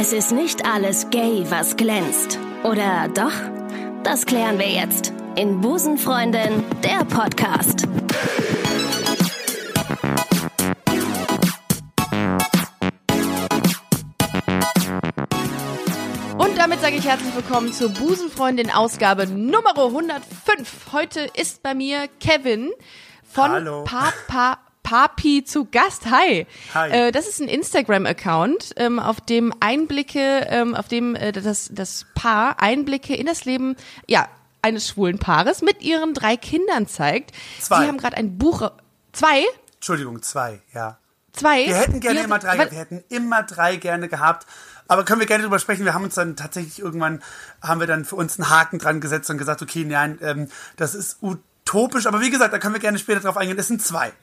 [0.00, 2.38] Es ist nicht alles gay, was glänzt.
[2.62, 3.32] Oder doch?
[4.04, 7.84] Das klären wir jetzt in Busenfreundin, der Podcast.
[16.38, 20.92] Und damit sage ich herzlich willkommen zur Busenfreundin Ausgabe Nummer 105.
[20.92, 22.70] Heute ist bei mir Kevin
[23.24, 23.82] von Hallo.
[23.82, 24.58] Papa
[24.88, 26.06] Papi zu Gast.
[26.10, 26.46] Hi.
[26.72, 26.90] Hi.
[26.90, 32.06] Äh, das ist ein Instagram-Account, ähm, auf dem Einblicke, ähm, auf dem äh, das, das
[32.14, 34.28] Paar Einblicke in das Leben, ja,
[34.62, 37.32] eines schwulen Paares mit ihren drei Kindern zeigt.
[37.60, 37.82] Zwei.
[37.82, 38.70] Sie haben gerade ein Buch.
[39.12, 39.44] Zwei?
[39.74, 40.96] Entschuldigung, zwei, ja.
[41.34, 41.66] Zwei?
[41.66, 44.46] Wir hätten gerne Wie- immer drei, weil- wir hätten immer drei gerne gehabt.
[44.88, 45.84] Aber können wir gerne drüber sprechen.
[45.84, 47.22] Wir haben uns dann tatsächlich irgendwann,
[47.60, 50.94] haben wir dann für uns einen Haken dran gesetzt und gesagt, okay, nein, ähm, das
[50.94, 52.06] ist utopisch.
[52.06, 53.58] Aber wie gesagt, da können wir gerne später drauf eingehen.
[53.58, 54.14] Es sind zwei.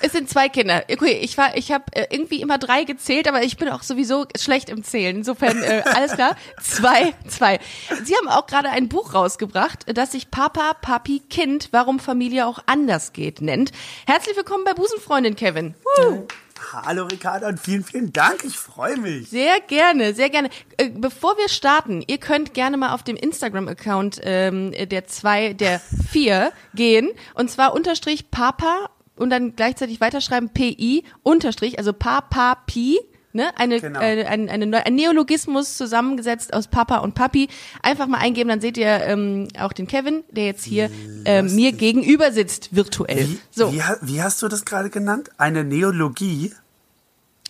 [0.00, 0.84] Es sind zwei Kinder.
[0.90, 4.26] Okay, ich war, ich habe äh, irgendwie immer drei gezählt, aber ich bin auch sowieso
[4.36, 5.16] schlecht im Zählen.
[5.16, 6.36] Insofern äh, alles klar.
[6.60, 7.60] Zwei, zwei.
[8.04, 12.58] Sie haben auch gerade ein Buch rausgebracht, das sich Papa, Papi, Kind, warum Familie auch
[12.66, 13.72] anders geht nennt.
[14.06, 15.74] Herzlich willkommen bei Busenfreundin Kevin.
[15.84, 16.26] Woo.
[16.72, 18.44] Hallo Ricardo und vielen, vielen Dank.
[18.44, 19.28] Ich freue mich.
[19.28, 20.48] Sehr gerne, sehr gerne.
[20.76, 25.80] Äh, Bevor wir starten, ihr könnt gerne mal auf dem Instagram-Account ähm, der zwei, der
[25.80, 32.98] vier gehen und zwar unterstrich Papa und dann gleichzeitig weiterschreiben PI unterstrich, also Papa Pi.
[33.34, 33.98] Ne, eine, Genau.
[33.98, 37.48] äh, ein, eine, Neu- ein Neologismus zusammengesetzt aus Papa und Papi.
[37.82, 40.90] Einfach mal eingeben, dann seht ihr ähm, auch den Kevin, der jetzt hier
[41.24, 43.26] äh, mir gegenüber sitzt, virtuell.
[43.30, 45.30] Wie, so, wie, wie hast du das gerade genannt?
[45.38, 46.52] Eine Neologie?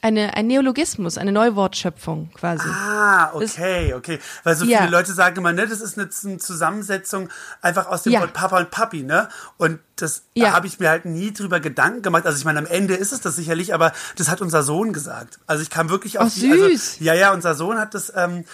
[0.02, 2.68] Eine, ein Neologismus, eine Neuwortschöpfung quasi.
[2.68, 4.18] Ah, okay, okay.
[4.44, 4.78] Weil so Ja.
[4.78, 7.28] viele Leute sagen immer, ne, das ist eine Z- Zusammensetzung
[7.60, 8.20] einfach aus dem Ja.
[8.20, 9.28] Wort Papa und Papi, ne?
[9.58, 10.46] Und das Ja.
[10.50, 12.26] da habe ich mir halt nie drüber Gedanken gemacht.
[12.26, 15.38] Also ich meine, am Ende ist es das sicherlich, aber das hat unser Sohn gesagt.
[15.46, 16.96] Also ich kam wirklich auf Ach, die, also, süß.
[17.00, 18.44] ja, ja, unser Sohn hat das, ähm,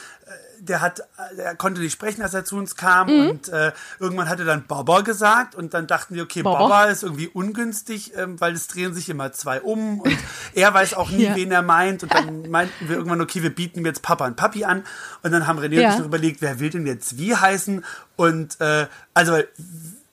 [0.61, 1.03] der hat,
[1.37, 3.31] er konnte nicht sprechen, als er zu uns kam Mhm.
[3.31, 6.58] und äh, irgendwann hat er dann Baba gesagt und dann dachten wir, okay, Baba.
[6.61, 10.17] Baba ist irgendwie ungünstig, ähm, weil es drehen sich immer zwei um und
[10.55, 11.36] er weiß auch nie, Ja.
[11.36, 14.64] wen er meint und dann meinten wir irgendwann, okay, wir bieten jetzt Papa und Papi
[14.64, 14.85] an
[15.23, 15.89] und dann haben René Ja.
[15.89, 17.85] und ich noch überlegt, wer will denn jetzt wie heißen
[18.17, 19.39] und äh, also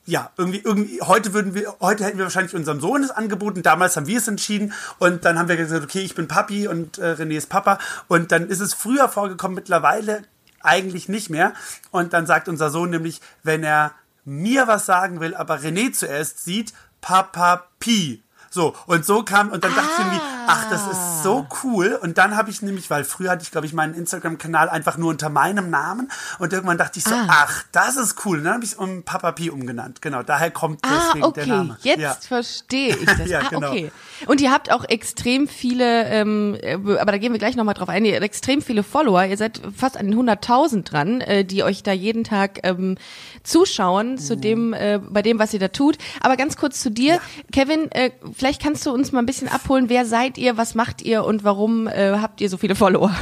[0.07, 3.95] ja, irgendwie, irgendwie, heute würden wir, heute hätten wir wahrscheinlich unserem Sohn es angeboten, damals
[3.97, 7.13] haben wir es entschieden und dann haben wir gesagt, okay, ich bin Papi und äh,
[7.13, 10.22] René ist Papa und dann ist es früher vorgekommen, mittlerweile
[10.65, 11.53] eigentlich nicht mehr
[11.91, 13.93] und dann sagt unser Sohn nämlich, wenn er
[14.25, 18.25] mir was sagen will, aber René zuerst sieht, Papa Pi.
[18.55, 21.99] So, und so kam, und dann dachte ich irgendwie, ach, das ist so cool.
[22.01, 25.09] Und dann habe ich nämlich, weil früher hatte ich, glaube ich, meinen Instagram-Kanal einfach nur
[25.09, 26.09] unter meinem Namen.
[26.39, 27.27] Und irgendwann dachte ich so, Ah.
[27.27, 28.38] ach, das ist cool.
[28.38, 30.01] Und dann habe ich es um Papa Pi umgenannt.
[30.01, 31.77] Genau, daher kommt Ah, deswegen okay, der Name.
[31.81, 32.13] jetzt Ja.
[32.13, 33.27] verstehe ich das.
[33.29, 33.71] Ja, ah, genau.
[33.71, 33.91] okay.
[34.25, 37.89] Und ihr habt auch extrem viele, ähm, äh, aber da gehen wir gleich nochmal drauf
[37.89, 41.63] ein, ihr habt extrem viele Follower, ihr seid fast an den 100.000 dran, äh, die
[41.63, 42.97] euch da jeden Tag ähm,
[43.44, 44.17] zuschauen Mhm.
[44.17, 45.97] zu dem, äh, bei dem, was ihr da tut.
[46.21, 47.19] Aber ganz kurz zu dir,
[47.51, 51.01] Kevin, äh, vielleicht kannst du uns mal ein bisschen abholen, wer seid ihr, was macht
[51.01, 53.16] ihr und warum äh, habt ihr so viele Follower?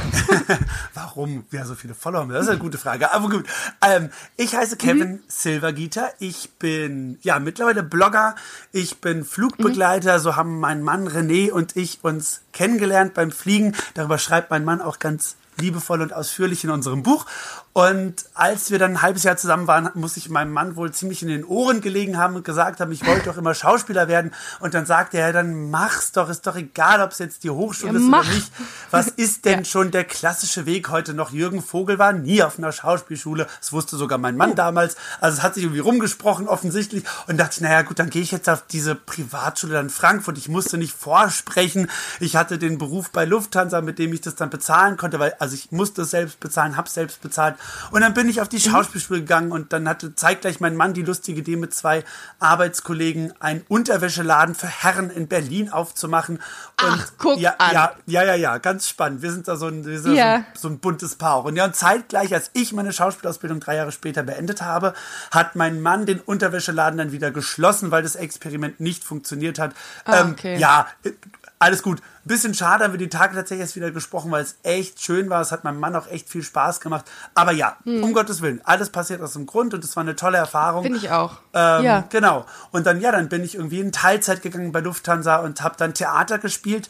[0.94, 3.12] Warum wir so viele Follower haben, das ist eine gute Frage.
[3.12, 3.46] Aber gut,
[3.80, 6.10] ähm, ich heiße Kevin Silvergieter.
[6.18, 8.34] Ich bin ja mittlerweile Blogger.
[8.72, 10.18] Ich bin Flugbegleiter.
[10.18, 13.74] So haben mein Mann René und ich uns kennengelernt beim Fliegen.
[13.94, 17.26] Darüber schreibt mein Mann auch ganz liebevoll und ausführlich in unserem Buch.
[17.74, 21.22] Und als wir dann ein halbes Jahr zusammen waren, muss ich meinem Mann wohl ziemlich
[21.22, 24.32] in den Ohren gelegen haben und gesagt haben, ich wollte doch immer Schauspieler werden.
[24.60, 27.94] Und dann sagte er, dann mach's doch, ist doch egal, ob es jetzt die Hochschule
[27.94, 28.24] Ja, ist mach.
[28.26, 28.52] oder nicht.
[28.92, 31.32] Was ist denn schon der klassische Weg heute noch?
[31.32, 33.48] Jürgen Vogel war nie auf einer Schauspielschule.
[33.58, 34.94] Das wusste sogar mein Mann damals.
[35.20, 37.02] Also es hat sich irgendwie rumgesprochen offensichtlich.
[37.26, 40.38] Und dachte ich, naja gut, dann gehe ich jetzt auf diese Privatschule in Frankfurt.
[40.38, 41.90] Ich musste nicht vorsprechen.
[42.20, 45.56] Ich hatte den Beruf bei Lufthansa, mit dem ich das dann bezahlen konnte, weil also
[45.56, 47.56] ich musste es selbst bezahlen, hab's selbst bezahlt.
[47.90, 51.02] Und dann bin ich auf die Schauspielschule gegangen und dann hatte zeitgleich mein Mann die
[51.02, 52.04] lustige Idee mit zwei
[52.38, 56.36] Arbeitskollegen einen Unterwäscheladen für Herren in Berlin aufzumachen.
[56.36, 56.42] Und
[56.76, 57.72] Ach, guck ja, an.
[57.72, 59.22] Ja, ja, ja, ja, ganz spannend.
[59.22, 59.92] Wir sind da so ein, Ja.
[59.94, 61.34] so, ein so ein buntes Paar.
[61.34, 61.44] auch.
[61.44, 64.94] Und ja, und zeitgleich, als ich meine Schauspielausbildung drei Jahre später beendet habe,
[65.30, 69.72] hat mein Mann den Unterwäscheladen dann wieder geschlossen, weil das Experiment nicht funktioniert hat.
[70.04, 70.56] Ah, ähm, okay.
[70.58, 71.10] Ja, äh,
[71.58, 72.02] alles gut.
[72.24, 75.40] Bisschen schade, haben wir die Tage tatsächlich erst wieder gesprochen, weil es echt schön war.
[75.40, 77.04] Es hat meinem Mann auch echt viel Spaß gemacht.
[77.34, 78.02] Aber ja, Hm.
[78.02, 80.82] um Gottes Willen, alles passiert aus dem Grund und es war eine tolle Erfahrung.
[80.82, 81.38] Finde ich auch.
[81.54, 82.04] Ähm, ja.
[82.10, 82.44] Genau.
[82.70, 85.94] Und dann, ja, dann bin ich irgendwie in Teilzeit gegangen bei Lufthansa und habe dann
[85.94, 86.88] Theater gespielt.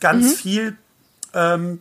[0.00, 0.34] Ganz Mhm.
[0.34, 0.76] viel.
[1.32, 1.80] Ähm,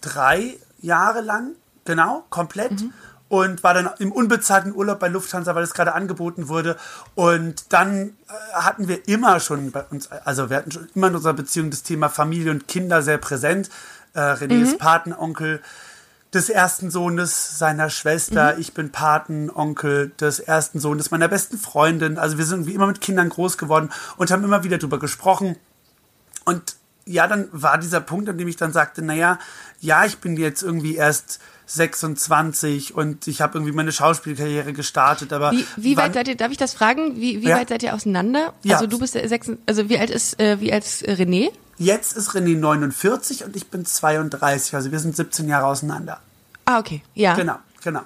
[0.00, 1.52] drei Jahre lang,
[1.84, 2.72] genau, komplett.
[2.72, 2.92] Mhm.
[3.28, 6.76] Und war dann im unbezahlten Urlaub bei Lufthansa, weil es gerade angeboten wurde.
[7.14, 11.14] Und dann äh, hatten wir immer schon bei uns, also wir hatten schon immer in
[11.16, 13.68] unserer Beziehung das Thema Familie und Kinder sehr präsent.
[14.14, 15.60] Äh, René ist Patenonkel
[16.32, 18.58] des ersten Sohnes seiner Schwester.
[18.58, 22.18] Ich bin Patenonkel des ersten Sohnes meiner besten Freundin.
[22.18, 25.56] Also wir sind wie immer mit Kindern groß geworden und haben immer wieder drüber gesprochen.
[26.44, 26.76] Und
[27.06, 29.38] ja, dann war dieser Punkt, an dem ich dann sagte, naja,
[29.80, 35.52] ja, ich bin jetzt irgendwie erst 26 und ich habe irgendwie meine Schauspielkarriere gestartet, aber
[35.52, 37.16] Wie, wie weit seid ihr, darf ich das fragen?
[37.16, 37.56] Wie, wie Ja.
[37.56, 38.52] weit seid ihr auseinander?
[38.62, 38.76] Ja.
[38.76, 41.50] Also du bist sechs, also wie alt ist, äh, wie alt ist äh, René?
[41.80, 46.20] jetzt ist René 49 und ich bin 32, also wir sind 17 Jahre auseinander.
[46.64, 47.02] Ah, okay.
[47.14, 47.34] Ja.
[47.34, 48.02] Genau, genau.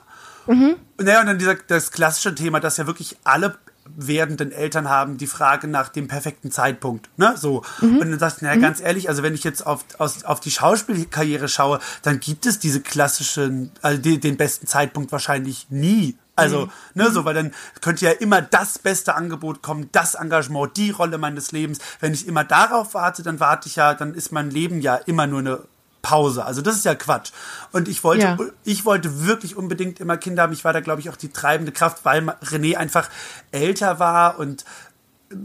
[0.46, 0.76] Mhm.
[0.98, 3.56] Naja, und dann dieser, das klassische Thema, dass ja wirklich alle
[3.96, 7.10] werdenden Eltern haben, die Frage nach dem perfekten Zeitpunkt.
[7.16, 7.34] Ne?
[7.36, 7.62] So.
[7.80, 7.98] Mhm.
[7.98, 10.50] Und dann sagst du, naja, ganz ehrlich, also wenn ich jetzt auf, aus, auf die
[10.50, 16.16] Schauspielkarriere schaue, dann gibt es diese klassischen, also die, den besten Zeitpunkt wahrscheinlich nie.
[16.34, 17.12] Also, ne, Mhm.
[17.12, 17.52] so, weil dann
[17.82, 21.78] könnte ja immer das beste Angebot kommen, das Engagement, die Rolle meines Lebens.
[22.00, 25.26] Wenn ich immer darauf warte, dann warte ich ja, dann ist mein Leben ja immer
[25.26, 25.60] nur eine
[26.02, 26.44] Pause.
[26.44, 27.30] Also das ist ja Quatsch.
[27.70, 28.38] Und ich wollte, Ja.
[28.64, 30.52] ich wollte wirklich unbedingt immer Kinder haben.
[30.52, 33.08] Ich war da, glaube ich, auch die treibende Kraft, weil René einfach
[33.52, 34.64] älter war und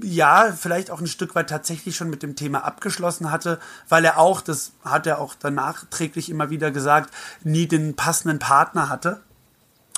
[0.03, 3.57] ja, vielleicht auch ein Stück weit tatsächlich schon mit dem Thema abgeschlossen hatte,
[3.87, 7.13] weil er auch, das hat er auch danach träglich immer wieder gesagt,
[7.45, 9.21] nie den passenden Partner hatte.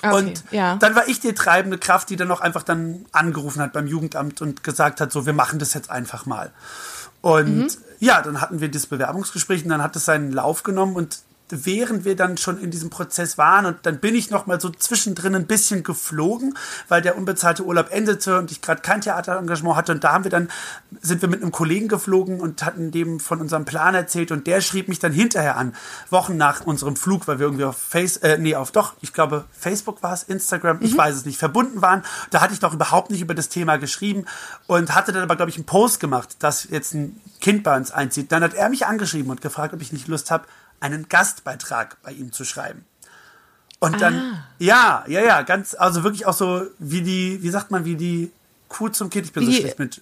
[0.03, 0.13] Okay.
[0.15, 0.75] Und ja.
[0.75, 4.41] dann war ich die treibende Kraft, die dann auch einfach dann angerufen hat beim Jugendamt
[4.43, 6.51] und gesagt hat, so, wir machen das jetzt einfach mal.
[7.21, 7.67] Und Mhm.
[7.99, 11.19] Ja, dann hatten wir das Bewerbungsgespräch und dann hat es seinen Lauf genommen und
[11.51, 14.69] während wir dann schon in diesem Prozess waren und dann bin ich noch mal so
[14.69, 16.57] zwischendrin ein bisschen geflogen,
[16.87, 20.31] weil der unbezahlte Urlaub endete und ich gerade kein Theaterengagement hatte und da haben wir
[20.31, 20.49] dann
[21.01, 24.61] sind wir mit einem Kollegen geflogen und hatten dem von unserem Plan erzählt und der
[24.61, 25.73] schrieb mich dann hinterher an,
[26.09, 29.45] Wochen nach unserem Flug, weil wir irgendwie auf Face äh, nee, auf doch, ich glaube
[29.51, 32.03] Facebook war es, Instagram, ich weiß es nicht, verbunden waren.
[32.29, 34.25] Da hatte ich noch überhaupt nicht über das Thema geschrieben
[34.67, 37.91] und hatte dann aber glaube ich einen Post gemacht, dass jetzt ein Kind bei uns
[37.91, 38.31] einzieht.
[38.31, 40.45] Dann hat er mich angeschrieben und gefragt, ob ich nicht Lust habe,
[40.79, 42.85] einen Gastbeitrag bei ihm zu schreiben.
[43.79, 47.85] Und dann, ja, ja, ja, ganz, also wirklich auch so wie die, wie sagt man,
[47.85, 48.31] wie die
[48.67, 49.25] Kuh zum Kind.
[49.25, 50.01] Ich bin Wie so schlecht mit.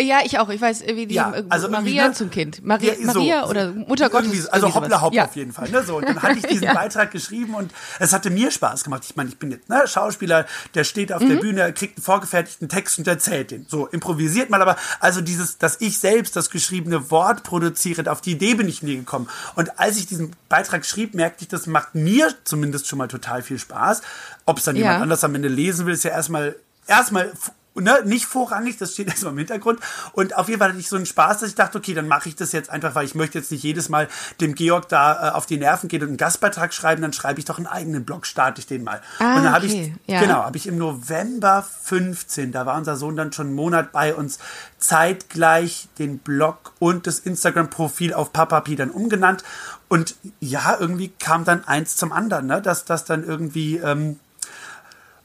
[0.00, 0.48] Ja, ich auch.
[0.48, 2.14] Ich weiß, wie die Ja, äh, also Maria ne?
[2.14, 2.64] zum Kind.
[2.64, 3.20] Maria, Ja, so.
[3.20, 4.46] Maria oder Mutter Gottes.
[4.46, 5.24] Also irgendwie hoppla hopp ja.
[5.26, 5.68] auf jeden Fall.
[5.70, 5.82] Ne?
[5.84, 6.68] So, und dann hatte ich diesen.
[6.72, 9.02] Beitrag geschrieben und es hatte mir Spaß gemacht.
[9.04, 11.40] Ich meine, ich bin jetzt ne, Schauspieler, der steht auf der Mhm.
[11.40, 13.66] Bühne, kriegt einen vorgefertigten Text und erzählt den.
[13.68, 18.32] So, improvisiert mal, aber also dieses, dass ich selbst das geschriebene Wort produziere, auf die
[18.32, 19.28] Idee bin ich nie gekommen.
[19.56, 23.42] Und als ich diesen Beitrag schrieb, merkte ich, das macht mir zumindest schon mal total
[23.42, 24.02] viel Spaß.
[24.46, 26.56] Ob es dann jemand anders am Ende lesen will, ist ja erstmal
[26.86, 27.32] erstmal
[27.74, 29.80] ne, nicht vorrangig, das steht erstmal im Hintergrund.
[30.12, 32.28] Und auf jeden Fall hatte ich so einen Spaß, dass ich dachte, okay, dann mache
[32.28, 34.08] ich das jetzt einfach, weil ich möchte jetzt nicht jedes Mal
[34.40, 37.44] dem Georg da äh, auf die Nerven gehen und einen Gastbeitrag schreiben, dann schreibe ich
[37.44, 39.00] doch einen eigenen Blog, starte ich den mal.
[39.18, 40.20] Ah, und dann habe okay, ich, ja.
[40.20, 44.14] genau, habe ich im November 15, da war unser Sohn dann schon einen Monat bei
[44.14, 44.38] uns,
[44.78, 49.44] zeitgleich den Blog und das Instagram-Profil auf Papapi dann umgenannt.
[49.88, 52.62] Und ja, irgendwie kam dann eins zum anderen, ne?
[52.62, 54.20] dass das dann irgendwie ähm,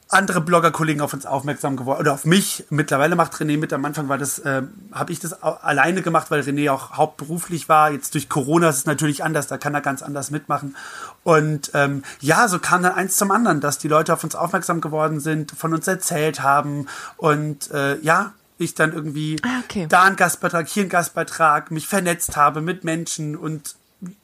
[0.08, 2.64] andere Blogger-Kollegen auf uns aufmerksam geworden oder auf mich.
[2.70, 3.72] Mittlerweile macht René mit.
[3.72, 4.62] Am Anfang war das, äh,
[4.92, 7.90] habe ich das alleine gemacht, weil René auch hauptberuflich war.
[7.90, 10.76] Jetzt durch Corona ist es natürlich anders, da kann er ganz anders mitmachen.
[11.24, 14.80] Und ähm, ja, so kam dann eins zum anderen, dass die Leute auf uns aufmerksam
[14.80, 16.86] geworden sind, von uns erzählt haben
[17.16, 19.86] und äh, ja, ich dann irgendwie Ah, okay.
[19.88, 23.74] da einen Gastbeitrag, hier einen Gastbeitrag, mich vernetzt habe mit Menschen und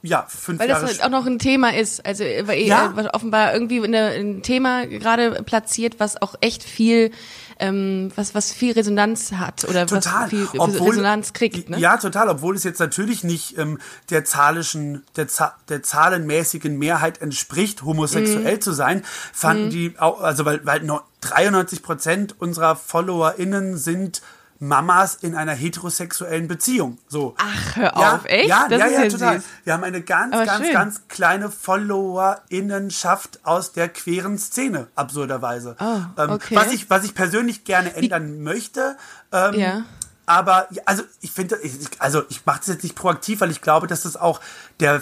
[0.03, 2.05] ja, fünf Weil Jahre das halt auch noch ein Thema ist.
[2.05, 2.93] Also äh, weil Ja.
[2.95, 7.11] äh, offenbar irgendwie eine, ein Thema gerade platziert, was auch echt viel,
[7.59, 10.23] ähm, was, was viel Resonanz hat oder Total.
[10.23, 11.69] was viel Obwohl- Resonanz kriegt.
[11.69, 11.79] Ne?
[11.79, 12.29] Ja, total.
[12.29, 13.79] Obwohl es jetzt natürlich nicht ähm,
[14.11, 15.27] der zahlischen, der,
[15.69, 19.03] der zahlenmäßigen Mehrheit entspricht, homosexuell zu sein,
[19.33, 24.21] fanden die auch, also weil, weil nur 93 Prozent unserer FollowerInnen sind
[24.67, 26.97] Mamas in einer heterosexuellen Beziehung.
[27.07, 27.35] So.
[27.37, 28.47] Ach, hör ja, auf, echt?
[28.49, 29.35] Ja, Das ja, ist ja, total.
[29.39, 29.43] süß.
[29.65, 30.73] Wir haben eine ganz, Aber ganz, schön.
[30.73, 35.75] ganz kleine FollowerInnenschaft aus der queeren Szene, absurderweise.
[35.79, 36.55] Oh, ähm, okay.
[36.55, 38.97] was, ich, was ich persönlich gerne ändern möchte,
[39.31, 39.83] ähm, Ja.
[40.25, 41.59] aber also ich finde,
[41.99, 44.39] also ich mache das jetzt nicht proaktiv, weil ich glaube, dass das auch
[44.79, 45.01] der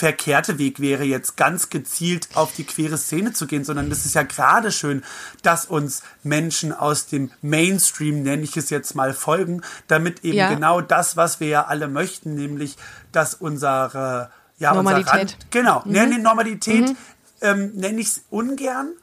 [0.00, 4.14] verkehrte Weg wäre, jetzt ganz gezielt auf die queere Szene zu gehen, sondern es ist
[4.14, 5.04] ja gerade schön,
[5.42, 10.48] dass uns Menschen aus dem Mainstream, nenne ich es jetzt mal, folgen, damit eben Ja.
[10.48, 12.76] genau das, was wir ja alle möchten, nämlich,
[13.12, 15.12] dass unsere ja, Normalität.
[15.12, 15.92] Unser Rand, genau, mhm.
[15.92, 16.96] nee, Normalität
[17.42, 18.94] ähm, nenne ich es ungern,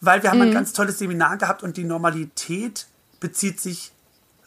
[0.00, 2.86] weil wir haben ein ganz tolles Seminar gehabt und die Normalität
[3.20, 3.92] bezieht sich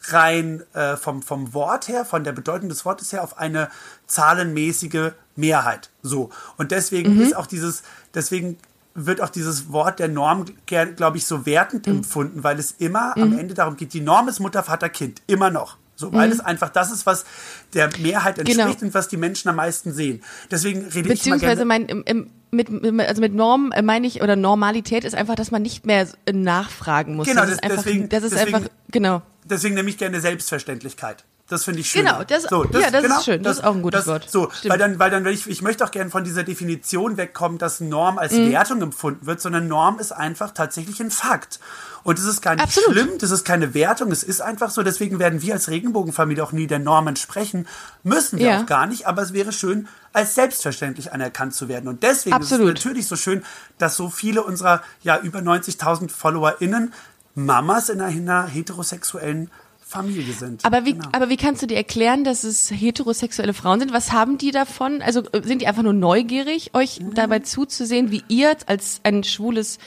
[0.08, 3.70] rein äh, vom, vom Wort her, von der Bedeutung des Wortes her auf eine
[4.08, 5.90] zahlenmäßige Mehrheit.
[6.02, 6.30] So.
[6.58, 8.58] Und deswegen ist auch dieses, deswegen
[8.96, 13.38] wird auch dieses Wort der Norm, glaube ich, so wertend empfunden, weil es immer am
[13.38, 15.22] Ende darum geht, die Norm ist Mutter, Vater, Kind.
[15.28, 15.78] Immer noch.
[16.00, 17.26] So, weil es einfach das ist, was
[17.74, 18.50] der Mehrheit Genau.
[18.64, 20.24] entspricht und was die Menschen am meisten sehen.
[20.50, 21.66] Deswegen rede ich gerne.
[21.66, 22.70] mein, im, im, mit,
[23.02, 26.32] also mit Norm äh, meine ich, oder Normalität ist einfach, dass man nicht mehr äh,
[26.32, 27.28] nachfragen muss.
[27.28, 29.22] Genau, das ist das- einfach, deswegen- das ist deswegen- einfach, genau.
[29.44, 31.26] Deswegen nehme ich gerne Selbstverständlichkeit.
[31.50, 32.06] Das finde ich schön.
[32.06, 33.42] Genau, das- ja, das ist schön.
[33.44, 34.30] Das ist auch ein gutes Wort.
[34.30, 34.72] So, Stimmt.
[34.72, 38.18] weil dann, weil dann, ich, ich möchte auch gerne von dieser Definition wegkommen, dass Norm
[38.20, 38.52] als Mhm.
[38.52, 41.60] Wertung empfunden wird, sondern Norm ist einfach tatsächlich ein Fakt.
[42.04, 42.92] Und es ist gar nicht Absolut.
[42.94, 44.84] schlimm, das ist keine Wertung, es ist einfach so.
[44.84, 47.68] Deswegen werden wir als Regenbogenfamilie auch nie der Norm entsprechen.
[48.04, 48.62] Müssen wir Ja.
[48.62, 51.90] auch gar nicht, aber es wäre schön, als selbstverständlich anerkannt zu werden.
[51.90, 52.68] Und deswegen Absolut.
[52.68, 53.44] ist es natürlich so schön,
[53.80, 56.94] dass so viele unserer ja über 90.000 FollowerInnen
[57.36, 59.52] Mamas in einer heterosexuellen
[59.90, 60.64] Familie sind.
[60.66, 61.10] Aber wie, Genau.
[61.12, 63.92] aber wie kannst du dir erklären, dass es heterosexuelle Frauen sind?
[63.92, 65.02] Was haben die davon?
[65.02, 67.16] Also äh, sind die einfach nur neugierig, euch Mhm.
[67.16, 69.80] dabei zuzusehen, wie ihr als ein schwules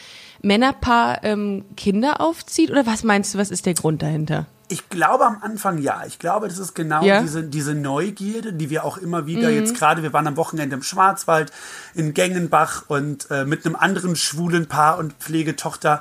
[0.43, 2.71] Männerpaar ähm, Kinder aufzieht?
[2.71, 4.47] Oder was meinst du, was ist der Grund dahinter?
[4.69, 6.03] Ich glaube am Anfang ja.
[6.07, 7.21] Ich glaube, das ist genau Ja?
[7.21, 9.57] diese, diese Neugierde, die wir auch immer wieder Mhm.
[9.57, 11.53] jetzt gerade, wir waren am Wochenende im Schwarzwald,
[11.95, 16.01] in Gengenbach und äh, mit einem anderen schwulen Paar und Pflegetochter.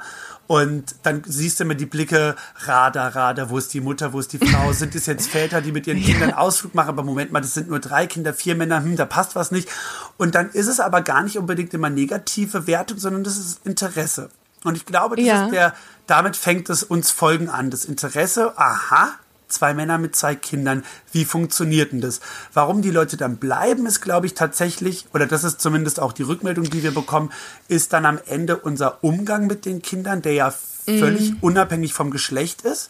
[0.52, 4.34] Und dann siehst du immer die Blicke, Radar, Radar, wo ist die Mutter, wo ist
[4.34, 4.74] die Frau?
[4.74, 6.90] Sind es jetzt Väter, die mit ihren Kindern Ausflug machen?
[6.90, 9.70] Aber Moment mal, das sind nur drei Kinder, vier Männer, hm, da passt was nicht.
[10.18, 14.30] Und dann ist es aber gar nicht unbedingt immer negative Wertung, sondern das ist Interesse.
[14.66, 15.46] Und ich glaube, das Ja.
[15.46, 15.74] ist der,
[16.06, 17.70] damit fängt es uns Folgen an.
[17.72, 19.12] Das Interesse, aha,
[19.52, 22.20] zwei Männer mit zwei Kindern, wie funktioniert denn das?
[22.54, 26.24] Warum die Leute dann bleiben, ist, glaube ich, tatsächlich, oder das ist zumindest auch die
[26.24, 27.32] Rückmeldung, die wir bekommen,
[27.68, 32.64] ist dann am Ende unser Umgang mit den Kindern, der ja völlig unabhängig vom Geschlecht
[32.64, 32.90] ist.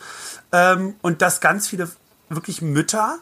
[0.51, 1.89] Ähm, und dass ganz viele
[2.29, 3.17] wirklich Mütter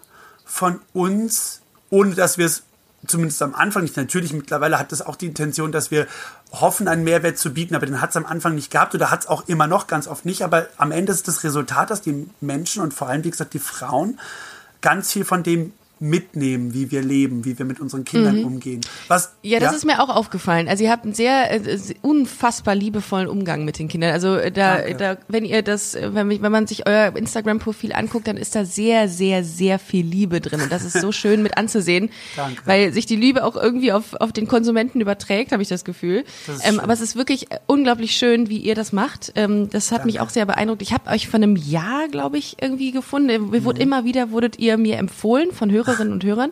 [0.45, 2.63] von uns, ohne dass wir es
[3.07, 6.07] zumindest am Anfang nicht, natürlich mittlerweile hat das auch die Intention, dass wir
[6.51, 9.21] hoffen, einen Mehrwert zu bieten, aber den hat es am Anfang nicht gehabt oder hat
[9.21, 10.43] es auch immer noch ganz oft nicht.
[10.43, 13.59] Aber am Ende ist das Resultat, dass die Menschen und vor allem, wie gesagt, die
[13.59, 14.19] Frauen
[14.81, 18.81] ganz viel von dem mitnehmen, wie wir leben, wie wir mit unseren Kindern umgehen.
[19.07, 19.49] Was, Mhm.
[19.49, 20.67] Ja, das ist mir auch aufgefallen.
[20.67, 24.11] Also ihr habt einen sehr äh, unfassbar liebevollen Umgang mit den Kindern.
[24.13, 24.95] Also äh, da, Danke.
[24.95, 28.55] da wenn ihr das, äh, wenn, mich- wenn man sich euer Instagram-Profil anguckt, dann ist
[28.55, 30.61] da sehr, sehr, sehr viel Liebe drin.
[30.61, 32.61] Und das ist so schön mit anzusehen, Danke.
[32.65, 36.23] weil sich die Liebe auch irgendwie auf, auf den Konsumenten überträgt, habe ich das Gefühl.
[36.47, 39.31] Das ähm, aber es ist wirklich äh, unglaublich schön, wie ihr das macht.
[39.35, 40.27] Ähm, das hat mich Danke.
[40.27, 40.81] auch sehr beeindruckt.
[40.81, 43.29] Ich habe euch vor einem Jahr, glaube ich, irgendwie gefunden.
[43.51, 43.63] Wir Mhm.
[43.65, 46.51] wurden immer wieder wurdet ihr mir empfohlen von Hörerinnen und Hörern.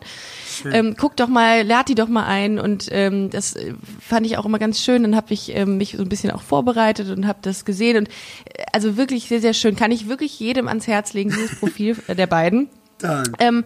[0.71, 4.37] Ähm, guck doch mal, lad die doch mal ein und ähm, das äh, fand ich
[4.37, 5.03] auch immer ganz schön.
[5.03, 8.07] Dann habe ich ähm, mich so ein bisschen auch vorbereitet und habe das gesehen und
[8.07, 9.75] äh, also wirklich sehr sehr schön.
[9.75, 12.69] Kann ich wirklich jedem ans Herz legen dieses Profil äh, der beiden.
[12.97, 13.31] Danke.
[13.39, 13.63] Ähm,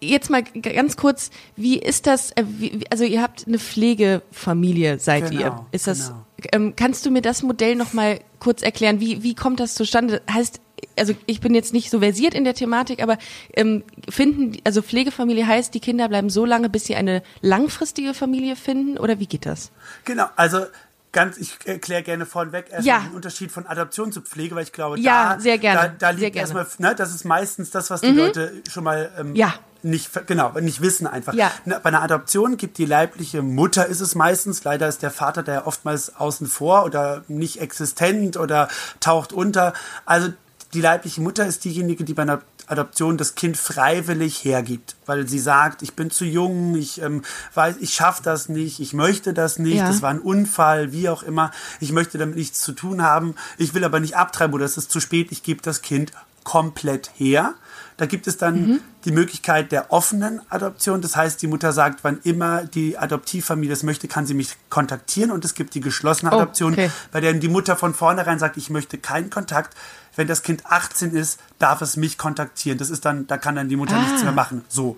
[0.00, 2.30] jetzt mal ganz kurz, wie ist das?
[2.32, 2.44] Äh,
[2.90, 5.66] also ihr habt eine Pflegefamilie, seid Genau, ihr?
[5.72, 6.08] Ist das?
[6.08, 6.24] genau.
[6.52, 9.00] Ähm, kannst du mir das Modell noch mal kurz erklären?
[9.00, 10.22] Wie wie kommt das zustande?
[10.30, 10.60] Heißt
[10.96, 13.18] also ich bin jetzt nicht so versiert in der Thematik, aber
[13.54, 18.56] ähm, finden also Pflegefamilie heißt, die Kinder bleiben so lange, bis sie eine langfristige Familie
[18.56, 19.70] finden oder wie geht das?
[20.04, 20.64] Genau, also
[21.12, 23.00] ganz, ich erkläre gerne vorweg erstmal Ja.
[23.08, 26.06] den Unterschied von Adoption zu Pflege, weil ich glaube, Ja, da, sehr gerne, da, da
[26.08, 26.50] sehr liegt gerne.
[26.52, 26.56] Mhm.
[26.58, 29.54] erstmal, ne, das ist meistens das, was die Leute schon mal ähm, Ja.
[29.82, 31.34] nicht, genau, nicht wissen einfach.
[31.34, 31.50] Ja.
[31.64, 35.42] Na, Bei einer Adoption gibt die leibliche Mutter ist es meistens, leider ist der Vater
[35.42, 38.68] der oftmals außen vor oder nicht existent oder
[39.00, 39.72] taucht unter.
[40.04, 40.28] Also
[40.74, 45.40] die leibliche Mutter ist diejenige, die bei einer Adoption das Kind freiwillig hergibt, weil sie
[45.40, 47.22] sagt, ich bin zu jung, ich ähm,
[47.54, 49.88] weiß, ich schaffe das nicht, ich möchte das nicht, Ja.
[49.88, 51.50] das war ein Unfall, wie auch immer,
[51.80, 54.90] ich möchte damit nichts zu tun haben, ich will aber nicht abtreiben oder es ist
[54.92, 56.12] zu spät, ich gebe das Kind
[56.44, 57.54] komplett her.
[57.96, 58.80] Da gibt es dann Mhm.
[59.04, 61.02] die Möglichkeit der offenen Adoption.
[61.02, 65.30] Das heißt, die Mutter sagt, wann immer die Adoptivfamilie das möchte, kann sie mich kontaktieren.
[65.32, 66.90] Und es gibt die geschlossene Oh, Adoption, okay.
[67.12, 69.76] bei der die Mutter von vornherein sagt, ich möchte keinen Kontakt.
[70.16, 72.78] Wenn das Kind 18 ist, darf es mich kontaktieren.
[72.78, 74.02] Das ist dann, da kann dann die Mutter Ah.
[74.02, 74.64] nichts mehr machen.
[74.68, 74.96] So.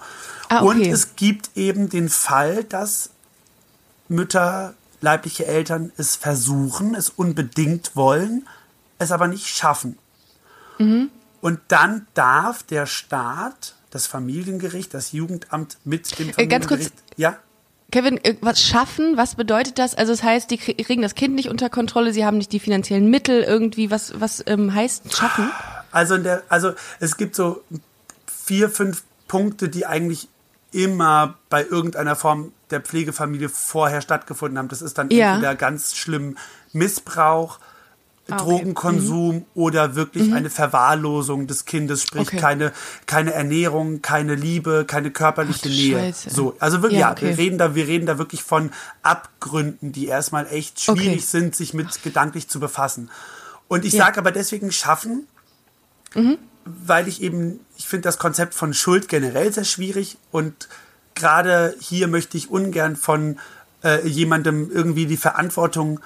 [0.48, 0.64] Ah, okay.
[0.66, 3.10] Und es gibt eben den Fall, dass
[4.08, 8.46] Mütter, leibliche Eltern es versuchen, es unbedingt wollen,
[8.98, 9.98] es aber nicht schaffen.
[10.78, 11.10] Mhm.
[11.40, 16.84] Und dann darf der Staat, das Familiengericht, das Jugendamt mit dem Äh, ganz kurz.
[16.84, 17.36] Familiengericht, ja,
[17.92, 19.16] Kevin, äh, was schaffen?
[19.16, 19.94] Was bedeutet das?
[19.94, 22.58] Also es heißt, die krie- kriegen das Kind nicht unter Kontrolle, sie haben nicht die
[22.60, 23.90] finanziellen Mittel irgendwie.
[23.90, 25.50] Was was ähm, heißt schaffen?
[25.92, 27.62] Also, in der, also es gibt so
[28.26, 30.28] vier, fünf Punkte, die eigentlich
[30.72, 34.68] immer bei irgendeiner Form der Pflegefamilie vorher stattgefunden haben.
[34.68, 35.34] Das ist dann Ja.
[35.34, 36.38] entweder ganz schlimm
[36.72, 37.58] Missbrauch,
[38.30, 38.36] okay.
[38.42, 42.36] Drogenkonsum oder wirklich eine Verwahrlosung des Kindes, sprich Okay.
[42.38, 42.72] keine,
[43.06, 45.98] keine Ernährung, keine Liebe, keine körperliche Ach Nähe.
[45.98, 46.30] Scheiße.
[46.30, 47.28] So, also wirklich, Ja, ja, okay.
[47.30, 48.70] wir reden da, wir reden da wirklich von
[49.02, 53.10] Abgründen, die erstmal echt schwierig sind, sich mit gedanklich zu befassen.
[53.68, 54.04] Und ich Ja.
[54.06, 55.26] sage aber deswegen schaffen,
[56.64, 60.68] weil ich eben, ich finde das Konzept von Schuld generell sehr schwierig und
[61.14, 63.38] gerade hier möchte ich ungern von
[63.84, 66.00] äh, jemandem irgendwie die Verantwortung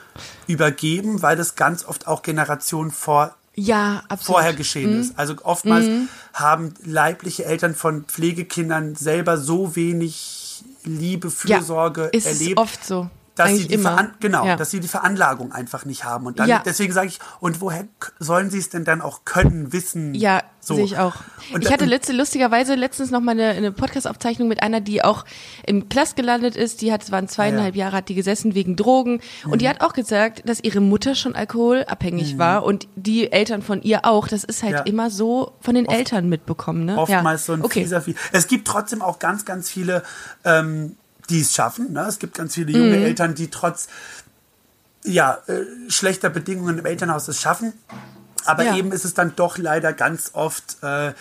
[0.47, 5.01] übergeben, weil das ganz oft auch Generationen vor ja, vorher geschehen mhm.
[5.01, 5.19] ist.
[5.19, 6.09] Also oftmals mhm.
[6.35, 12.59] haben leibliche Eltern von Pflegekindern selber so wenig Liebe, Fürsorge ja, ist erlebt.
[12.59, 14.11] oft so dass sie die immer.
[14.21, 14.57] genau, ja.
[14.57, 16.63] dass sie die Veranlagung einfach nicht haben und dann Ja.
[16.65, 17.85] deswegen sage ich und woher
[18.19, 20.15] sollen sie es denn dann auch können, wissen?
[20.15, 20.75] Ja, so.
[20.75, 21.15] sehe ich auch.
[21.53, 25.25] Und ich hatte letzte, lustigerweise letztens noch mal eine, eine Podcast-Aufzeichnung mit einer, die auch
[25.65, 26.81] im Knast gelandet ist.
[26.83, 29.21] Die hat, es waren zweieinhalb Jahre, hat die gesessen wegen Drogen.
[29.45, 29.59] Und Mhm.
[29.59, 34.05] die hat auch gesagt, dass ihre Mutter schon alkoholabhängig war und die Eltern von ihr
[34.05, 34.27] auch.
[34.27, 34.81] Das ist halt Ja.
[34.81, 36.99] immer so von den Eltern mitbekommen, ne?
[36.99, 37.47] oftmals ja.
[37.47, 37.83] so ein okay.
[37.83, 40.03] fieser Vie- Es gibt trotzdem auch ganz, ganz viele,
[40.45, 40.97] ähm,
[41.31, 41.93] die es schaffen.
[41.93, 42.01] Ne?
[42.09, 42.79] Es gibt ganz viele Mhm.
[42.85, 43.89] junge Eltern, die trotz
[45.05, 47.73] ja, äh, schlechter Bedingungen im Elternhaus es schaffen.
[48.45, 48.77] Aber Ja.
[48.77, 51.13] eben ist es dann doch leider ganz oft, äh,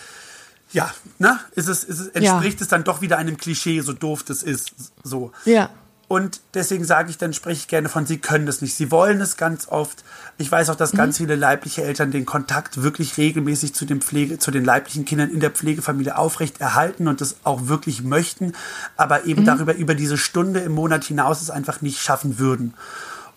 [0.72, 1.38] ja, ne?
[1.54, 4.72] ist es, ist es, entspricht es dann doch wieder einem Klischee, so doof das ist.
[5.04, 5.30] So.
[5.44, 5.70] Ja.
[6.08, 8.74] Und deswegen sage ich, dann spreche ich gerne von, sie können das nicht.
[8.76, 10.04] Sie wollen es ganz oft.
[10.38, 10.98] Ich weiß auch, dass Mhm.
[10.98, 15.30] ganz viele leibliche Eltern den Kontakt wirklich regelmäßig zu den Pflege, zu den leiblichen Kindern
[15.30, 18.52] in der Pflegefamilie aufrecht erhalten und das auch wirklich möchten,
[18.96, 19.46] aber eben Mhm.
[19.46, 22.74] darüber, über diese Stunde im Monat hinaus es einfach nicht schaffen würden.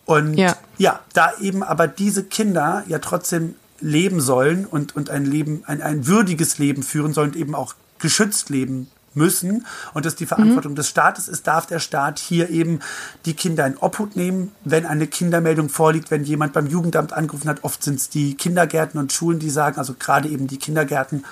[0.05, 0.55] Und Ja.
[0.77, 5.81] ja, da eben aber diese Kinder ja trotzdem leben sollen und, und ein Leben, ein,
[5.81, 10.75] ein würdiges Leben führen sollen und eben auch geschützt leben müssen und das die Verantwortung
[10.75, 12.79] des Staates ist, darf der Staat hier eben
[13.25, 17.63] die Kinder in Obhut nehmen, wenn eine Kindermeldung vorliegt, wenn jemand beim Jugendamt angerufen hat.
[17.63, 21.25] Oft sind es die Kindergärten und Schulen, die sagen, also gerade eben die Kindergärten,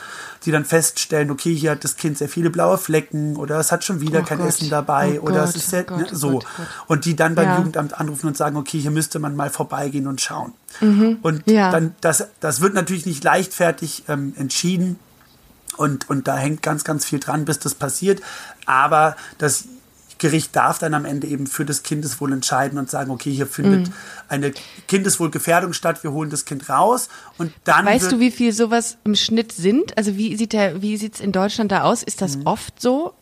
[0.46, 3.84] die dann feststellen, okay, hier hat das Kind sehr viele blaue Flecken oder es hat
[3.84, 4.48] schon wieder Oh kein Gott.
[4.50, 6.40] Essen dabei Oh oder Gott, es ist sehr, oh ne, so.
[6.40, 6.44] Oh.
[6.88, 7.58] Und die dann beim Ja.
[7.58, 10.54] Jugendamt anrufen und sagen, okay, hier müsste man mal vorbeigehen und schauen.
[10.80, 11.72] Und Ja.
[11.72, 15.00] dann, das, das wird natürlich nicht leichtfertig ähm, entschieden.
[15.78, 18.22] Und, und da hängt ganz, ganz viel dran, bis das passiert.
[18.66, 19.66] Aber das
[20.20, 23.88] Gericht darf dann am Ende eben für das Kindeswohl entscheiden und sagen, okay, hier findet
[23.90, 23.94] Mhm.
[24.30, 24.54] eine
[24.88, 27.10] Kindeswohlgefährdung statt, wir holen das Kind raus.
[27.38, 29.96] Und dann Weißt du, wie viel sowas im Schnitt sind?
[29.98, 32.02] Also wie sieht der, wie sieht's in Deutschland da aus?
[32.02, 33.14] Ist das oft so?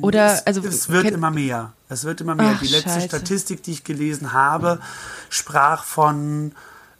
[0.00, 1.74] Oder es, also es wird immer mehr.
[1.88, 2.54] Es wird immer mehr.
[2.56, 3.06] Ach, die letzte Scheiße.
[3.06, 4.80] Statistik, die ich gelesen habe,
[5.28, 6.52] sprach von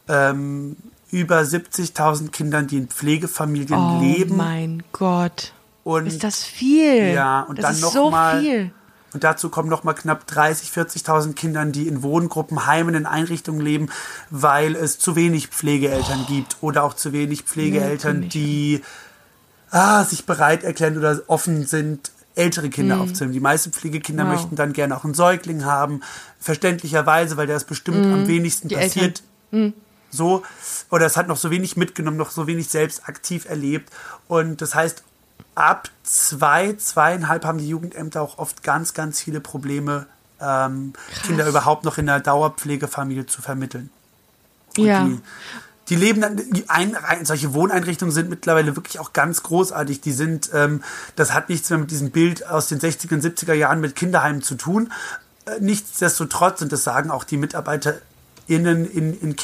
[0.09, 0.77] ähm,
[1.13, 4.37] über 70.000 Kindern, die in Pflegefamilien oh leben.
[4.37, 5.53] mein Gott.
[5.85, 7.13] Und ist das viel?
[7.13, 8.71] Ja, und das dann ist noch so mal, viel.
[9.13, 13.61] Und dazu kommen noch mal knapp 30, 40.000 Kindern, die in Wohngruppen, Heimen, in Einrichtungen
[13.61, 13.91] leben,
[14.31, 18.83] weil es zu wenig Pflegeeltern gibt oder auch zu wenig Pflegeeltern, Nee, die
[19.71, 23.35] ah, sich bereit erklären oder offen sind, ältere Kinder aufzunehmen.
[23.35, 24.29] Die meisten Pflegekinder Mhm.
[24.31, 24.37] Wow.
[24.37, 26.01] möchten dann gerne auch einen Säugling haben,
[26.41, 28.69] verständlicherweise, weil der es bestimmt am wenigsten Mhm.
[28.71, 29.23] Die passiert.
[29.51, 29.75] Mhm.
[30.13, 30.43] So,
[30.91, 33.91] oder es hat noch so wenig mitgenommen, noch so wenig selbst aktiv erlebt.
[34.29, 35.03] Und das heißt,
[35.55, 40.07] ab zwei, zweieinhalb haben die Jugendämter auch oft ganz, ganz viele Probleme,
[40.41, 40.93] ähm,
[41.25, 43.91] Kinder überhaupt noch in der Dauerpflegefamilie zu vermitteln.
[44.77, 45.05] Und Ja.
[45.05, 45.21] Die,
[45.89, 50.01] die leben dann, die ein, solche Wohneinrichtungen sind mittlerweile wirklich auch ganz großartig.
[50.01, 50.83] Die sind, ähm,
[51.17, 54.43] das hat nichts mehr mit diesem Bild aus den 60er und 70er Jahren mit Kinderheimen
[54.43, 54.93] zu tun.
[55.45, 59.37] Äh, nichtsdestotrotz, und das sagen auch die MitarbeiterInnen in, in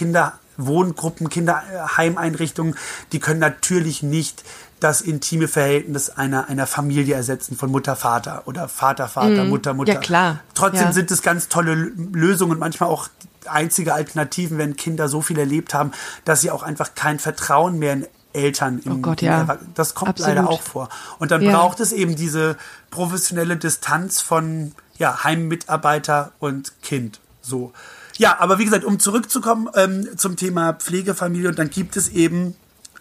[0.58, 2.74] Kinderwohngruppen, Kinderheimeinrichtungen,
[3.12, 4.42] die können natürlich nicht
[4.80, 9.94] das intime Verhältnis einer, einer Familie ersetzen von Mutter, Vater oder Vater, Vater, Mutter, Mutter.
[9.94, 10.40] Ja, klar.
[10.54, 10.92] Trotzdem Ja.
[10.92, 13.08] sind es ganz tolle Lösungen und manchmal auch
[13.46, 15.92] einzige Alternativen, wenn Kinder so viel erlebt haben,
[16.24, 19.58] dass sie auch einfach kein Vertrauen mehr in Eltern in, Oh Gott, ja.
[19.74, 20.36] Das kommt Absolut.
[20.36, 20.90] leider auch vor.
[21.18, 21.56] Und dann Ja.
[21.56, 22.56] braucht es eben diese
[22.90, 27.20] professionelle Distanz von ja, Heimmitarbeiter und Kind.
[27.40, 27.72] So.
[28.18, 32.54] Ja, aber wie gesagt, um zurückzukommen ähm, zum Thema Pflegefamilie, und dann gibt es eben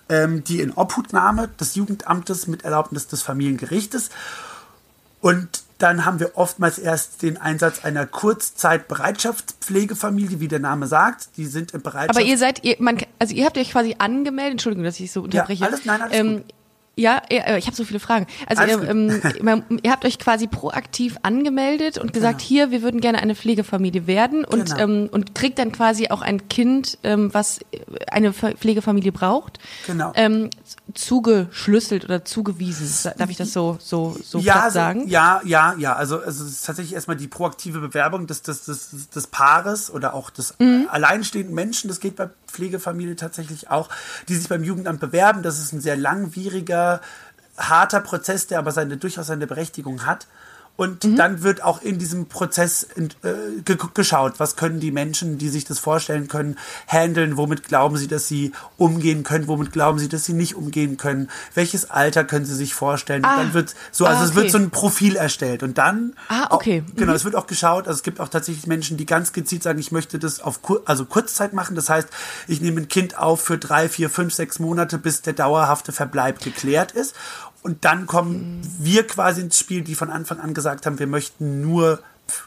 [0.10, 4.10] ähm, die Inobhutnahme des Jugendamtes mit Erlaubnis des Familiengerichtes.
[5.20, 11.30] Und dann haben wir oftmals erst den Einsatz einer Kurzzeitbereitschaftspflegefamilie, wie der Name sagt.
[11.38, 12.18] Die sind im Bereitschaft.
[12.18, 15.24] Aber ihr seid, ihr, man, also ihr habt euch quasi angemeldet, Entschuldigung, dass ich so
[15.24, 15.66] unterbreche.
[15.66, 16.46] alles- nein, alles ähm, gut.
[17.00, 18.26] Ja, äh, ich habe so viele Fragen.
[18.48, 23.02] Also ihr, ähm, man, ihr habt euch quasi proaktiv angemeldet und gesagt, hier, wir würden
[23.02, 24.78] gerne eine Pflegefamilie werden und, Genau.
[24.84, 27.60] ähm, und kriegt dann quasi auch ein Kind, ähm, was
[28.12, 30.12] eine Pf- Pflegefamilie braucht, Genau.
[30.16, 30.50] ähm,
[30.96, 33.12] zugeschlüsselt oder zugewiesen.
[33.18, 35.08] Darf ich das so, so, so ja, so- sagen?
[35.08, 35.94] Ja, ja, ja.
[35.96, 40.14] Also, also es ist tatsächlich erstmal die proaktive Bewerbung des, des, des, des Paares oder
[40.14, 40.88] auch des Mhm.
[40.92, 41.88] alleinstehenden Menschen.
[41.90, 43.90] Das geht bei Pflegefamilie tatsächlich auch,
[44.30, 45.44] die sich beim Jugendamt bewerben.
[45.44, 46.87] Das ist ein sehr langwieriger,
[47.58, 50.28] harter Prozess, der aber seine durchaus seine Berechtigung hat.
[50.78, 51.16] Und mhm.
[51.16, 53.08] dann wird auch in diesem Prozess äh,
[53.66, 58.08] ge geschaut, was können die Menschen, die sich das vorstellen können, handeln, womit glauben sie,
[58.08, 62.46] dass sie umgehen können, womit glauben sie, dass sie nicht umgehen können, welches Alter können
[62.46, 63.26] sie sich vorstellen.
[63.26, 63.34] Ah.
[63.34, 64.30] Und dann wird so, also ah, okay.
[64.30, 65.64] es wird so ein Profil erstellt.
[65.64, 66.84] Und dann, ah, okay.
[66.86, 67.16] Auch, genau, mhm.
[67.16, 69.92] es wird auch geschaut, also es gibt auch tatsächlich Menschen, die ganz gezielt sagen, ich
[69.92, 71.76] möchte das auf Kur also Kurzzeit machen.
[71.76, 72.10] Das heißt,
[72.48, 76.40] ich nehme ein Kind auf für drei, vier, fünf, sechs Monate, bis der dauerhafte Verbleib
[76.42, 77.16] geklärt ist.
[77.62, 78.62] Und dann kommen mhm.
[78.80, 82.00] wir quasi ins Spiel, die von Anfang an gesagt haben, wir möchten nur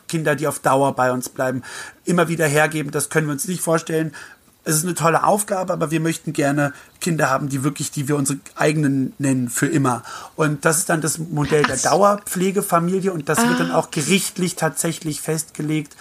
[0.08, 1.62] Kinder, die auf Dauer bei uns bleiben,
[2.04, 2.90] immer wieder hergeben.
[2.90, 4.14] Das können wir uns nicht vorstellen.
[4.62, 8.16] Es ist eine tolle Aufgabe, aber wir möchten gerne Kinder haben, die wirklich, die wir
[8.16, 10.02] unsere eigenen nennen, für immer.
[10.36, 13.48] Und das ist dann das Modell der Dauerpflegefamilie und das ah.
[13.48, 13.78] wird dann ah.
[13.78, 15.96] auch gerichtlich tatsächlich festgelegt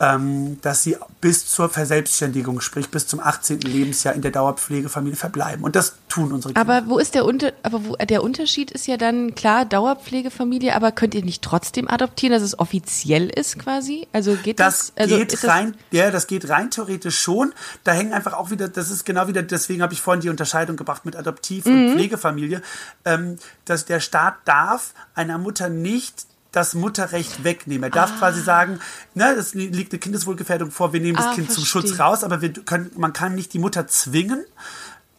[0.00, 3.60] ähm, dass sie bis zur Verselbstständigung, sprich bis zum 18.
[3.60, 5.62] Lebensjahr in der Dauerpflegefamilie verbleiben.
[5.62, 6.60] Und das tun unsere Kinder.
[6.60, 10.92] Aber wo ist der Unter aber wo, der Unterschied ist ja dann klar Dauerpflegefamilie, aber
[10.92, 14.08] könnt ihr nicht trotzdem adoptieren, dass es offiziell ist quasi?
[14.14, 14.92] Also geht das?
[14.94, 17.52] Das also geht rein, das ja, das geht rein theoretisch schon.
[17.84, 20.76] Da hängen einfach auch wieder, das ist genau wieder, deswegen habe ich vorhin die Unterscheidung
[20.76, 21.92] gebracht mit Adoptiv- und mhm.
[21.92, 22.62] Pflegefamilie,
[23.04, 23.36] ähm,
[23.66, 27.84] dass der Staat darf einer Mutter nicht das Mutterrecht wegnehmen.
[27.84, 28.18] Er darf ah.
[28.18, 28.80] quasi sagen,
[29.14, 31.64] ne, es liegt eine Kindeswohlgefährdung vor, wir nehmen das ah, Kind verstehe.
[31.64, 34.44] zum Schutz raus, aber wir können, man kann nicht die Mutter zwingen,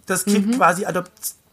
[0.05, 0.57] das Kind mhm.
[0.57, 1.11] quasi adopt,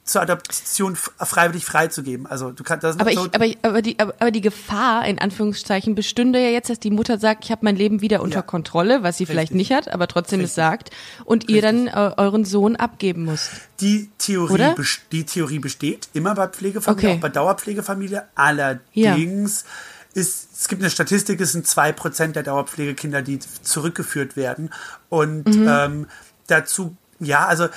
[0.09, 2.27] zur Adoption freiwillig freizugeben.
[2.27, 5.18] Also du kannst das aber, ich, aber, ich, aber, die, aber, aber die Gefahr in
[5.18, 8.42] Anführungszeichen bestünde ja jetzt, dass die Mutter sagt, ich habe mein Leben wieder unter ja.
[8.42, 9.35] Kontrolle, was sie Richtig.
[9.35, 10.51] vielleicht nicht hat, aber trotzdem Richtig.
[10.51, 10.90] es sagt,
[11.25, 11.57] und Richtig.
[11.57, 13.51] ihr dann äh, euren Sohn abgeben müsst.
[13.81, 14.75] Die Theorie,
[15.12, 17.16] die Theorie besteht immer bei Pflegefamilie, okay.
[17.16, 18.25] auch bei Dauerpflegefamilie.
[18.35, 19.64] Allerdings
[20.14, 20.21] ja.
[20.21, 24.71] ist es gibt eine Statistik, es sind zwei Prozent der Dauerpflegekinder, die zurückgeführt werden.
[25.09, 25.68] Und mhm.
[25.68, 26.07] ähm,
[26.49, 27.68] dazu ja, also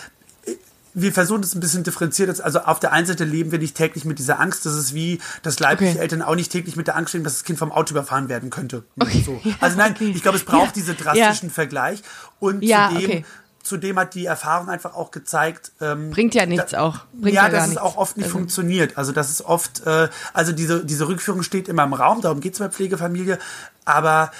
[0.93, 2.41] wir versuchen das ein bisschen differenziert.
[2.41, 4.65] Also auf der einen Seite leben wir nicht täglich mit dieser Angst.
[4.65, 6.01] Das ist wie, dass leibliche okay.
[6.01, 8.49] Eltern auch nicht täglich mit der Angst leben, dass das Kind vom Auto überfahren werden
[8.49, 8.84] könnte.
[8.99, 9.23] Okay.
[9.25, 9.41] So.
[9.60, 10.12] Also nein, okay.
[10.15, 10.71] ich glaube, es braucht ja.
[10.73, 11.54] diesen drastischen ja.
[11.54, 12.01] Vergleich.
[12.39, 13.23] Und ja, zudem,
[13.63, 15.71] zudem hat die Erfahrung einfach auch gezeigt.
[15.82, 16.99] Ähm, Bringt ja nichts da, auch.
[17.13, 18.38] Bringt ja, dass es auch oft nicht also.
[18.38, 18.97] funktioniert.
[18.97, 22.54] Also das ist oft, äh, also diese, diese Rückführung steht immer im Raum, darum geht
[22.54, 23.38] es bei Pflegefamilie.
[23.86, 24.32] Aber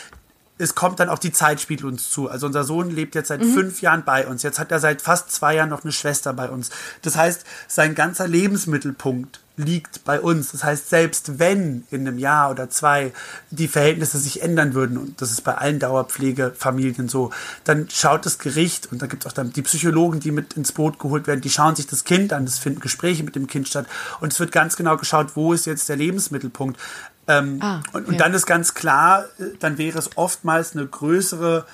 [0.62, 2.30] es kommt dann auch die Zeit spielt uns zu.
[2.30, 3.54] Also unser Sohn lebt jetzt seit mhm.
[3.54, 4.44] fünf Jahren bei uns.
[4.44, 6.70] Jetzt hat er seit fast zwei Jahren noch eine Schwester bei uns.
[7.02, 10.52] Das heißt, sein ganzer Lebensmittelpunkt liegt bei uns.
[10.52, 13.12] Das heißt, selbst wenn in einem Jahr oder zwei
[13.50, 17.32] die Verhältnisse sich ändern würden, und das ist bei allen Dauerpflegefamilien so,
[17.64, 20.72] dann schaut das Gericht und da gibt es auch dann die Psychologen, die mit ins
[20.72, 23.68] Boot geholt werden, die schauen sich das Kind an, es finden Gespräche mit dem Kind
[23.68, 23.88] statt
[24.20, 26.80] und es wird ganz genau geschaut, wo ist jetzt der Lebensmittelpunkt.
[27.28, 31.66] Ähm, ah, und, und, dann ist ganz klar, äh, dann wäre es oftmals eine größere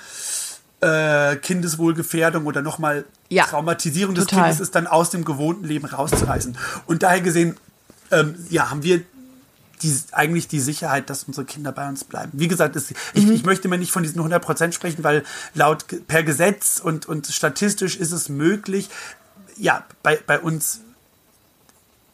[0.81, 4.45] äh, Kindeswohlgefährdung oder nochmal ja, Traumatisierung des total.
[4.45, 6.57] Kindes ist dann aus dem gewohnten Leben rauszureißen.
[6.85, 7.57] Und daher gesehen,
[8.11, 9.01] ähm, ja, haben wir
[9.81, 12.31] die, eigentlich die Sicherheit, dass unsere Kinder bei uns bleiben.
[12.33, 13.33] Wie gesagt, ist, ich, mhm.
[13.33, 17.27] ich möchte mir nicht von diesen 100 Prozent sprechen, weil laut per Gesetz und, und
[17.27, 18.89] statistisch ist es möglich,
[19.57, 20.81] ja, bei, bei uns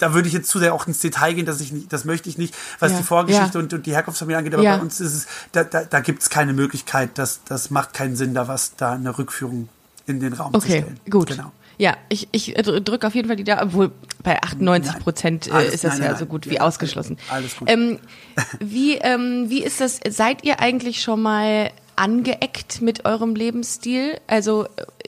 [0.03, 2.27] da würde ich jetzt zu sehr auch ins Detail gehen, dass ich nicht, das möchte
[2.27, 3.63] ich nicht, was ja, die Vorgeschichte ja.
[3.63, 4.75] und, und, die Herkunftsfamilie angeht, aber ja.
[4.75, 8.17] bei uns ist es, da, da, da gibt es keine Möglichkeit, das, das macht keinen
[8.17, 9.69] Sinn, da was, da eine Rückführung
[10.05, 10.99] in den Raum okay, zu stellen.
[10.99, 11.27] Okay, gut.
[11.29, 11.53] Genau.
[11.77, 15.85] Ja, ich, ich drücke auf jeden Fall die da, obwohl bei 98 Prozent äh, ist
[15.85, 17.17] das nein, ja nein, so gut wie ausgeschlossen.
[17.29, 17.69] Alles gut.
[17.69, 17.99] Ähm,
[18.59, 24.19] wie, ähm, wie ist das, seid ihr eigentlich schon mal angeeckt mit eurem Lebensstil?
[24.27, 24.67] Also,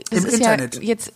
[0.09, 0.75] das Im ist Internet.
[0.75, 1.11] ja jetzt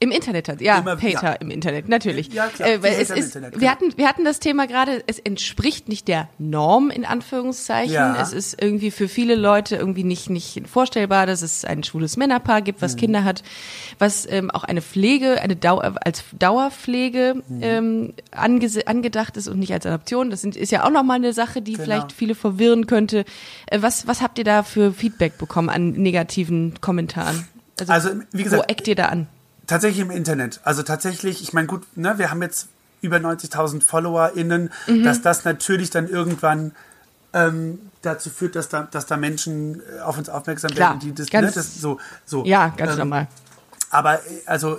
[0.00, 1.32] im Internet, ja, Immer, Hater ja.
[1.34, 2.32] im Internet, natürlich.
[2.32, 3.70] Ja, klar, äh, weil es ist, Internet, wir, genau.
[3.72, 7.92] hatten, wir hatten das Thema gerade, es entspricht nicht der Norm, in Anführungszeichen.
[7.92, 8.20] Ja.
[8.20, 12.62] Es ist irgendwie für viele Leute irgendwie nicht, nicht vorstellbar, dass es ein schwules Männerpaar
[12.62, 12.98] gibt, was mhm.
[13.00, 13.42] Kinder hat,
[13.98, 17.62] was ähm, auch eine Pflege, eine Dauer, als Dauerpflege mhm.
[17.62, 20.30] ähm, ange, angedacht ist und nicht als Adoption.
[20.30, 21.84] Das sind, ist ja auch nochmal eine Sache, die genau.
[21.84, 23.24] vielleicht viele verwirren könnte.
[23.66, 27.48] Äh, was, was habt ihr da für Feedback bekommen an negativen Kommentaren?
[27.80, 29.26] Also, also wie gesagt, wo eckt ihr da an?
[29.68, 30.60] Tatsächlich im Internet.
[30.64, 32.68] Also tatsächlich, ich meine, gut, ne, wir haben jetzt
[33.02, 35.04] über 90.000 FollowerInnen, mhm.
[35.04, 36.72] dass das natürlich dann irgendwann
[37.34, 41.14] ähm, dazu führt, dass da, dass da Menschen äh, auf uns aufmerksam Klar, werden, die
[41.14, 42.44] das, ganz, ne, das so, so.
[42.44, 43.28] Ja, ganz ähm, normal.
[43.90, 44.78] Aber äh, also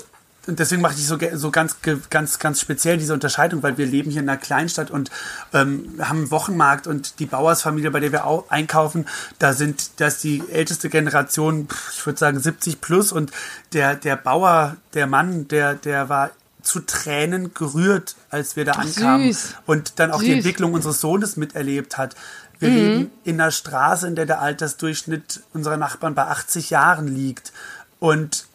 [0.50, 1.78] und deswegen mache ich so, so ganz,
[2.10, 5.10] ganz, ganz speziell diese Unterscheidung, weil wir leben hier in einer Kleinstadt und
[5.54, 9.06] ähm, haben einen Wochenmarkt und die Bauersfamilie, bei der wir auch einkaufen,
[9.38, 13.32] da sind, das die älteste Generation, ich würde sagen 70 plus und
[13.74, 16.32] der, der Bauer, der Mann, der, der war
[16.62, 19.56] zu Tränen gerührt, als wir da Ach, ankamen süß.
[19.66, 20.26] und dann auch süß.
[20.26, 22.16] die Entwicklung unseres Sohnes miterlebt hat.
[22.60, 22.76] Wir mhm.
[22.76, 27.54] leben in einer Straße, in der der Altersdurchschnitt unserer Nachbarn bei 80 Jahren liegt.
[28.00, 28.46] Und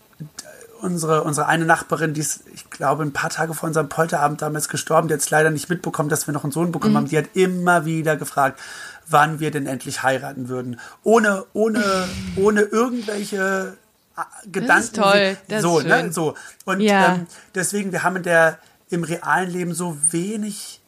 [0.85, 4.69] unsere, unsere eine Nachbarin, die ist, ich glaube, ein paar Tage vor unserem Polterabend damals
[4.69, 6.99] gestorben, die hat es leider nicht mitbekommen, dass wir noch einen Sohn bekommen mhm.
[6.99, 7.09] haben.
[7.09, 8.61] Die hat immer wieder gefragt,
[9.09, 10.79] wann wir denn endlich heiraten würden.
[11.03, 11.83] Ohne, ohne,
[12.37, 13.77] ohne irgendwelche
[14.17, 14.69] äh, Gedanken.
[14.69, 15.37] Das ist toll.
[15.49, 16.13] Das so, ist ne?
[16.13, 16.35] So.
[16.67, 17.15] Und ja.
[17.15, 18.59] ähm, deswegen, wir haben in der,
[18.91, 20.81] im realen Leben so wenig.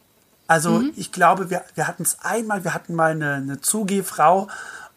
[0.46, 0.92] Also mhm.
[0.96, 4.48] ich glaube, wir, wir hatten es einmal, wir hatten mal eine, eine Zugehfrau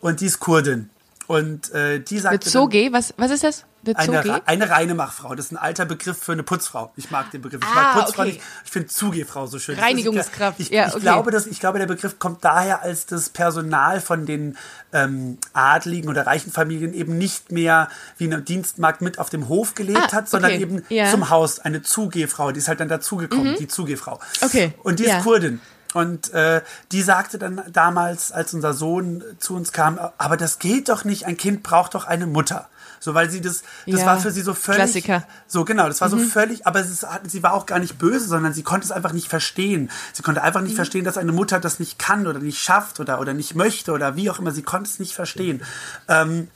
[0.02, 0.90] und die ist Kurdin.
[1.28, 2.44] Und äh, die sagt.
[2.44, 3.66] Zoge, was, was ist das?
[3.98, 5.36] Eine, eine reine Machfrau.
[5.36, 6.92] Das ist ein alter Begriff für eine Putzfrau.
[6.96, 7.62] Ich mag den Begriff.
[7.64, 8.32] Ich ah, mag Putzfrau okay.
[8.34, 8.42] nicht.
[8.66, 9.80] Ich finde Zugehfrau so schön.
[9.80, 10.60] Reinigungskraft.
[10.60, 11.02] Ich, ja, ich okay.
[11.02, 14.58] glaube, dass, ich glaube, der Begriff kommt daher, als das Personal von den
[14.94, 19.76] ähm, adligen oder reichen Familien eben nicht mehr wie eine Dienstmagd mit auf dem Hof
[19.76, 20.62] gelebt ah, hat, sondern okay.
[20.62, 21.10] eben ja.
[21.10, 21.60] zum Haus.
[21.60, 22.52] Eine Zugehfrau.
[22.52, 23.58] Die ist halt dann dazugekommen, mhm.
[23.58, 24.20] die Zugehfrau.
[24.42, 24.74] Okay.
[24.84, 25.18] Und die ja.
[25.18, 25.62] ist Kurdin.
[25.94, 30.90] Und äh, die sagte dann damals, als unser Sohn zu uns kam, aber das geht
[30.90, 32.70] doch nicht, ein Kind braucht doch eine Mutter.
[33.00, 34.82] So, weil sie das, das ja, war für sie so völlig.
[34.82, 35.24] Klassiker.
[35.48, 36.20] So, genau, das war mhm.
[36.20, 39.14] so völlig, aber ist, sie war auch gar nicht böse, sondern sie konnte es einfach
[39.14, 39.90] nicht verstehen.
[40.14, 40.78] Sie konnte einfach nicht mhm.
[40.78, 44.16] verstehen, dass eine Mutter das nicht kann oder nicht schafft oder, oder nicht möchte oder
[44.16, 44.52] wie auch immer.
[44.52, 45.64] Sie konnte es nicht verstehen.
[46.08, 46.50] Ähm,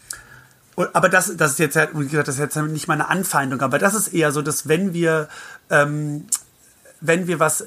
[0.76, 3.94] aber das, das ist jetzt, wie gesagt, das ist jetzt nicht meine Anfeindung, aber das
[3.94, 5.30] ist eher so, dass wenn wir,
[5.70, 6.26] ähm,
[7.00, 7.66] wenn wir was, äh,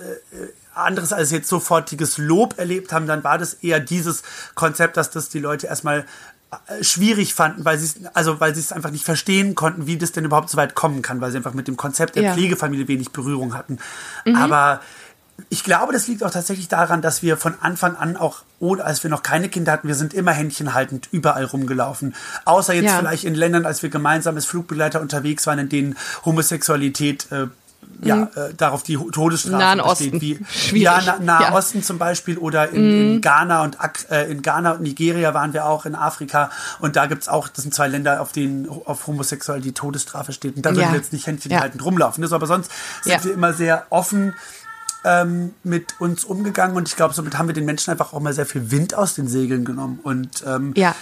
[0.77, 4.23] anderes als jetzt sofortiges Lob erlebt haben, dann war das eher dieses
[4.55, 6.05] Konzept, dass das die Leute erstmal äh,
[6.81, 10.13] schwierig fanden, weil sie es also weil sie es einfach nicht verstehen konnten, wie das
[10.13, 12.35] denn überhaupt so weit kommen kann, weil sie einfach mit dem Konzept der ja.
[12.35, 13.79] Pflegefamilie wenig Berührung hatten.
[14.25, 14.37] Mhm.
[14.37, 14.81] Aber
[15.49, 18.43] ich glaube, das liegt auch tatsächlich daran, dass wir von Anfang an auch,
[18.83, 22.15] als wir noch keine Kinder hatten, wir sind immer händchenhaltend überall rumgelaufen.
[22.45, 22.99] Außer jetzt ja.
[22.99, 27.49] vielleicht in Ländern, als wir gemeinsam als Flugbegleiter unterwegs waren, in denen Homosexualität äh,
[28.03, 28.29] ja, mhm.
[28.35, 30.21] äh, darauf die Todesstrafe Nahen Osten.
[30.21, 30.83] Wie, Schwierig.
[30.83, 31.55] Ja, Na Nahe ja.
[31.55, 33.15] Osten zum Beispiel oder in, mhm.
[33.15, 33.79] in Ghana und
[34.11, 37.63] äh, in Ghana und Nigeria waren wir auch in Afrika und da gibt's auch, das
[37.63, 40.57] sind zwei Länder, auf denen auf Homosexuell die Todesstrafe steht.
[40.57, 40.77] Und da ja.
[40.77, 41.61] würden wir jetzt nicht Händchen ja.
[41.61, 42.23] haltend rumlaufen.
[42.23, 42.71] Das, aber sonst
[43.03, 44.35] sind wir immer sehr offen
[45.05, 48.33] ähm, mit uns umgegangen und ich glaube, somit haben wir den Menschen einfach auch mal
[48.33, 50.01] sehr viel Wind aus den Segeln genommen.
[50.03, 50.95] Und ähm, ja.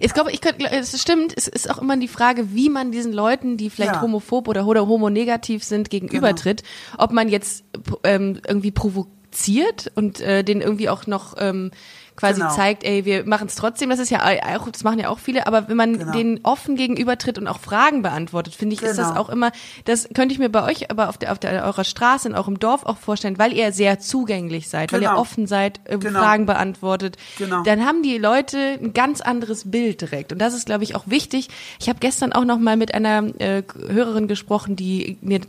[0.00, 3.12] Ich glaube, ich könnte, es stimmt, es ist auch immer die Frage, wie man diesen
[3.12, 4.02] Leuten, die vielleicht ja.
[4.02, 6.62] homophob oder, oder homonegativ sind, gegenübertritt.
[6.62, 7.04] Genau.
[7.04, 7.64] Ob man jetzt
[8.04, 11.70] ähm, irgendwie provoziert und äh, den irgendwie auch noch ähm,
[12.16, 12.54] quasi genau.
[12.54, 13.90] zeigt, ey, wir machen es trotzdem.
[13.90, 14.20] Das ist ja
[14.56, 16.12] auch, das machen ja auch viele, aber wenn man genau.
[16.12, 18.90] denen offen gegenübertritt und auch Fragen beantwortet, finde ich, genau.
[18.90, 19.20] ist das genau.
[19.20, 19.52] auch immer,
[19.84, 22.58] das könnte ich mir bei euch aber auf der, auf der eurer Straße, in eurem
[22.58, 25.20] Dorf auch vorstellen, weil ihr sehr zugänglich seid, weil ihr genau.
[25.20, 26.20] offen seid, äh, genau.
[26.20, 27.16] Fragen beantwortet.
[27.38, 27.62] Genau.
[27.62, 30.32] Dann haben die Leute ein ganz anderes Bild direkt.
[30.32, 31.48] Und das ist, glaube ich, auch wichtig.
[31.80, 35.40] Ich habe gestern auch noch mal mit einer äh, Hörerin gesprochen, die mir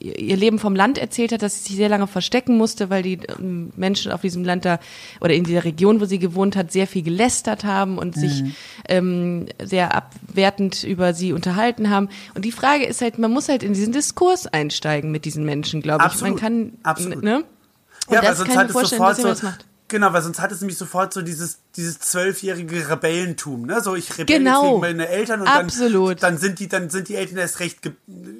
[0.00, 3.14] ihr Leben vom Land erzählt hat, dass sie sich sehr lange verstecken musste, weil die
[3.14, 3.42] äh,
[3.76, 4.78] Menschen auf diesem Land da
[5.20, 8.20] oder in dieser Region Region, wo sie gewohnt hat, sehr viel gelästert haben und mhm.
[8.20, 8.44] sich
[8.88, 12.08] ähm, sehr abwertend über sie unterhalten haben.
[12.34, 15.82] Und die Frage ist halt, man muss halt in diesen Diskurs einsteigen mit diesen Menschen,
[15.82, 16.20] glaube ich.
[16.20, 17.22] Man kann, Absolut.
[17.22, 17.44] ne?
[18.06, 19.34] Und ja, weil sonst hat es sofort so,
[19.88, 23.80] Genau, weil sonst hat es nämlich sofort so dieses dieses zwölfjährige Rebellentum, ne?
[23.80, 24.62] So ich rebelle genau.
[24.62, 25.48] gegen meine Eltern und.
[25.48, 25.68] Dann,
[26.20, 27.92] dann sind die dann sind die Eltern erst recht ge,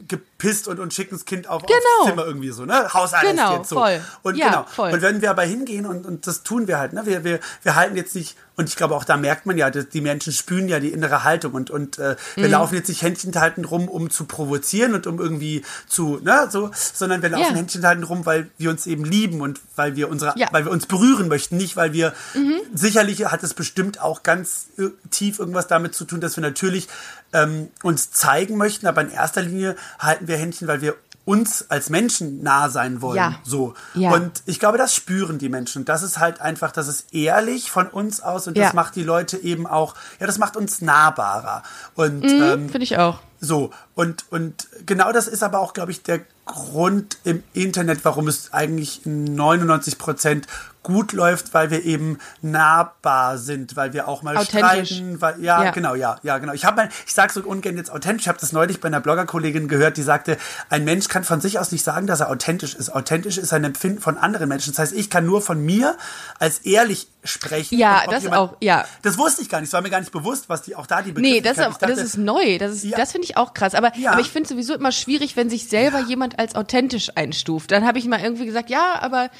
[0.07, 1.79] gepisst und, und schicken das Kind auf, genau.
[2.01, 2.93] aufs Zimmer irgendwie so, ne?
[2.93, 3.77] Hausarrest genau, jetzt so.
[3.77, 4.01] Voll.
[4.23, 4.67] Und ja, genau.
[4.71, 4.93] Voll.
[4.93, 7.07] Und wenn wir aber hingehen und, und das tun wir halt, ne?
[7.07, 10.01] Wir, wir, wir halten jetzt nicht und ich glaube auch da merkt man ja, die
[10.03, 12.51] Menschen spüren ja die innere Haltung und und äh, wir mhm.
[12.51, 17.23] laufen jetzt nicht Händchenhalten rum, um zu provozieren und um irgendwie zu, ne, so, sondern
[17.23, 17.57] wir laufen ja.
[17.57, 20.49] Händchenhalten rum, weil wir uns eben lieben und weil wir unsere, ja.
[20.51, 22.61] weil wir uns berühren möchten, nicht weil wir mhm.
[22.75, 26.89] sicherlich hat es bestimmt auch ganz äh, tief irgendwas damit zu tun, dass wir natürlich
[27.33, 31.89] ähm, uns zeigen möchten, aber in erster Linie halten wir Händchen, weil wir uns als
[31.89, 33.17] Menschen nah sein wollen.
[33.17, 33.35] Ja.
[33.45, 33.75] So.
[33.95, 34.13] Ja.
[34.13, 35.85] Und ich glaube, das spüren die Menschen.
[35.85, 38.65] Das ist halt einfach, das ist ehrlich von uns aus und ja.
[38.65, 41.63] das macht die Leute eben auch, ja, das macht uns nahbarer.
[41.95, 43.21] Und mhm, ähm, finde ich auch.
[43.41, 46.21] So, und, und genau das ist aber auch, glaube ich, der
[46.53, 50.47] Grund im Internet, warum es eigentlich 99 Prozent
[50.83, 55.71] gut läuft, weil wir eben nahbar sind, weil wir auch mal streiten, weil ja, ja,
[55.71, 56.53] genau, ja, ja, genau.
[56.53, 58.23] Ich habe mal, ich sage so ungern jetzt authentisch.
[58.23, 60.37] Ich habe das neulich bei einer Bloggerkollegin gehört, die sagte,
[60.69, 62.91] ein Mensch kann von sich aus nicht sagen, dass er authentisch ist.
[62.95, 64.73] Authentisch ist ein Empfinden von anderen Menschen.
[64.73, 65.97] Das heißt, ich kann nur von mir
[66.39, 67.79] als ehrlich sprechen.
[67.79, 68.85] Ja, das jemand, auch, ja.
[69.03, 69.69] Das wusste ich gar nicht.
[69.69, 71.99] Es war mir gar nicht bewusst, was die auch da die Nee, das, dachte, das
[71.99, 72.59] ist neu.
[72.59, 72.97] Das ist, ja.
[72.97, 73.75] das finde ich auch krass.
[73.75, 74.13] Aber, ja.
[74.13, 77.71] aber ich finde sowieso immer schwierig, wenn sich selber jemand als authentisch einstuft.
[77.71, 79.31] Dann habe ich mal irgendwie gesagt, ja, aber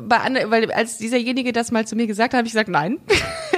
[0.00, 2.98] bei anderen, weil als dieserjenige das mal zu mir gesagt hat, habe ich gesagt, nein.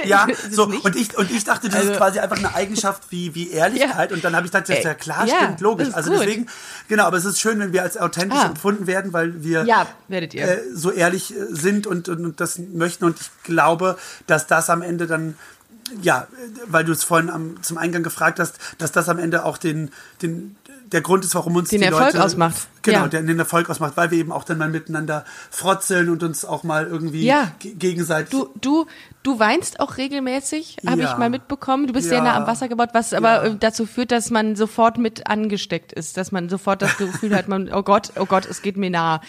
[0.05, 3.33] Ja, so und ich und ich dachte, das also, ist quasi einfach eine Eigenschaft wie
[3.35, 4.15] wie Ehrlichkeit ja.
[4.17, 5.93] und dann habe ich gedacht, das ist ja klar, ja, stimmt, logisch.
[5.93, 6.19] Also gut.
[6.19, 6.47] deswegen
[6.89, 8.47] genau, aber es ist schön, wenn wir als authentisch ah.
[8.47, 10.43] empfunden werden, weil wir ja, werdet ihr.
[10.43, 14.69] Äh, so ehrlich äh, sind und, und, und das möchten und ich glaube, dass das
[14.69, 15.35] am Ende dann
[16.01, 16.27] ja,
[16.67, 19.89] weil du es vorhin am, zum Eingang gefragt hast, dass das am Ende auch den,
[20.21, 20.57] den
[20.91, 22.67] der Grund ist, warum uns Den die Erfolg Leute, ausmacht.
[22.83, 23.07] Genau, Ja.
[23.07, 26.63] der den Erfolg ausmacht, weil wir eben auch dann mal miteinander frotzeln und uns auch
[26.63, 27.51] mal irgendwie Ja.
[27.59, 28.29] ge- gegenseitig.
[28.29, 28.85] Du, du,
[29.23, 31.11] du weinst auch regelmäßig, habe Ja.
[31.11, 31.87] ich mal mitbekommen.
[31.87, 34.97] Du bist sehr nah am Wasser gebaut, was aber äh, dazu führt, dass man sofort
[34.97, 38.61] mit angesteckt ist, dass man sofort das Gefühl hat, man, oh Gott, oh Gott, es
[38.61, 39.21] geht mir nah.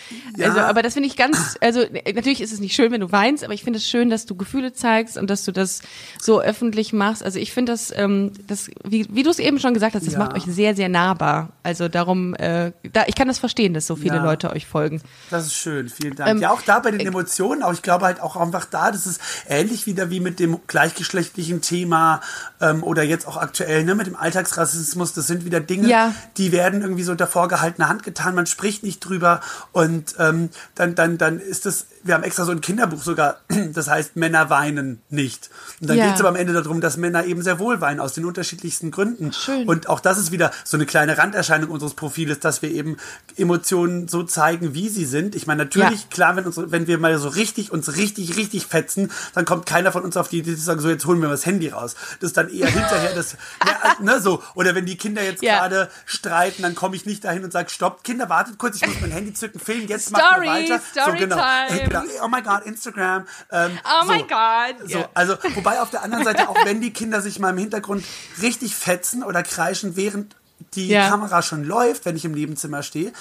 [0.42, 1.80] Also, aber das finde ich ganz, also
[2.14, 4.34] natürlich ist es nicht schön, wenn du weinst, aber ich finde es schön, dass du
[4.34, 5.80] Gefühle zeigst und dass du das
[6.20, 7.22] so öffentlich machst.
[7.24, 10.16] Also ich finde das, ähm, das wie, wie du es eben schon gesagt hast, das
[10.16, 11.50] macht euch sehr, sehr nahbar.
[11.62, 14.24] Also darum, äh, da, ich kann das verstehen, dass so viele Ja.
[14.24, 15.02] Leute euch folgen.
[15.28, 16.30] Das ist schön, vielen Dank.
[16.30, 19.07] Ähm, ja, auch da bei den Emotionen, auch ich glaube halt auch einfach da, das
[19.07, 22.22] ist ähnlich wieder wie mit dem gleichgeschlechtlichen Thema
[22.62, 25.12] ähm, oder jetzt auch aktuell ne, mit dem Alltagsrassismus.
[25.12, 26.14] Das sind wieder Dinge, Ja.
[26.38, 28.35] die werden irgendwie so unter vorgehaltener Hand getan.
[28.35, 29.40] Man spricht nicht drüber
[29.72, 33.40] und ähm, dann, dann, dann ist es, wir haben extra so ein Kinderbuch sogar,
[33.72, 35.50] das heißt Männer weinen nicht.
[35.80, 36.04] Und dann Ja.
[36.06, 38.90] geht es aber am Ende darum, dass Männer eben sehr wohl weinen aus den unterschiedlichsten
[38.90, 39.32] Gründen.
[39.32, 39.66] Schön.
[39.66, 42.96] Und auch das ist wieder so eine kleine Randerscheinung unseres Profiles, dass wir eben
[43.36, 45.34] Emotionen so zeigen, wie sie sind.
[45.34, 46.06] Ich meine, natürlich, Ja.
[46.10, 49.90] klar, wenn, unsere, wenn wir mal so richtig, uns richtig, richtig fetzen, dann kommt keiner
[49.92, 51.94] von uns auf die Idee zu sagen, so jetzt holen wir mal das Handy raus.
[52.20, 53.36] Das ist dann eher hinterher das,
[53.66, 54.42] ja, ne, so.
[54.54, 55.58] Oder wenn die Kinder jetzt Ja.
[55.60, 59.00] gerade streiten, dann komme ich nicht dahin und sage, stopp, Kinder, wartet kurz, ich muss
[59.00, 60.80] mein Handy zücken, filmen, jetzt Story, machen wir weiter.
[60.94, 61.36] so, Story genau.
[61.36, 61.88] time.
[62.02, 62.24] Genau.
[62.24, 63.26] Oh my God, Instagram.
[63.50, 64.12] Ähm, Oh so.
[64.12, 64.90] my God.
[64.90, 68.04] So, also, wobei auf der anderen Seite, auch wenn die Kinder sich mal im Hintergrund
[68.42, 70.37] richtig fetzen oder kreischen, während
[70.74, 71.09] die Ja.
[71.09, 73.12] Kamera schon läuft, wenn ich im Nebenzimmer stehe,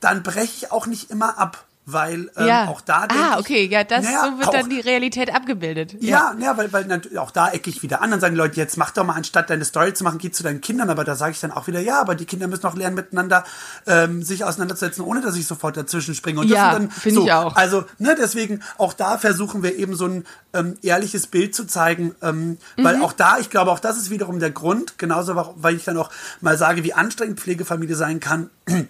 [0.00, 1.64] dann breche ich auch nicht immer ab.
[1.92, 2.66] Weil ähm, ja.
[2.68, 5.96] auch da Ah, okay, ja, das naja, so wird auch, dann die Realität abgebildet.
[6.00, 8.10] ja, ja, weil, weil natürlich auch da ecke ich wieder an.
[8.10, 10.60] Dann sagen Leute, jetzt mach doch mal, anstatt deine Story zu machen, geh zu deinen
[10.60, 10.90] Kindern.
[10.90, 13.44] Aber da sage ich dann auch wieder, ja, aber die Kinder müssen auch lernen, miteinander
[13.86, 16.40] ähm, sich auseinanderzusetzen, ohne dass ich sofort dazwischen springe.
[16.40, 17.56] Und Ja, finde so, ich auch.
[17.56, 22.14] Also, ne, deswegen, auch da versuchen wir eben so ein ähm, ehrliches Bild zu zeigen.
[22.22, 23.02] Ähm, Weil Mhm.
[23.02, 26.10] auch da, ich glaube, auch das ist wiederum der Grund, genauso, weil ich dann auch
[26.40, 28.50] mal sage, wie anstrengend Pflegefamilie sein kann.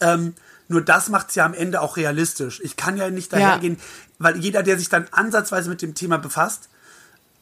[0.00, 0.34] ähm,
[0.68, 2.60] nur das macht es ja am Ende auch realistisch.
[2.62, 3.38] Ich kann ja nicht Ja.
[3.38, 3.78] dahergehen,
[4.18, 6.68] weil jeder, der sich dann ansatzweise mit dem Thema befasst,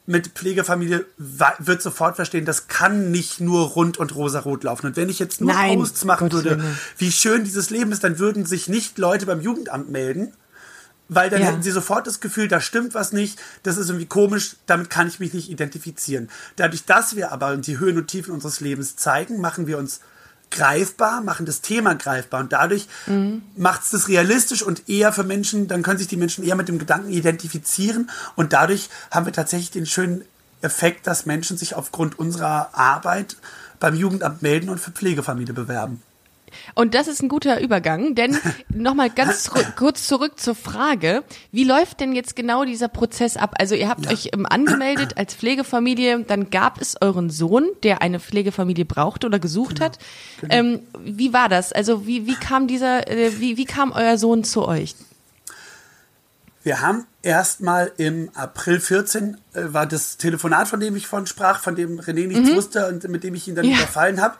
[0.06, 4.86] mit Pflegefamilie wird sofort verstehen, das kann nicht nur rund und rosarot laufen.
[4.86, 6.78] Und wenn ich jetzt nur Nein, Posts machen Gottes würde, Willen.
[6.98, 10.32] wie schön dieses Leben ist, dann würden sich nicht Leute beim Jugendamt melden,
[11.08, 11.48] weil dann Ja.
[11.48, 15.06] hätten sie sofort das Gefühl, da stimmt was nicht, das ist irgendwie komisch, damit kann
[15.06, 16.28] ich mich nicht identifizieren.
[16.56, 20.00] Dadurch, dass wir aber die Höhen und Tiefen unseres Lebens zeigen, machen wir uns
[20.50, 22.88] greifbar, machen das Thema greifbar und dadurch
[23.56, 26.68] macht es das realistisch und eher für Menschen, dann können sich die Menschen eher mit
[26.68, 30.24] dem Gedanken identifizieren und dadurch haben wir tatsächlich den schönen
[30.62, 33.36] Effekt, dass Menschen sich aufgrund unserer Arbeit
[33.78, 36.02] beim Jugendamt melden und für Pflegefamilie bewerben.
[36.74, 38.36] Und das ist ein guter Übergang, denn
[38.68, 43.54] nochmal ganz zurück, kurz zurück zur Frage, wie läuft denn jetzt genau dieser Prozess ab?
[43.58, 48.20] Also ihr habt euch ähm, angemeldet als Pflegefamilie, dann gab es euren Sohn, der eine
[48.20, 49.84] Pflegefamilie brauchte oder gesucht Genau.
[49.86, 49.98] hat.
[50.48, 51.72] Ähm, wie war das?
[51.72, 54.94] Also wie, wie kam dieser, äh, wie, wie kam euer Sohn zu euch?
[56.62, 61.58] Wir haben erstmal im April 14 äh, war das Telefonat, von dem ich von sprach,
[61.58, 63.78] von dem René nichts wusste und mit dem ich ihn dann Ja.
[63.78, 64.36] überfallen habe.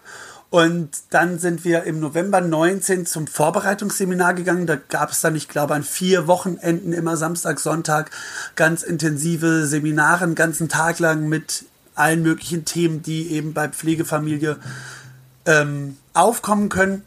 [0.51, 4.67] Und dann sind wir im November 19 zum Vorbereitungsseminar gegangen.
[4.67, 8.11] Da gab es dann, ich glaube, an vier Wochenenden immer Samstag, Sonntag
[8.57, 14.57] ganz intensive Seminare, einen ganzen Tag lang mit allen möglichen Themen, die eben bei Pflegefamilie
[15.47, 17.05] ähm, aufkommen können.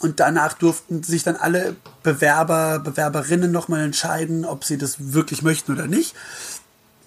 [0.00, 5.72] Und danach durften sich dann alle Bewerber, Bewerberinnen nochmal entscheiden, ob sie das wirklich möchten
[5.72, 6.14] oder nicht.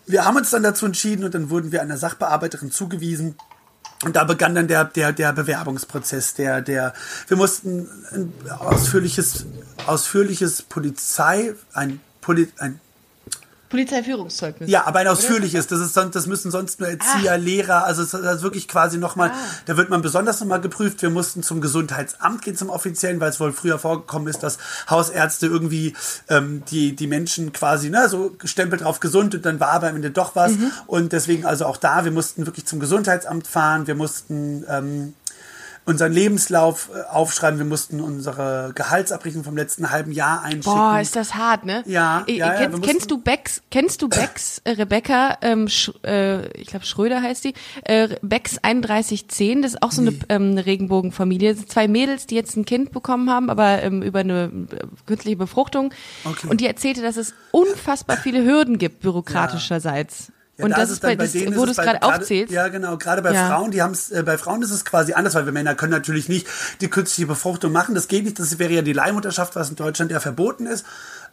[0.06, 3.36] Wir haben uns dann dazu entschieden und dann wurden wir einer Sachbearbeiterin zugewiesen.
[4.03, 6.93] Und da begann dann der, der, der Bewerbungsprozess, der, der,
[7.27, 9.45] wir mussten ein ausführliches,
[9.85, 12.79] ausführliches Polizei, ein, Poli, ein
[13.73, 14.69] Polizeiführungszeugnis.
[14.69, 15.65] ja, aber ein ausführliches.
[15.65, 17.86] Das ist sonst, das müssen sonst nur Erzieher, Lehrer.
[17.86, 19.31] Also es ist wirklich quasi nochmal.
[19.65, 21.01] Da wird man besonders nochmal geprüft.
[21.01, 24.59] Wir mussten zum Gesundheitsamt gehen, zum offiziellen, weil es wohl früher vorgekommen ist, dass
[24.91, 25.95] Hausärzte irgendwie
[26.29, 29.95] ähm, die die Menschen quasi ne so Stempel drauf gesund und dann war aber am
[29.95, 30.53] Ende doch was.
[30.86, 33.88] Und deswegen also auch da, wir mussten wirklich zum Gesundheitsamt fahren.
[33.88, 35.15] Wir mussten ähm,
[35.85, 37.59] unseren Lebenslauf äh, aufschreiben.
[37.59, 40.73] Wir mussten unsere Gehaltsabrechnung vom letzten halben Jahr einschicken.
[40.73, 41.83] Boah, ist das hart, ne?
[41.85, 45.91] Ja, Äh, ja, ja, kennst, kennst du Becks, kennst du Becks, äh, Rebecca, ähm, Sch,
[46.05, 50.57] äh, ich glaube Schröder heißt die, äh, Becks 3110, das ist auch so eine, ähm,
[50.57, 51.49] Regenbogenfamilie.
[51.51, 54.51] Das sind zwei Mädels, die jetzt ein Kind bekommen haben, aber ähm, über eine
[55.05, 55.93] künstliche Befruchtung.
[56.23, 56.47] Okay.
[56.47, 60.27] Und die erzählte, dass es unfassbar viele Hürden gibt, bürokratischerseits.
[60.27, 60.34] Ja,
[60.64, 62.53] Und da das ist bei, dann das, denen wo du es gerade bei- aufzählst.
[62.53, 62.97] Ja, genau.
[62.97, 63.47] Gerade bei Ja.
[63.49, 65.91] Frauen, die haben es, äh, bei Frauen ist es quasi anders, weil wir Männer können
[65.91, 66.47] natürlich nicht
[66.82, 67.95] die künstliche Befruchtung machen.
[67.95, 68.39] Das geht nicht.
[68.39, 70.86] Das wäre ja die Leihmutterschaft, was in Deutschland ja verboten ist.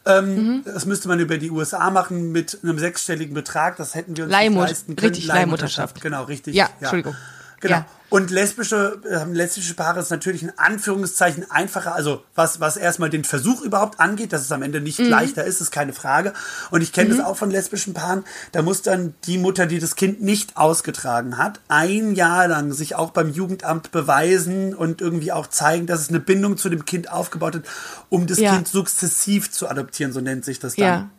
[0.05, 0.61] Ähm, Mhm.
[0.65, 3.77] Das müsste man über die USA machen mit einem sechsstelligen Betrag.
[3.77, 5.09] Das hätten wir uns Leihmut- nicht leisten können.
[5.11, 6.01] richtig, Leihmutterschaft.
[6.01, 6.55] Genau, richtig.
[6.55, 7.15] Ja, Entschuldigung.
[7.61, 7.75] Genau.
[7.75, 7.85] Ja.
[8.09, 13.23] Und lesbische, äh, lesbische Paare ist natürlich in Anführungszeichen einfacher, also was, was erstmal den
[13.23, 15.05] Versuch überhaupt angeht, dass es am Ende nicht Mhm.
[15.07, 16.33] leichter ist, ist keine Frage.
[16.71, 19.95] Und ich kenne das auch von lesbischen Paaren, da muss dann die Mutter, die das
[19.95, 25.47] Kind nicht ausgetragen hat, ein Jahr lang sich auch beim Jugendamt beweisen und irgendwie auch
[25.47, 27.63] zeigen, dass es eine Bindung zu dem Kind aufgebaut hat,
[28.09, 28.55] um das Ja.
[28.55, 30.85] Kind sukzessiv zu adoptieren, so nennt sich das dann.
[30.85, 31.09] Ja.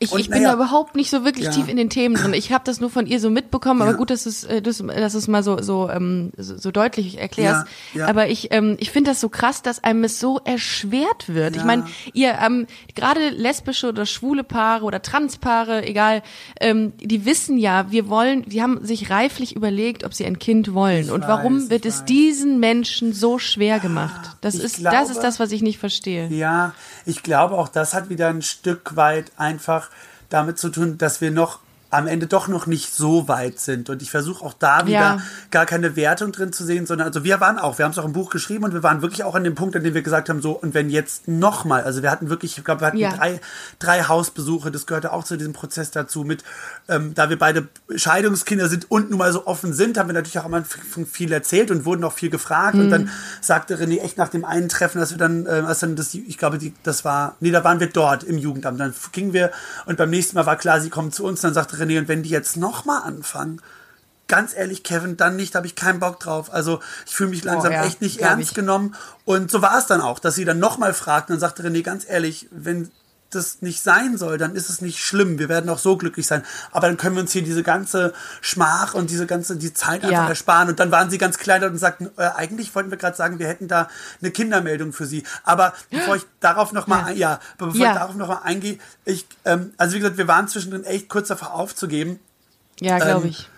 [0.00, 0.50] Ich, Und ich bin naja.
[0.50, 1.50] da überhaupt nicht so wirklich Ja.
[1.50, 2.32] tief in den Themen drin.
[2.32, 3.96] Ich habe das nur von ihr so mitbekommen, aber Ja.
[3.96, 7.18] gut, dass du es äh, dass, dass es mal so so, ähm, so so deutlich
[7.18, 7.66] erklärst.
[7.94, 8.06] Ja, ja.
[8.06, 11.56] Aber ich ähm, ich finde das so krass, dass einem es so erschwert wird.
[11.56, 11.66] Ich Ja.
[11.66, 16.22] meine, ihr ähm, gerade lesbische oder schwule Paare oder Transpaare, egal,
[16.60, 20.74] ähm, die wissen ja, wir wollen, die haben sich reiflich überlegt, ob sie ein Kind
[20.74, 21.06] wollen.
[21.06, 22.04] Ich Und warum weiß, wird ich es weiß.
[22.06, 24.36] diesen Menschen so schwer gemacht?
[24.42, 26.28] Das Ich ist das glaube- ist das, was ich nicht verstehe.
[26.28, 26.72] Ja,
[27.04, 29.87] ich glaube auch, das hat wieder ein Stück weit einfach
[30.28, 31.60] damit zu tun, dass wir noch
[31.90, 33.88] am Ende doch noch nicht so weit sind.
[33.90, 35.18] Und ich versuche auch da wieder Ja.
[35.50, 38.04] gar keine Wertung drin zu sehen, sondern also wir waren auch, wir haben es auch
[38.04, 40.28] im Buch geschrieben und wir waren wirklich auch an dem Punkt, an dem wir gesagt
[40.28, 43.14] haben, so, und wenn jetzt nochmal, also wir hatten wirklich, ich glaube, wir hatten Ja.
[43.16, 43.40] drei,
[43.78, 46.44] drei Hausbesuche, das gehörte auch zu diesem Prozess dazu, mit,
[46.88, 50.38] ähm, da wir beide Scheidungskinder sind und nun mal so offen sind, haben wir natürlich
[50.38, 52.74] auch am Anfang viel erzählt und wurden auch viel gefragt.
[52.74, 52.90] Und Mhm.
[52.90, 53.10] dann
[53.40, 56.38] sagte René echt nach dem einen Treffen, dass wir dann, äh, als dann das, ich
[56.38, 58.78] glaube, die, das war, nee, da waren wir dort im Jugendamt.
[58.80, 59.50] Dann gingen wir
[59.86, 61.40] und beim nächsten Mal war klar, sie kommen zu uns.
[61.40, 63.60] Dann sagte René, und wenn die jetzt nochmal anfangen,
[64.28, 66.52] ganz ehrlich, Kevin, dann nicht, habe ich keinen Bock drauf.
[66.52, 68.54] Also ich fühle mich langsam Oh, ja, echt nicht ernst ich.
[68.54, 68.94] genommen.
[69.24, 71.34] Und so war es dann auch, dass sie dann nochmal fragten.
[71.34, 72.90] Dann sagte René, ganz ehrlich, wenn
[73.30, 75.38] das nicht sein soll, dann ist es nicht schlimm.
[75.38, 76.44] Wir werden auch so glücklich sein.
[76.70, 80.10] Aber dann können wir uns hier diese ganze Schmach und diese ganze die Zeit einfach
[80.10, 80.28] Ja.
[80.28, 80.68] ersparen.
[80.68, 83.46] Und dann waren sie ganz klein und sagten, äh, eigentlich wollten wir gerade sagen, wir
[83.48, 83.88] hätten da
[84.22, 85.24] eine Kindermeldung für sie.
[85.44, 87.32] Aber bevor ich darauf noch mal, Ja.
[87.34, 87.92] ja, bevor Ja.
[87.92, 91.28] ich darauf noch mal eingehe, ich, ähm, also wie gesagt, wir waren zwischendrin echt kurz
[91.28, 92.20] davor aufzugeben.
[92.80, 93.50] Ja, glaube Ähm, ich.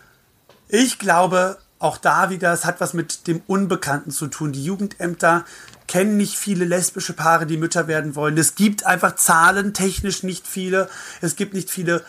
[0.68, 4.52] Ich glaube, auch da wieder, es hat was mit dem Unbekannten zu tun.
[4.52, 5.44] Die Jugendämter
[5.88, 8.38] kennen nicht viele lesbische Paare, die Mütter werden wollen.
[8.38, 10.88] Es gibt einfach zahlentechnisch nicht viele.
[11.20, 12.04] Es gibt nicht viele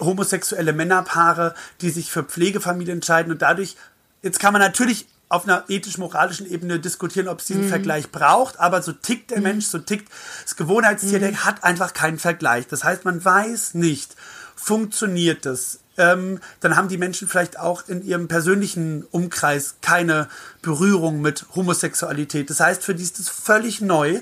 [0.00, 3.32] homosexuelle Männerpaare, die sich für Pflegefamilien entscheiden.
[3.32, 3.76] Und dadurch,
[4.22, 8.82] jetzt kann man natürlich auf einer ethisch-moralischen Ebene diskutieren, ob es diesen Vergleich braucht, aber
[8.82, 10.12] so tickt der Mensch, so tickt
[10.44, 12.68] das Gewohnheitstier, der hat einfach keinen Vergleich.
[12.68, 14.14] Das heißt, man weiß nicht,
[14.54, 15.80] funktioniert das?
[15.96, 20.28] Ähm, dann haben die Menschen vielleicht auch in ihrem persönlichen Umkreis keine
[20.62, 22.50] Berührung mit Homosexualität.
[22.50, 24.20] Das heißt, für die ist das völlig neu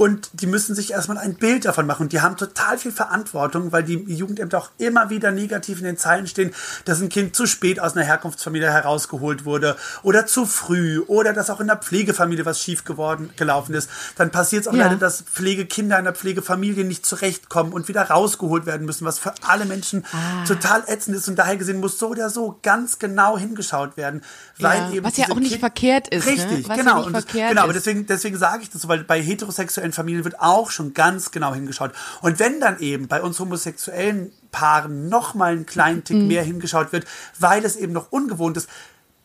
[0.00, 2.02] und die müssen sich erstmal ein Bild davon machen.
[2.04, 5.96] Und die haben total viel Verantwortung, weil die Jugendämter auch immer wieder negativ in den
[5.96, 11.00] Zeilen stehen, dass ein Kind zu spät aus einer Herkunftsfamilie herausgeholt wurde oder zu früh
[11.00, 13.90] oder dass auch in der Pflegefamilie was schief geworden gelaufen ist.
[14.14, 14.84] Dann passiert es auch Ja.
[14.84, 19.34] leider, dass Pflegekinder in der Pflegefamilie nicht zurechtkommen und wieder rausgeholt werden müssen, was für
[19.48, 20.44] alle Menschen Ah.
[20.46, 21.26] total ätzend ist.
[21.28, 24.22] Und daher gesehen muss so oder so ganz genau hingeschaut werden,
[24.60, 26.32] weil Ja, eben was ja auch nicht Kind- verkehrt ist, ne?
[26.34, 26.98] Richtig, ja genau.
[26.98, 30.24] nicht Und das, genau, aber deswegen, deswegen sage ich das so, weil bei heterosexuellen Familien
[30.24, 31.92] wird auch schon ganz genau hingeschaut.
[32.22, 36.28] Und wenn dann eben bei uns homosexuellen Paaren noch mal einen kleinen Tick Mhm.
[36.28, 37.06] mehr hingeschaut wird,
[37.38, 38.68] weil es eben noch ungewohnt ist,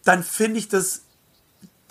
[0.03, 1.01] dann finde ich das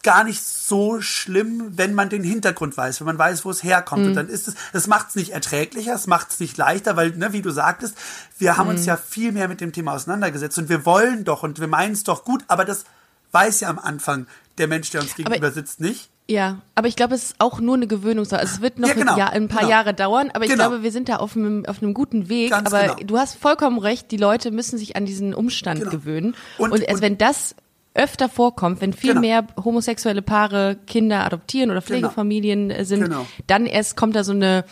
[0.03, 4.03] gar nicht so schlimm, wenn man den Hintergrund weiß, wenn man weiß, wo es herkommt.
[4.03, 4.09] Mhm.
[4.09, 7.11] Und dann ist es, das macht es nicht erträglicher, es macht es nicht leichter, weil,
[7.11, 7.97] ne, wie du sagtest,
[8.39, 8.75] wir haben Mhm.
[8.75, 11.93] uns ja viel mehr mit dem Thema auseinandergesetzt und wir wollen doch und wir meinen
[11.93, 12.85] es doch gut, aber das
[13.31, 14.27] weiß ja am Anfang
[14.59, 16.11] der Mensch, der uns gegenüber sitzt, nicht.
[16.29, 18.41] Ja, aber ich glaube, es ist auch nur eine Gewöhnungssache.
[18.41, 19.70] Also es wird noch Ja, genau, ein, Jahr, ein paar genau.
[19.70, 20.68] Jahre dauern, aber ich Genau.
[20.68, 22.51] glaube, wir sind da auf einem, auf einem guten Weg.
[22.51, 23.07] Ganz aber genau.
[23.07, 25.91] du hast vollkommen recht, die Leute müssen sich an diesen Umstand Genau.
[25.91, 26.35] gewöhnen.
[26.59, 27.55] Und- Und, erst und- wenn das
[27.95, 29.20] öfter vorkommt, wenn viel Genau.
[29.20, 33.27] mehr homosexuelle Paare Kinder adoptieren oder Pflegefamilien äh, sind, Genau.
[33.49, 34.64] dann erst kommt da so eine,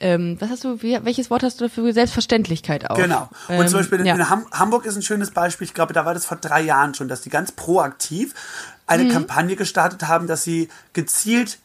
[0.00, 1.92] ähm, was hast du, welches Wort hast du dafür?
[1.94, 2.96] Selbstverständlichkeit auch.
[2.96, 3.30] Genau.
[3.48, 4.28] Und Ähm, zum Beispiel in, ja.
[4.28, 5.64] Ham Hamburg ist ein schönes Beispiel.
[5.66, 8.34] Ich glaube, da war das vor drei Jahren schon, dass die ganz proaktiv
[8.88, 9.10] eine Mhm.
[9.10, 11.58] Kampagne gestartet haben, dass sie gezielt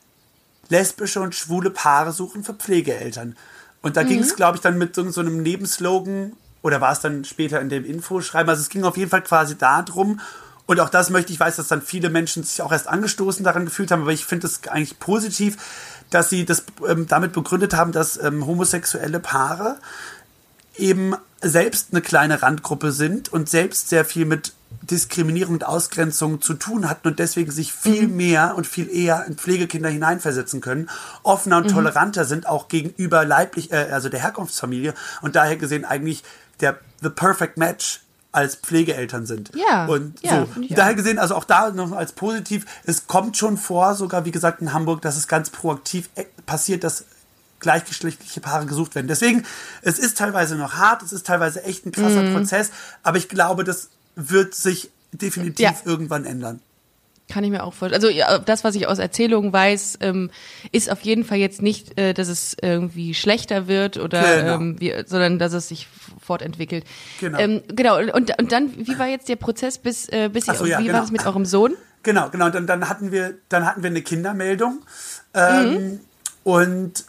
[0.69, 3.35] lesbische und schwule Paare suchen für Pflegeeltern.
[3.81, 4.23] Und da ging Mhm.
[4.23, 7.69] es, glaube ich, dann mit so, so einem Nebenslogan oder war es dann später in
[7.69, 8.49] dem Infoschreiben?
[8.49, 10.19] Also es ging auf jeden Fall quasi darum.
[10.65, 13.65] Und auch das möchte ich, weiß, dass dann viele Menschen sich auch erst angestoßen daran
[13.65, 15.57] gefühlt haben, aber ich finde es eigentlich positiv,
[16.09, 19.77] dass sie das ähm, damit begründet haben, dass ähm, homosexuelle Paare
[20.77, 26.53] eben selbst eine kleine Randgruppe sind und selbst sehr viel mit Diskriminierung und Ausgrenzung zu
[26.55, 30.89] tun hatten und deswegen sich viel mehr und viel eher in Pflegekinder hineinversetzen können,
[31.23, 36.23] offener und toleranter sind auch gegenüber leiblich, äh, also der Herkunftsfamilie und daher gesehen eigentlich
[36.59, 38.01] der the perfect match
[38.31, 39.51] als Pflegeeltern sind.
[39.53, 40.61] Ja, und ja, so.
[40.71, 44.59] Daher gesehen, also auch da noch als positiv, es kommt schon vor, sogar wie gesagt
[44.61, 47.05] in Hamburg, dass es ganz proaktiv äh, passiert, dass
[47.59, 49.07] gleichgeschlechtliche Paare gesucht werden.
[49.07, 49.45] Deswegen,
[49.81, 52.33] es ist teilweise noch hart, es ist teilweise echt ein krasser Mhm.
[52.33, 52.71] Prozess,
[53.03, 55.73] aber ich glaube, das wird sich definitiv Ja.
[55.85, 56.59] irgendwann ändern.
[57.29, 58.03] Kann ich mir auch vorstellen.
[58.03, 60.29] Also ja, das, was ich aus Erzählungen weiß, ähm,
[60.71, 64.55] ist auf jeden Fall jetzt nicht, äh, dass es irgendwie schlechter wird oder Genau.
[64.55, 65.87] ähm, wie, sondern dass es sich
[66.21, 66.83] fortentwickelt.
[67.21, 67.39] Genau.
[67.39, 67.97] Ähm, genau.
[67.97, 70.83] Und, und dann, wie war jetzt der Prozess bis, äh, bis ihr, so, ja, wie
[70.83, 70.95] genau.
[70.95, 71.73] war das mit eurem Sohn?
[72.03, 72.47] Genau, genau.
[72.47, 74.81] Und dann, dann hatten wir, dann hatten wir eine Kindermeldung.
[75.33, 76.01] Ähm,
[76.43, 77.05] Und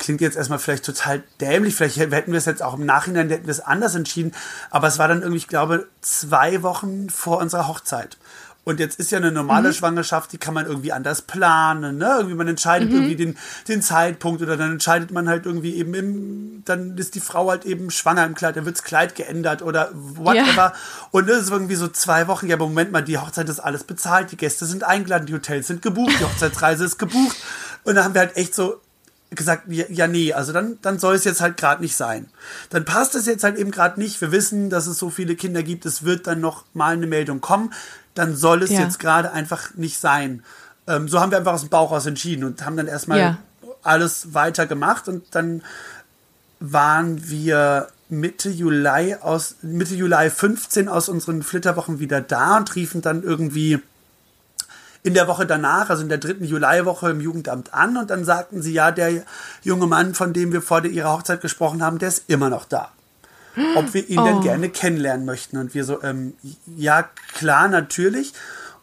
[0.00, 1.76] klingt jetzt erstmal vielleicht total dämlich.
[1.76, 4.32] Vielleicht hätten wir es jetzt auch im Nachhinein hätten wir es anders entschieden.
[4.70, 8.18] Aber es war dann irgendwie, ich glaube, zwei Wochen vor unserer Hochzeit.
[8.62, 11.96] Und jetzt ist ja eine normale Schwangerschaft, die kann man irgendwie anders planen.
[11.98, 12.14] Ne?
[12.18, 13.36] Irgendwie man entscheidet irgendwie den,
[13.68, 17.64] den Zeitpunkt oder dann entscheidet man halt irgendwie eben im, dann ist die Frau halt
[17.64, 20.54] eben schwanger im Kleid, dann wirds Kleid geändert oder whatever.
[20.54, 20.72] Ja.
[21.10, 23.84] Und das ist irgendwie so zwei Wochen, ja, aber Moment mal, die Hochzeit ist alles
[23.84, 27.36] bezahlt, die Gäste sind eingeladen, die Hotels sind gebucht, die Hochzeitsreise ist gebucht.
[27.84, 28.80] Und da haben wir halt echt so
[29.30, 32.28] gesagt, ja, ja nee, also dann, dann soll es jetzt halt gerade nicht sein.
[32.70, 34.20] Dann passt es jetzt halt eben gerade nicht.
[34.20, 37.40] Wir wissen, dass es so viele Kinder gibt, es wird dann noch mal eine Meldung
[37.40, 37.72] kommen.
[38.14, 38.80] Dann soll es Ja.
[38.80, 40.42] jetzt gerade einfach nicht sein.
[40.88, 43.38] Ähm, so haben wir einfach aus dem Bauch aus entschieden und haben dann erstmal Ja.
[43.82, 45.62] alles weiter gemacht und dann
[46.58, 53.00] waren wir Mitte Juli aus Mitte Juli 15 aus unseren Flitterwochen wieder da und riefen
[53.02, 53.78] dann irgendwie
[55.02, 58.60] in der Woche danach, also in der dritten Juliwoche im Jugendamt an und dann sagten
[58.62, 59.22] sie, ja, der
[59.62, 62.64] junge Mann, von dem wir vor der- ihrer Hochzeit gesprochen haben, der ist immer noch
[62.66, 62.90] da.
[63.74, 65.56] Ob wir ihn denn gerne kennenlernen möchten.
[65.56, 66.34] Und wir so, ähm,
[66.76, 68.32] ja, klar, natürlich.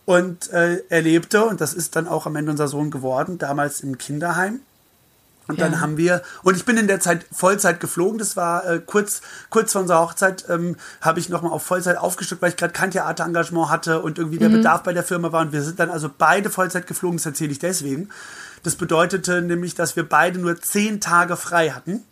[0.05, 3.79] Und äh, er lebte, und das ist dann auch am Ende unser Sohn geworden, damals
[3.81, 4.59] im Kinderheim.
[5.47, 5.69] Und Ja.
[5.69, 9.21] dann haben wir, und ich bin in der Zeit Vollzeit geflogen, das war äh, kurz,
[9.49, 12.91] kurz vor unserer Hochzeit, ähm, habe ich nochmal auf Vollzeit aufgestockt, weil ich gerade kein
[12.91, 15.41] Theaterengagement hatte und irgendwie der Bedarf bei der Firma war.
[15.41, 18.09] Und wir sind dann also beide Vollzeit geflogen, das erzähle ich deswegen.
[18.63, 22.03] Das bedeutete nämlich, dass wir beide nur zehn Tage frei hatten.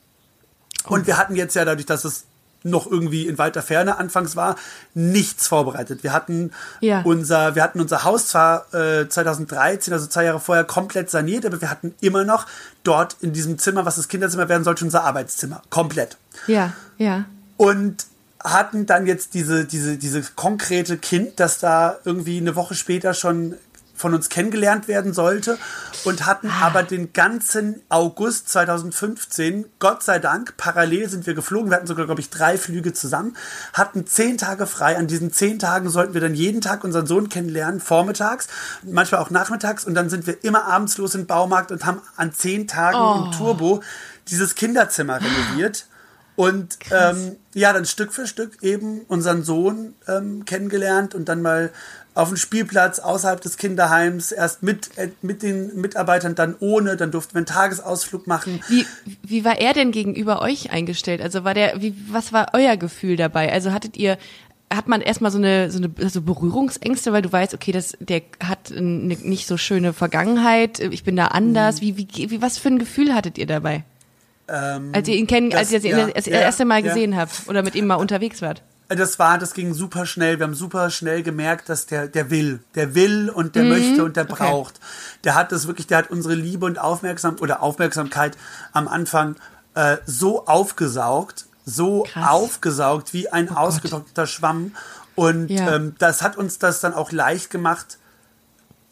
[0.85, 2.25] Und wir hatten jetzt ja dadurch, dass es
[2.65, 4.55] noch irgendwie in weiter Ferne anfangs war,
[4.93, 6.03] nichts vorbereitet.
[6.03, 6.51] Wir hatten
[6.81, 7.01] Ja.
[7.03, 11.61] unser, wir hatten unser Haus zwar äh, 2013, also zwei Jahre vorher, komplett saniert, aber
[11.61, 12.45] wir hatten immer noch
[12.83, 15.61] dort in diesem Zimmer, was das Kinderzimmer werden sollte, unser Arbeitszimmer.
[15.69, 16.17] Komplett.
[16.47, 17.25] Ja, ja.
[17.57, 18.05] Und
[18.43, 23.55] hatten dann jetzt diese, diese, diese konkrete Kind, das da irgendwie eine Woche später schon
[23.95, 25.57] von uns kennengelernt werden sollte
[26.03, 31.77] und hatten aber den ganzen August 2015, Gott sei Dank, parallel sind wir geflogen, wir
[31.77, 33.35] hatten sogar, glaube ich, drei Flüge zusammen,
[33.73, 34.97] hatten zehn Tage frei.
[34.97, 38.47] An diesen zehn Tagen sollten wir dann jeden Tag unseren Sohn kennenlernen, vormittags,
[38.83, 39.85] manchmal auch nachmittags.
[39.85, 43.31] Und dann sind wir immer abends los den Baumarkt und haben an zehn Tagen im
[43.31, 43.81] Turbo
[44.27, 45.87] dieses Kinderzimmer renoviert.
[46.35, 51.71] Und ähm, ja, dann Stück für Stück eben unseren Sohn ähm, kennengelernt und dann mal
[52.15, 57.11] auf dem Spielplatz außerhalb des Kinderheims, erst mit, äh, mit den Mitarbeitern, dann ohne, dann
[57.11, 58.61] durften wir einen Tagesausflug machen.
[58.69, 58.85] Wie,
[59.23, 61.21] wie war er denn gegenüber euch eingestellt?
[61.21, 63.51] Also war der, wie, was war euer Gefühl dabei?
[63.51, 64.17] Also hattet ihr,
[64.73, 68.21] hat man erstmal so eine, so eine so Berührungsängste, weil du weißt, okay, das, der
[68.41, 71.31] hat eine nicht so schöne Vergangenheit, ich bin da Mhm.
[71.33, 71.81] anders.
[71.81, 73.83] Wie, wie, wie, was für ein Gefühl hattet ihr dabei?
[74.47, 76.87] Ähm, Als ihr ihn kennen, das- als ihr ihn ja, das ja, erste Mal ja.
[76.93, 78.61] gesehen habt oder mit ihm mal unterwegs wart?
[78.87, 80.37] Das war, das ging super schnell.
[80.39, 82.59] Wir haben super schnell gemerkt, dass der, der will.
[82.75, 84.35] Der will und der möchte und der okay.
[84.37, 84.79] braucht.
[85.23, 88.37] Der hat das wirklich, der hat unsere Liebe und Aufmerksam oder Aufmerksamkeit
[88.73, 89.37] am Anfang
[89.73, 92.29] äh, so aufgesaugt, so Krass.
[92.29, 94.75] aufgesaugt wie ein ausgetrockneter Schwamm.
[95.15, 95.75] Und Ja.
[95.75, 97.97] ähm, das hat uns das dann auch leicht gemacht,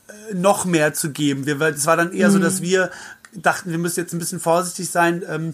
[0.08, 1.46] äh, noch mehr zu geben.
[1.46, 2.89] Wir, es war dann eher so, dass wir
[3.36, 5.54] dachten, wir müssen jetzt ein bisschen vorsichtig sein, ähm,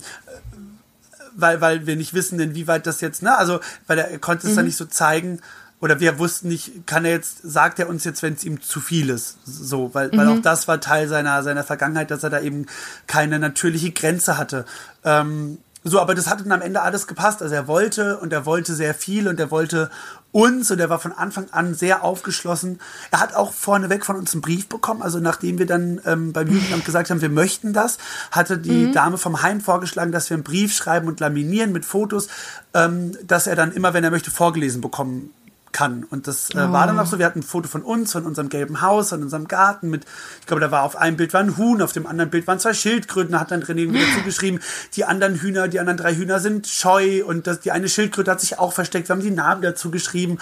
[1.41, 4.65] weil, weil wir nicht wissen, inwieweit das jetzt, ne, also, weil er, konnte es dann
[4.65, 5.39] nicht so zeigen,
[5.81, 8.81] oder wir wussten nicht, kann er jetzt, sagt er uns jetzt, wenn es ihm zu
[8.81, 12.41] viel ist, so, weil, weil auch das war Teil seiner, seiner Vergangenheit, dass er da
[12.41, 12.65] eben
[13.07, 14.65] keine natürliche Grenze hatte.
[15.05, 15.59] Ähm,
[15.89, 17.41] so, aber das hat dann am Ende alles gepasst.
[17.41, 19.89] Also er wollte und er wollte sehr viel und er wollte
[20.31, 22.79] uns und er war von Anfang an sehr aufgeschlossen.
[23.11, 25.01] Er hat auch vorneweg von uns einen Brief bekommen.
[25.01, 27.97] Also nachdem wir dann ähm, beim Jugendamt gesagt haben, wir möchten das,
[28.31, 32.27] hatte die Dame vom Heim vorgeschlagen, dass wir einen Brief schreiben und laminieren mit Fotos,
[32.73, 35.31] ähm, dass er dann immer, wenn er möchte, vorgelesen bekommen
[35.71, 36.03] kann.
[36.03, 37.19] Und das äh, war dann auch so.
[37.19, 40.05] Wir hatten ein Foto von uns, von unserem gelben Haus, von unserem Garten mit,
[40.39, 42.59] ich glaube, da war auf einem Bild war ein Huhn, auf dem anderen Bild waren
[42.59, 44.59] zwei Schildkröten, da hat dann René wieder zugeschrieben,
[44.95, 48.41] die anderen Hühner, die anderen drei Hühner sind scheu und das, die eine Schildkröte hat
[48.41, 49.09] sich auch versteckt.
[49.09, 50.39] Wir haben die Namen dazu geschrieben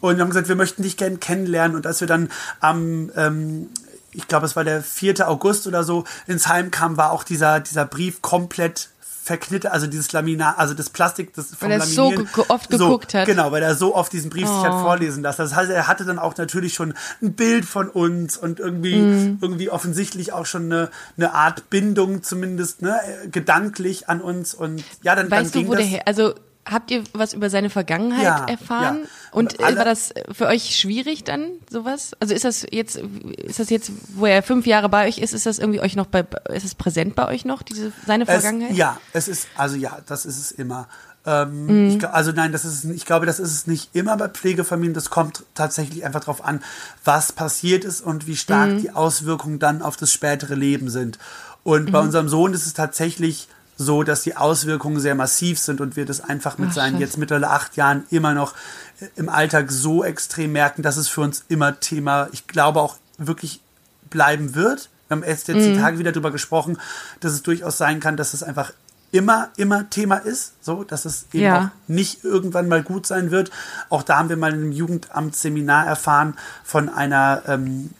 [0.00, 1.76] und wir haben gesagt, wir möchten dich gern kennenlernen.
[1.76, 3.68] Und als wir dann am, ähm,
[4.12, 5.28] ich glaube, es war der 4.
[5.28, 8.90] August oder so, ins Heim kam, war auch dieser, dieser Brief komplett
[9.22, 13.12] verknittert, also dieses Laminat, also das Plastik, das vom Weil er so ge- oft geguckt
[13.14, 13.26] hat.
[13.26, 14.80] Genau, weil er so oft diesen Brief sich hat Oh.
[14.82, 15.42] vorlesen lassen.
[15.42, 19.38] Das heißt, er hatte dann auch natürlich schon ein Bild von uns und irgendwie, Mhm.
[19.40, 22.98] irgendwie offensichtlich auch schon eine, eine Art Bindung zumindest, ne,
[23.30, 25.82] gedanklich an uns und ja, dann, dann Weißt du, ging wo das.
[25.82, 26.34] der her, also
[26.66, 29.00] habt ihr was über seine Vergangenheit Ja, erfahren?
[29.04, 29.08] ja.
[29.32, 32.12] Und Und alle- war das für euch schwierig dann, sowas?
[32.20, 35.46] Also ist das jetzt, ist das jetzt, wo er fünf Jahre bei euch ist, ist
[35.46, 38.72] das irgendwie euch noch bei, ist es präsent bei euch noch, diese, seine Vergangenheit?
[38.72, 40.88] Es, ja, es ist, also ja, das ist es immer.
[41.26, 44.28] Ähm, ich, gl- also nein, das ist ich glaube, das ist es nicht immer bei
[44.28, 44.94] Pflegefamilien.
[44.94, 46.62] Das kommt tatsächlich einfach darauf an,
[47.04, 51.18] was passiert ist und wie stark die Auswirkungen dann auf das spätere Leben sind.
[51.62, 53.48] Und bei unserem Sohn ist es tatsächlich
[53.82, 57.16] so, dass die Auswirkungen sehr massiv sind und wir das einfach mit Ach, seinen jetzt
[57.16, 58.54] mittlerweile acht Jahren immer noch
[59.00, 62.96] äh, im Alltag so extrem merken, dass es für uns immer Thema, ich glaube auch
[63.16, 63.62] wirklich
[64.10, 64.90] bleiben wird.
[65.08, 66.78] Wir haben erst jetzt die Tage wieder darüber gesprochen,
[67.20, 68.72] dass es durchaus sein kann, dass es einfach
[69.12, 71.58] immer, immer Thema ist, so, dass es eben Ja.
[71.58, 73.50] auch nicht irgendwann mal gut sein wird.
[73.88, 77.90] Auch da haben wir mal in einem Jugendamtsseminar erfahren von einer, ähm,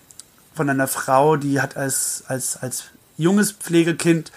[0.54, 2.84] von einer Frau, die hat als, als, als
[3.16, 4.30] junges Pflegekind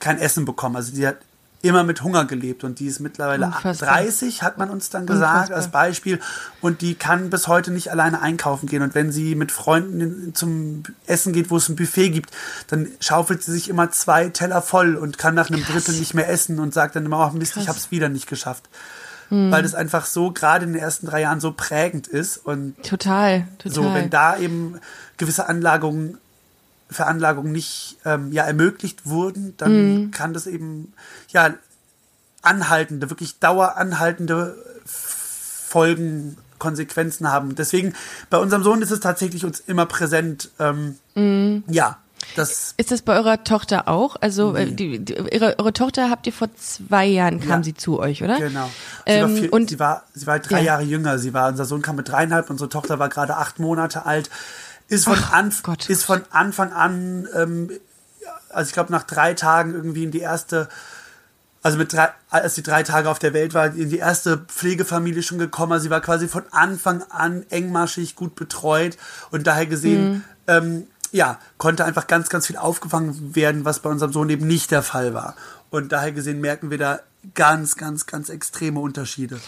[0.00, 0.76] kein Essen bekommen.
[0.76, 1.16] Also die hat
[1.60, 3.96] immer mit Hunger gelebt und die ist mittlerweile Unfassbar.
[3.96, 5.56] 30, hat man uns dann gesagt, Unfassbar.
[5.56, 6.20] als Beispiel.
[6.60, 8.82] Und die kann bis heute nicht alleine einkaufen gehen.
[8.82, 12.30] Und wenn sie mit Freunden zum Essen geht, wo es ein Buffet gibt,
[12.68, 16.28] dann schaufelt sie sich immer zwei Teller voll und kann nach einem Drittel nicht mehr
[16.28, 17.68] essen und sagt dann immer, oh Mist, ich Krass.
[17.68, 18.68] habe es wieder nicht geschafft.
[19.28, 19.50] Hm.
[19.50, 23.46] Weil das einfach so gerade in den ersten drei Jahren so prägend ist und Total,
[23.58, 23.72] total.
[23.74, 24.78] so, wenn da eben
[25.16, 26.18] gewisse Anlagungen,
[26.90, 29.72] Veranlagungen nicht ähm, ja, ermöglicht wurden, dann
[30.06, 30.10] Mhm.
[30.10, 30.92] kann das eben
[31.30, 31.54] ja
[32.42, 37.54] anhaltende, wirklich daueranhaltende Folgen, Konsequenzen haben.
[37.54, 37.94] Deswegen,
[38.30, 40.50] bei unserem Sohn ist es tatsächlich uns immer präsent.
[40.58, 41.62] Ähm, Mhm.
[41.68, 41.98] Ja,
[42.34, 44.16] das Ist das bei eurer Tochter auch?
[44.20, 47.62] Also äh, die, die, ihre, eure Tochter habt ihr vor zwei Jahren kam Ja.
[47.62, 48.38] sie zu euch, oder?
[48.38, 48.66] Genau.
[49.06, 50.64] Sie, Ähm, war viel, und sie, war, sie war drei Ja.
[50.64, 51.18] Jahre jünger.
[51.18, 54.30] Sie war, unser Sohn kam mit dreieinhalb, unsere Tochter war gerade acht Monate alt.
[54.88, 55.88] Ist von, Ach, Anf Gott.
[55.90, 57.70] ist von Anfang an, ähm,
[58.48, 60.68] also ich glaube nach drei Tagen irgendwie in die erste,
[61.62, 65.22] also mit drei, als sie drei Tage auf der Welt war, in die erste Pflegefamilie
[65.22, 65.72] schon gekommen.
[65.72, 68.96] Also sie war quasi von Anfang an engmaschig gut betreut
[69.30, 70.24] und daher gesehen, Mhm.
[70.46, 74.70] ähm, ja, konnte einfach ganz, ganz viel aufgefangen werden, was bei unserem Sohn eben nicht
[74.70, 75.34] der Fall war.
[75.70, 77.00] Und daher gesehen merken wir da
[77.34, 79.40] ganz, ganz, ganz extreme Unterschiede.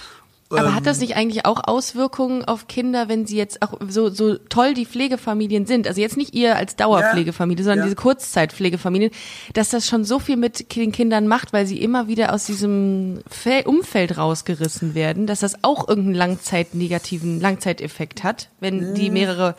[0.59, 4.09] Aber hat das Ähm, nicht eigentlich auch Auswirkungen auf Kinder, wenn sie jetzt auch so,
[4.11, 5.87] so toll die Pflegefamilien sind?
[5.87, 7.85] Also jetzt nicht ihr als Dauerpflegefamilie, sondern Ja.
[7.85, 9.13] diese Kurzzeitpflegefamilien,
[9.53, 13.21] dass das schon so viel mit den Kindern macht, weil sie immer wieder aus diesem
[13.31, 19.55] Fe- Umfeld rausgerissen werden, dass das auch irgendeinen Langzeit negativen Langzeiteffekt hat, wenn die mehrere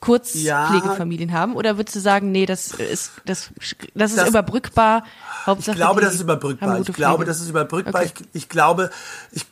[0.00, 1.54] Kurzpflegefamilien haben?
[1.54, 3.50] Oder würdest du sagen, nee, das ist, das,
[3.94, 5.04] das ist Das- überbrückbar?
[5.44, 6.80] Hauptsache Ich glaube, das ist überbrückbar.
[6.80, 8.02] Ich glaube, das ist überbrückbar.
[8.02, 8.12] Okay.
[8.32, 8.90] Ich, ich glaube,
[9.32, 9.44] ich,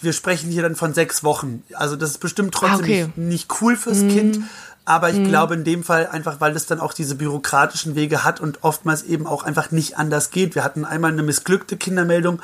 [0.00, 1.62] wir sprechen hier dann von sechs Wochen.
[1.74, 3.04] Also das ist bestimmt trotzdem Ah, okay.
[3.16, 4.40] nicht, nicht cool fürs Kind.
[4.84, 8.40] Aber ich glaube in dem Fall einfach, weil es dann auch diese bürokratischen Wege hat
[8.40, 10.54] und oftmals eben auch einfach nicht anders geht.
[10.54, 12.40] Wir hatten einmal eine missglückte Kindermeldung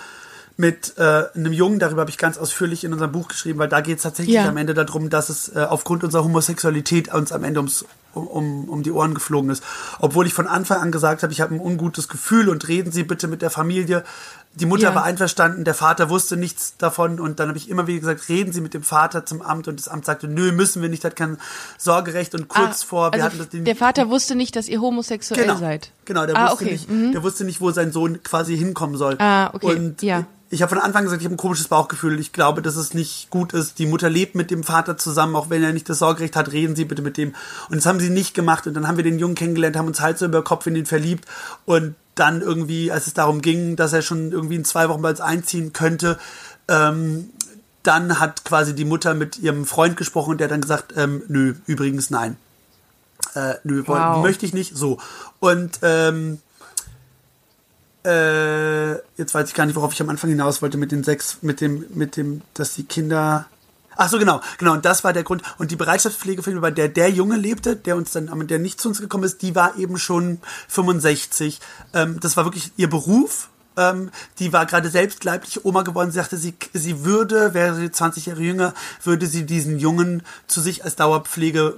[0.57, 3.81] mit äh, einem Jungen, darüber habe ich ganz ausführlich in unserem Buch geschrieben, weil da
[3.81, 4.47] geht es tatsächlich Ja.
[4.49, 8.69] am Ende darum, dass es äh, aufgrund unserer Homosexualität uns am Ende ums, um, um,
[8.69, 9.65] um die Ohren geflogen ist.
[9.99, 13.03] Obwohl ich von Anfang an gesagt habe, ich habe ein ungutes Gefühl und reden Sie
[13.03, 14.05] bitte mit der Familie.
[14.57, 14.95] Die Mutter Ja.
[14.95, 18.53] war einverstanden, der Vater wusste nichts davon und dann habe ich immer wieder gesagt, reden
[18.53, 21.17] Sie mit dem Vater zum Amt und das Amt sagte, nö, müssen wir nicht, hat
[21.17, 21.39] kein
[21.79, 24.69] Sorgerecht und kurz Ah, vor, wir also hatten das den, der Vater wusste nicht, dass
[24.69, 25.91] ihr homosexuell genau, seid.
[26.05, 26.73] Genau, der ah, wusste okay.
[26.73, 27.13] nicht, Mhm.
[27.13, 29.17] der wusste nicht, wo sein Sohn quasi hinkommen soll.
[29.19, 30.25] Ah, okay, Und ja.
[30.51, 32.21] ich habe von Anfang an gesagt, ich habe ein komisches Bauchgefühl.
[32.21, 33.81] Ich glaube, dass es nicht gut ist.
[33.81, 36.77] Die Mutter lebt mit dem Vater zusammen, auch wenn er nicht das Sorgerecht hat, reden
[36.77, 37.35] Sie bitte mit dem.
[37.71, 38.69] Und das haben sie nicht gemacht.
[38.69, 41.25] Und dann haben wir den Jungen kennengelernt, haben uns Hals über Kopf in ihn verliebt.
[41.65, 45.21] Und dann irgendwie, als es darum ging, dass er schon irgendwie in zwei Wochen bald
[45.21, 46.19] einziehen könnte,
[46.69, 47.31] ähm,
[47.83, 51.23] dann hat quasi die Mutter mit ihrem Freund gesprochen und der hat dann gesagt, ähm,
[51.29, 52.37] nö, übrigens nein.
[53.35, 54.23] Äh, nö, Wow.
[54.23, 54.77] möchte ich nicht.
[54.77, 54.99] So.
[55.41, 56.39] Und ähm,
[58.05, 61.39] äh, jetzt weiß ich gar nicht, worauf ich am Anfang hinaus wollte mit den sechs,
[61.43, 63.47] mit dem, mit dem, dass die Kinder.
[63.97, 64.73] Ach so, genau, genau.
[64.73, 65.43] Und das war der Grund.
[65.59, 69.01] Und die Bereitschaftspflegefamilie, bei der der Junge lebte, der uns dann, der nicht zu uns
[69.01, 70.39] gekommen ist, die war eben schon
[70.69, 71.61] 65.
[71.93, 73.49] Ähm, das war wirklich ihr Beruf.
[73.77, 76.11] Ähm, die war gerade selbst leibliche Oma geworden.
[76.11, 80.61] Sie sagte, sie, sie würde, wäre sie 20 Jahre jünger, würde sie diesen Jungen zu
[80.61, 81.77] sich als Dauerpflege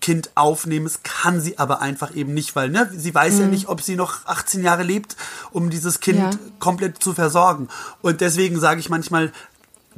[0.00, 0.86] Kind aufnehmen.
[0.86, 3.96] Es kann sie aber einfach eben nicht, weil ne, sie weiß ja nicht, ob sie
[3.96, 5.16] noch 18 Jahre lebt,
[5.50, 6.30] um dieses Kind Ja.
[6.58, 7.68] komplett zu versorgen.
[8.02, 9.32] Und deswegen sage ich manchmal,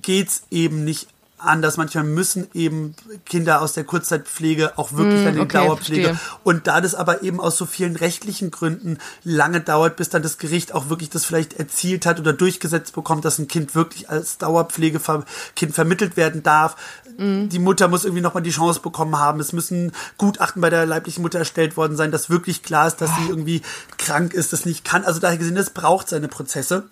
[0.01, 1.09] geht's eben nicht
[1.39, 1.77] anders.
[1.77, 2.95] Manchmal müssen eben
[3.27, 6.09] Kinder aus der Kurzzeitpflege auch wirklich an die okay, Dauerpflege.
[6.09, 6.39] verstehe.
[6.45, 10.39] Und da das aber eben aus so vielen rechtlichen Gründen lange dauert, bis dann das
[10.39, 14.39] Gericht auch wirklich das vielleicht erzielt hat oder durchgesetzt bekommt, dass ein Kind wirklich als
[14.39, 15.25] Dauerpflegekind
[15.73, 16.77] vermittelt werden darf.
[17.21, 19.41] Die Mutter muss irgendwie nochmal die Chance bekommen haben.
[19.41, 23.11] Es müssen Gutachten bei der leiblichen Mutter erstellt worden sein, dass wirklich klar ist, dass
[23.17, 23.63] sie irgendwie
[23.97, 25.05] krank ist, das nicht kann.
[25.05, 26.85] Also daher gesehen, es braucht seine Prozesse.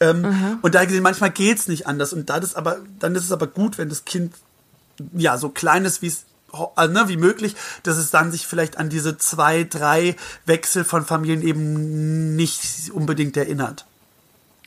[0.00, 2.12] Ähm, und da gesehen, manchmal geht's nicht anders.
[2.12, 4.34] Und da das aber, dann ist es aber gut, wenn das Kind
[5.14, 6.24] ja so klein ist, wie es
[6.74, 10.16] also, ne, wie möglich, dass es dann sich vielleicht an diese zwei, drei
[10.46, 13.84] Wechsel von Familien eben nicht unbedingt erinnert.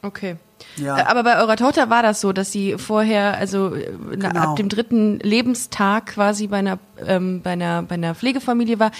[0.02, 0.38] Okay.
[0.76, 0.98] Ja.
[0.98, 4.40] Äh, Aber bei eurer Tochter war das so, dass sie vorher, also äh, na, Genau.
[4.42, 8.92] ab dem dritten Lebenstag quasi bei einer, ähm, bei einer, bei einer Pflegefamilie war.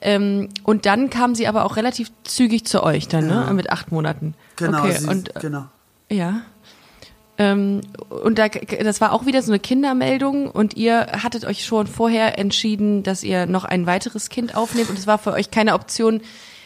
[0.00, 3.50] Ähm, und dann kam sie aber auch relativ zügig zu euch dann, ne?
[3.54, 4.34] Mit acht Monaten.
[4.56, 4.98] Genau, Okay.
[4.98, 5.66] sie, Und, genau.
[6.10, 6.42] ja.
[7.38, 11.86] Ähm, und da, das war auch wieder so eine Kindermeldung und ihr hattet euch schon
[11.86, 15.74] vorher entschieden, dass ihr noch ein weiteres Kind aufnehmt und es war für euch keine
[15.74, 16.20] Option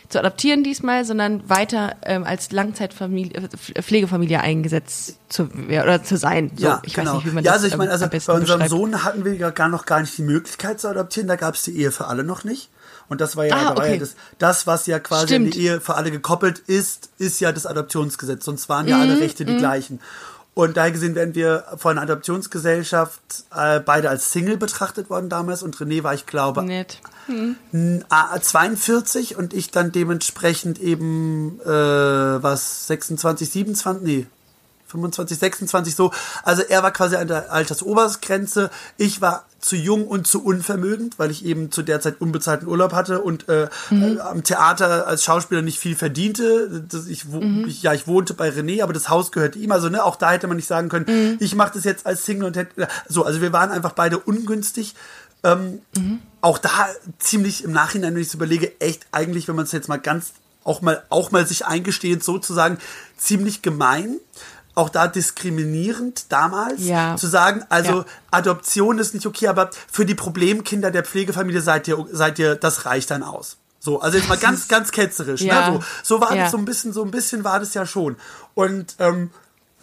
[0.08, 6.16] zu adoptieren diesmal, sondern weiter ähm, als Langzeitfamilie, äh, Pflegefamilie eingesetzt zu ja, oder zu
[6.16, 6.52] sein.
[6.56, 7.10] So, ja, ich genau.
[7.10, 8.70] weiß nicht, wie man ja, das also ich meine, also bei unserem beschreibt.
[8.70, 11.28] Sohn hatten wir ja gar noch gar nicht die Möglichkeit zu adoptieren.
[11.28, 12.70] Da gab es die Ehe für alle noch nicht.
[13.08, 13.98] Und das war ja, Ah, ja okay.
[13.98, 15.54] das, das, was ja quasi an Stimmt.
[15.54, 18.44] die Ehe für alle gekoppelt ist, ist ja das Adoptionsgesetz.
[18.44, 20.00] Sonst waren Mhm, ja alle Rechte die gleichen.
[20.54, 23.20] Und daher gesehen werden wir von einer Adoptionsgesellschaft
[23.54, 25.62] äh, beide als Single betrachtet worden damals.
[25.62, 26.98] Und René war, ich glaube, Nett.
[28.08, 34.26] Ah, 42 und ich dann dementsprechend eben äh, was 26, 27, nee,
[34.86, 36.12] 25, 26 so.
[36.42, 38.70] Also er war quasi an der Altersobergrenze.
[38.96, 42.92] Ich war zu jung und zu unvermögend, weil ich eben zu der Zeit unbezahlten Urlaub
[42.92, 46.84] hatte und äh, äh, am Theater als Schauspieler nicht viel verdiente.
[46.88, 49.72] Das, ich, wo, ich, ja, ich wohnte bei René, aber das Haus gehörte ihm.
[49.72, 52.46] Also ne, auch da hätte man nicht sagen können, ich mache das jetzt als Single
[52.46, 53.24] und hätte so.
[53.24, 54.94] Also wir waren einfach beide ungünstig.
[55.42, 55.80] Ähm,
[56.40, 56.70] Auch da
[57.18, 60.32] ziemlich im Nachhinein, wenn ich es überlege, echt eigentlich, wenn man es jetzt mal ganz
[60.64, 62.78] auch mal auch mal sich eingestehend sozusagen
[63.16, 64.16] ziemlich gemein.
[64.76, 67.16] Auch da diskriminierend damals Ja.
[67.16, 68.04] zu sagen, also Ja.
[68.30, 72.86] Adoption ist nicht okay, aber für die Problemkinder der Pflegefamilie seid ihr, seid ihr, das
[72.86, 73.56] reicht dann aus.
[73.80, 75.40] So, also jetzt mal ganz, ganz ketzerisch.
[75.40, 75.70] Ja.
[75.70, 75.80] Ne?
[76.02, 78.16] So, so war das so ein bisschen, so ein bisschen war das ja schon.
[78.54, 79.30] Und ähm,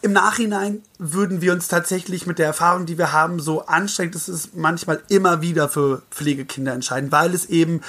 [0.02, 4.28] im Nachhinein würden wir uns tatsächlich mit der Erfahrung, die wir haben, so anstrengend, es
[4.28, 7.82] ist manchmal immer wieder für Pflegekinder entscheiden, weil es eben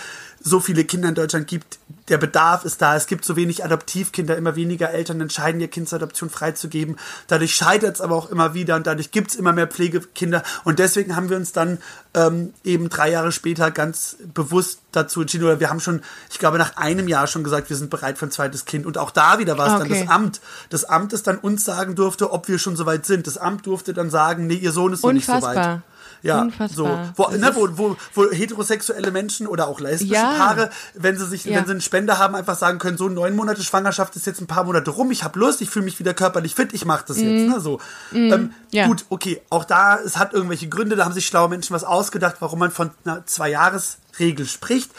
[0.47, 1.79] so viele Kinder in Deutschland gibt.
[2.09, 2.95] Der Bedarf ist da.
[2.97, 4.37] Es gibt so wenig Adoptivkinder.
[4.37, 6.97] Immer weniger Eltern entscheiden, ihr Kind zur Adoption freizugeben.
[7.29, 10.43] Dadurch scheitert es aber auch immer wieder und dadurch gibt es immer mehr Pflegekinder.
[10.65, 11.79] Und deswegen haben wir uns dann
[12.13, 15.45] ähm, eben drei Jahre später ganz bewusst dazu entschieden.
[15.45, 18.27] Oder wir haben schon, ich glaube, nach einem Jahr schon gesagt, wir sind bereit für
[18.27, 18.85] ein zweites Kind.
[18.85, 20.01] Und auch da wieder war es dann Okay.
[20.03, 20.41] das Amt.
[20.69, 23.27] Das Amt, das dann uns sagen durfte, ob wir schon soweit sind.
[23.27, 25.81] Das Amt durfte dann sagen, nee, ihr Sohn ist noch nicht so weit.
[26.25, 27.13] Ja, Unfassbar.
[27.17, 27.23] so.
[27.23, 30.33] Wo, ne, wo, wo, wo heterosexuelle Menschen oder auch lesbische Ja.
[30.37, 31.57] Paare, wenn sie sich, Ja.
[31.59, 34.47] wenn sie einen Spender haben, einfach sagen können, so neun Monate Schwangerschaft ist jetzt ein
[34.47, 37.19] paar Monate rum, ich habe Lust, ich fühle mich wieder körperlich fit, ich mache das
[37.19, 37.47] jetzt.
[37.49, 37.79] Ne, so.
[38.13, 38.55] Ähm, Mhm.
[38.71, 38.87] Ja.
[38.87, 42.37] Gut, okay, auch da, es hat irgendwelche Gründe, da haben sich schlaue Menschen was ausgedacht,
[42.41, 44.91] warum man von einer Zwei-Jahres-Regel spricht.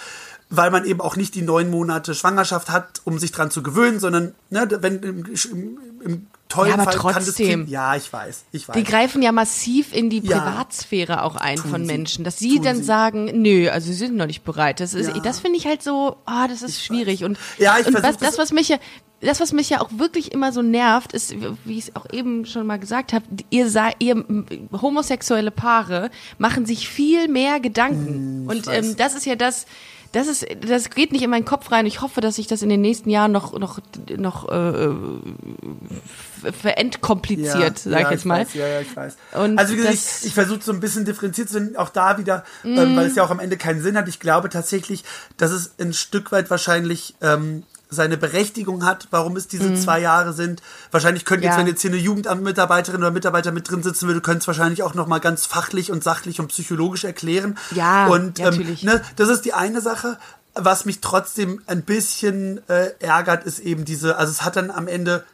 [0.51, 3.99] Weil man eben auch nicht die neun Monate Schwangerschaft hat, um sich dran zu gewöhnen,
[3.99, 7.47] sondern ne, wenn im, im, im tollen Ja, aber Fall trotzdem.
[7.61, 7.69] Kind.
[7.69, 8.75] Ja, ich weiß, ich weiß.
[8.75, 10.39] Die greifen ja massiv in die Ja.
[10.39, 11.85] Privatsphäre auch ein von.
[11.85, 12.83] Menschen, dass sie dann sie.
[12.83, 14.79] sagen, nö, also sie sind noch nicht bereit.
[14.79, 15.19] Das ist, Ja.
[15.19, 17.23] das finde ich halt so, ah, das ist schwierig.
[17.23, 18.77] Und, Ja, ich und was, das, was mich ja,
[19.21, 21.33] das, was mich ja auch wirklich immer so nervt, ist,
[21.63, 24.23] wie ich es auch eben schon mal gesagt habe, ihr, sei- ihr
[24.81, 28.45] homosexuelle Paare machen sich viel mehr Gedanken.
[28.47, 28.85] und Hm, weiß.
[28.89, 29.65] ähm, das ist ja das,
[30.15, 31.85] das ist, das geht nicht in meinen Kopf rein.
[31.85, 33.79] Ich hoffe, dass sich das in den nächsten Jahren noch, noch,
[34.17, 38.41] noch äh, f- verentkompliziert, sag ich jetzt mal.
[38.41, 39.17] Weiß, ja, ja, ich weiß.
[39.33, 42.17] Und also wie gesagt, ich, ich versuche so ein bisschen differenziert zu sein, auch da
[42.17, 44.07] wieder, ähm, weil es ja auch am Ende keinen Sinn hat.
[44.07, 45.03] Ich glaube tatsächlich,
[45.37, 50.33] dass es ein Stück weit wahrscheinlich ähm, seine Berechtigung hat, warum es diese zwei Jahre
[50.33, 50.61] sind.
[50.91, 51.59] Wahrscheinlich könnte jetzt, Ja.
[51.59, 54.93] wenn jetzt hier eine Jugendamtmitarbeiterin oder Mitarbeiter mit drin sitzen würde, könnte es wahrscheinlich auch
[54.93, 57.57] noch mal ganz fachlich und sachlich und psychologisch erklären.
[57.71, 58.83] Ja, und ähm, natürlich.
[58.83, 60.17] ne, das ist die eine Sache.
[60.57, 64.87] Was mich trotzdem ein bisschen äh, ärgert, ist eben diese, also es hat dann am
[64.87, 65.25] Ende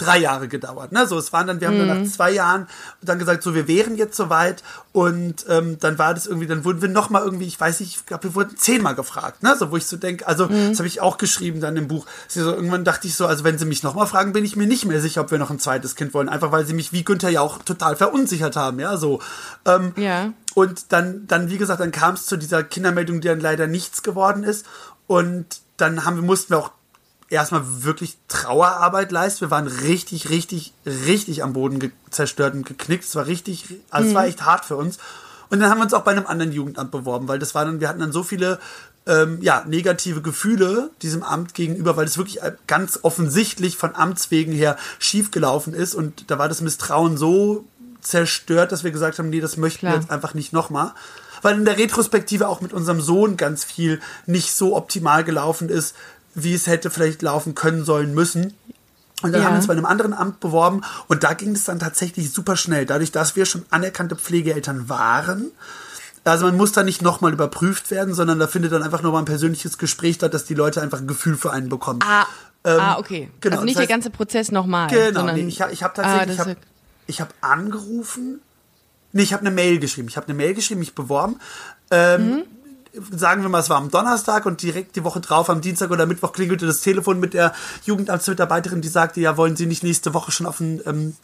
[0.00, 0.92] drei Jahre gedauert.
[0.92, 1.06] Ne?
[1.06, 2.04] So, es waren dann, wir haben dann Mhm.
[2.04, 2.66] nach zwei Jahren
[3.02, 6.82] dann gesagt, so wir wären jetzt soweit und ähm, dann war das irgendwie, dann wurden
[6.82, 9.54] wir noch mal irgendwie, ich weiß nicht, ich glaube, wir wurden zehnmal gefragt, ne?
[9.58, 10.70] So, wo ich so denke, also Mhm.
[10.70, 12.06] das habe ich auch geschrieben dann im Buch.
[12.28, 14.66] So, irgendwann dachte ich so, also wenn sie mich noch mal fragen, bin ich mir
[14.66, 17.04] nicht mehr sicher, ob wir noch ein zweites Kind wollen, einfach weil sie mich wie
[17.04, 19.20] Günther ja auch total verunsichert haben, ja, so.
[19.66, 20.32] Ähm, Ja.
[20.54, 24.02] und dann, dann, wie gesagt, dann kam es zu dieser Kindermeldung, die dann leider nichts
[24.02, 24.66] geworden ist.
[25.06, 25.46] Und
[25.76, 26.70] dann haben wir, mussten wir auch
[27.30, 29.42] erstmal wirklich Trauerarbeit leisten.
[29.42, 33.04] Wir waren richtig, richtig, richtig am Boden zerstört und geknickt.
[33.04, 34.98] Es war richtig, also es war echt hart für uns.
[35.48, 37.80] Und dann haben wir uns auch bei einem anderen Jugendamt beworben, weil das war dann,
[37.80, 38.60] wir hatten dann so viele
[39.06, 44.52] ähm, ja, negative Gefühle diesem Amt gegenüber, weil es wirklich ganz offensichtlich von Amts wegen
[44.52, 45.94] her schiefgelaufen ist.
[45.94, 47.64] Und da war das Misstrauen so
[48.00, 49.94] zerstört, dass wir gesagt haben, nee, das möchten Klar.
[49.94, 50.92] wir jetzt einfach nicht nochmal.
[51.42, 55.94] Weil in der Retrospektive auch mit unserem Sohn ganz viel nicht so optimal gelaufen ist,
[56.34, 58.54] wie es hätte vielleicht laufen können sollen müssen.
[59.22, 59.46] Und dann Ja.
[59.48, 62.56] haben wir uns bei einem anderen Amt beworben und da ging es dann tatsächlich super
[62.56, 62.86] schnell.
[62.86, 65.50] Dadurch, dass wir schon anerkannte Pflegeeltern waren,
[66.24, 69.26] also man muss da nicht nochmal überprüft werden, sondern da findet dann einfach nochmal ein
[69.26, 72.00] persönliches Gespräch statt, dass die Leute einfach ein Gefühl für einen bekommen.
[72.02, 72.24] Ah,
[72.64, 73.30] ah okay.
[73.40, 74.88] genau, also nicht das heißt- der ganze Prozess nochmal.
[74.88, 76.56] Genau, sondern, nee, ich, ich habe Ah, tatsächlich, das
[77.06, 78.40] ich habe hab angerufen,
[79.12, 80.08] nee, ich habe eine Mail geschrieben.
[80.08, 81.38] Ich habe eine Mail geschrieben, mich beworben.
[81.90, 82.44] Ähm,
[82.92, 86.06] Sagen wir mal, es war am Donnerstag und direkt die Woche drauf, am Dienstag oder
[86.06, 87.52] Mittwoch klingelte das Telefon mit der
[87.84, 91.14] Jugendamtsmitarbeiterin, die sagte, ja, wollen Sie nicht nächste Woche schon auf ein ähm,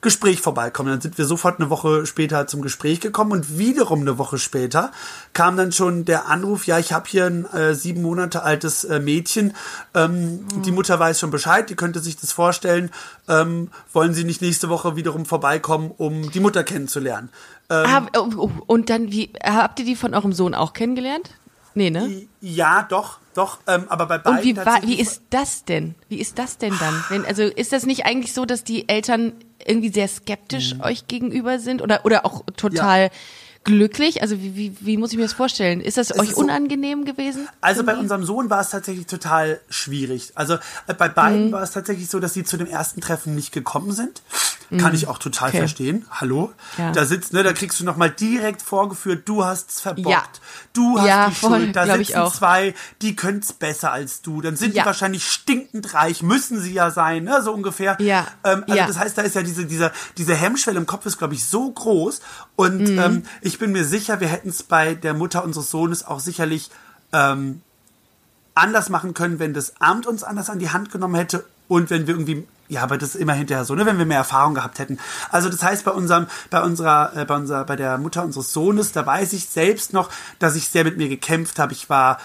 [0.00, 0.90] Gespräch vorbeikommen.
[0.90, 4.92] Dann sind wir sofort eine Woche später zum Gespräch gekommen und wiederum eine Woche später
[5.32, 9.00] kam dann schon der Anruf, ja, ich habe hier ein äh, sieben Monate altes äh,
[9.00, 9.54] Mädchen,
[9.94, 12.90] ähm, die Mutter weiß schon Bescheid, die könnte sich das vorstellen,
[13.28, 17.30] ähm, wollen Sie nicht nächste Woche wiederum vorbeikommen, um die Mutter kennenzulernen.
[17.68, 21.30] Ah, oh, oh, und dann, wie, habt ihr die von eurem Sohn auch kennengelernt?
[21.74, 22.26] Nee, ne?
[22.40, 25.94] Ja, doch, doch, ähm, aber bei beiden Und wie, war, wie ist das denn?
[26.08, 27.04] Wie ist das denn dann?
[27.10, 29.32] Wenn, also ist das nicht eigentlich so, dass die Eltern
[29.66, 30.80] irgendwie sehr skeptisch Mhm.
[30.82, 33.10] euch gegenüber sind oder, oder auch total
[33.64, 34.22] glücklich?
[34.22, 35.80] Also wie, wie, wie muss ich mir das vorstellen?
[35.80, 37.48] Ist das euch ist so- unangenehm gewesen?
[37.60, 40.32] Also bei unserem Sohn war es tatsächlich total schwierig.
[40.34, 40.54] Also
[40.86, 41.14] äh, bei Mhm.
[41.14, 44.22] beiden war es tatsächlich so, dass sie zu dem ersten Treffen nicht gekommen sind.
[44.78, 45.54] Kann ich auch total Mhm.
[45.54, 45.58] Okay.
[45.58, 46.06] verstehen.
[46.10, 46.52] Hallo?
[46.76, 46.90] Ja.
[46.90, 50.08] Da sitzt, ne, da kriegst du noch mal direkt vorgeführt, du hast's verbockt.
[50.08, 50.22] Ja.
[50.72, 51.76] Du hast Ja, die voll, Schuld.
[51.76, 54.40] Da sitzen zwei, die können's besser als du.
[54.40, 57.96] Dann sind die wahrscheinlich stinkend reich, müssen sie ja sein, ne, so ungefähr.
[58.00, 58.26] Ja.
[58.44, 61.34] Ähm, also das heißt, da ist ja diese, diese, diese Hemmschwelle im Kopf ist, glaube
[61.34, 62.20] ich, so groß.
[62.56, 62.98] Und Mhm.
[62.98, 66.70] ähm, ich bin mir sicher, wir hätten es bei der Mutter unseres Sohnes auch sicherlich
[67.12, 67.60] ähm,
[68.54, 72.06] anders machen können, wenn das Amt uns anders an die Hand genommen hätte und wenn
[72.06, 74.78] wir irgendwie ja, aber das ist immer hinterher so, ne, wenn wir mehr Erfahrung gehabt
[74.78, 74.98] hätten.
[75.30, 78.92] Also das heißt bei unserem, bei unserer, äh, bei unserer, bei der Mutter unseres Sohnes,
[78.92, 81.72] da weiß ich selbst noch, dass ich sehr mit mir gekämpft habe.
[81.72, 82.18] Ich war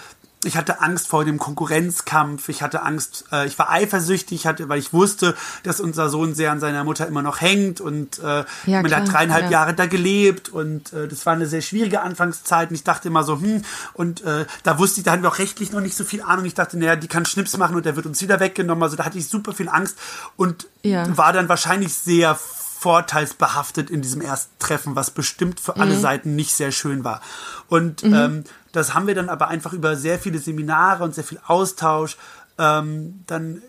[0.44, 4.68] ich hatte Angst vor dem Konkurrenzkampf, ich hatte Angst, äh, ich war eifersüchtig, ich hatte,
[4.68, 8.22] weil ich wusste, dass unser Sohn sehr an seiner Mutter immer noch hängt und äh,
[8.22, 9.50] Ja, man klar, hat dreieinhalb ja.
[9.50, 13.24] Jahre da gelebt und äh, das war eine sehr schwierige Anfangszeit und ich dachte immer
[13.24, 13.62] so, hm,
[13.94, 16.44] und äh, da wusste ich, da hatten wir auch rechtlich noch nicht so viel Ahnung.
[16.44, 18.82] Ich dachte, naja, die kann Schnips machen und der wird uns wieder weggenommen.
[18.82, 19.96] Also da hatte ich super viel Angst
[20.36, 21.16] und Ja.
[21.16, 22.38] war dann wahrscheinlich sehr
[22.82, 27.20] vorteilsbehaftet in diesem ersten Treffen, was bestimmt für alle Seiten nicht sehr schön war.
[27.68, 31.38] Und ähm, das haben wir dann aber einfach über sehr viele Seminare und sehr viel
[31.46, 32.16] Austausch
[32.58, 33.62] ähm, dann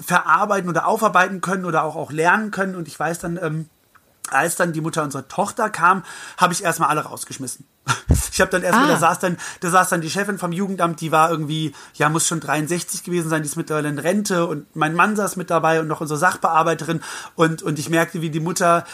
[0.00, 2.74] verarbeiten oder aufarbeiten können oder auch, auch lernen können.
[2.74, 3.68] Und ich weiß dann, ähm,
[4.30, 6.04] als dann die Mutter unserer Tochter kam,
[6.38, 7.66] habe ich erstmal alle rausgeschmissen.
[8.34, 8.92] Ich habe dann erstmal, Ah.
[8.94, 12.26] da saß dann, da saß dann die Chefin vom Jugendamt, die war irgendwie, ja, muss
[12.26, 15.80] schon 63 gewesen sein, die ist mittlerweile in Rente und mein Mann saß mit dabei
[15.80, 17.02] und noch unsere Sachbearbeiterin
[17.34, 18.84] und, und ich merkte, wie die Mutter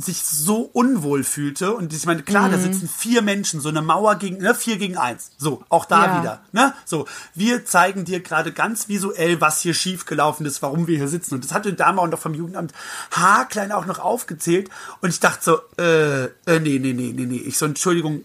[0.00, 2.52] sich so unwohl fühlte und ich meine, klar, Mhm.
[2.52, 5.32] da sitzen vier Menschen, so eine Mauer gegen, ne, vier gegen eins.
[5.38, 6.20] So, auch da Ja.
[6.20, 6.72] wieder, ne?
[6.84, 11.34] So, wir zeigen dir gerade ganz visuell, was hier schiefgelaufen ist, warum wir hier sitzen.
[11.34, 12.72] Und das hatte auch noch vom Jugendamt
[13.10, 14.70] haarklein auch noch aufgezählt
[15.00, 17.36] und ich dachte so, äh, äh nee, nee, nee, nee, nee.
[17.38, 18.22] Ich so, Entschuldigung,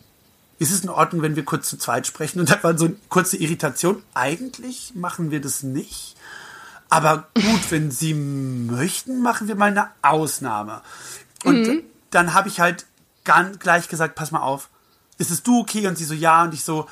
[0.59, 2.39] ist es in Ordnung, wenn wir kurz zu zweit sprechen?
[2.39, 4.03] Und da war so eine kurze Irritation.
[4.13, 6.15] Eigentlich machen wir das nicht.
[6.89, 10.81] Aber gut, wenn Sie möchten, machen wir mal eine Ausnahme.
[11.43, 12.85] Und dann habe ich halt
[13.23, 14.69] ganz gleich gesagt, pass mal auf,
[15.17, 15.87] ist es du okay?
[15.87, 16.43] Und sie so, ja.
[16.43, 16.87] Und ich so,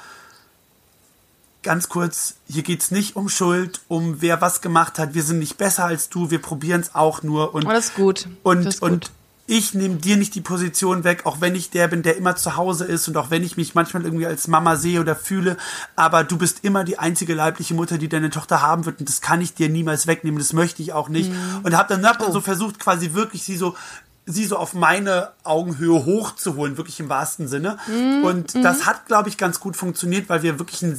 [1.63, 5.13] ganz kurz, hier geht's nicht um Schuld, um wer was gemacht hat.
[5.13, 7.53] Wir sind nicht besser als du, wir probieren es auch nur.
[7.53, 8.27] Und, Oh, das ist gut.
[8.43, 9.11] Und, ist und gut.
[9.45, 12.55] ich nehme dir nicht die Position weg, auch wenn ich der bin, der immer zu
[12.55, 15.55] Hause ist und auch wenn ich mich manchmal irgendwie als Mama sehe oder fühle,
[15.95, 19.21] aber du bist immer die einzige leibliche Mutter, die deine Tochter haben wird und das
[19.21, 21.29] kann ich dir niemals wegnehmen, das möchte ich auch nicht.
[21.31, 21.59] Mhm.
[21.63, 22.33] Und habe dann, hab dann Oh.
[22.33, 23.75] so versucht, quasi wirklich sie so
[24.31, 27.77] sie so auf meine Augenhöhe hochzuholen, wirklich im wahrsten Sinne.
[27.87, 28.23] Mhm.
[28.23, 30.97] Und das hat, glaube ich, ganz gut funktioniert, weil wir wirklich ein,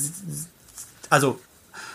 [1.11, 1.39] also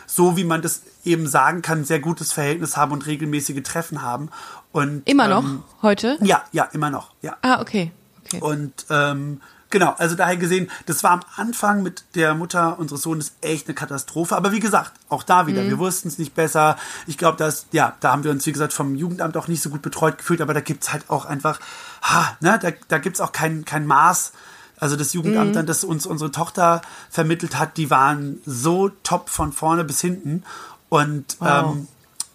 [0.06, 4.30] so wie man das eben sagen kann, sehr gutes Verhältnis haben und regelmäßige Treffen haben.
[4.72, 5.44] Und Immer noch?
[5.44, 6.18] Ähm, heute?
[6.22, 7.12] ja, ja, immer noch.
[7.22, 7.38] Ja.
[7.42, 7.92] Ah, okay.
[8.26, 8.40] okay.
[8.42, 13.34] Und ähm, genau, also daher gesehen, das war am Anfang mit der Mutter unseres Sohnes
[13.42, 14.36] echt eine Katastrophe.
[14.36, 16.78] Aber wie gesagt, auch da wieder, wir wussten es nicht besser.
[17.06, 19.70] Ich glaube, dass, ja, da haben wir uns, wie gesagt, vom Jugendamt auch nicht so
[19.70, 21.60] gut betreut gefühlt, aber da gibt's halt auch einfach,
[22.02, 24.34] ha, ne, da, da gibt's auch kein, kein Maß.
[24.80, 29.52] Also das Jugendamt dann, das uns unsere Tochter vermittelt hat, die waren so top von
[29.52, 30.44] vorne bis hinten.
[30.90, 31.88] Und ähm,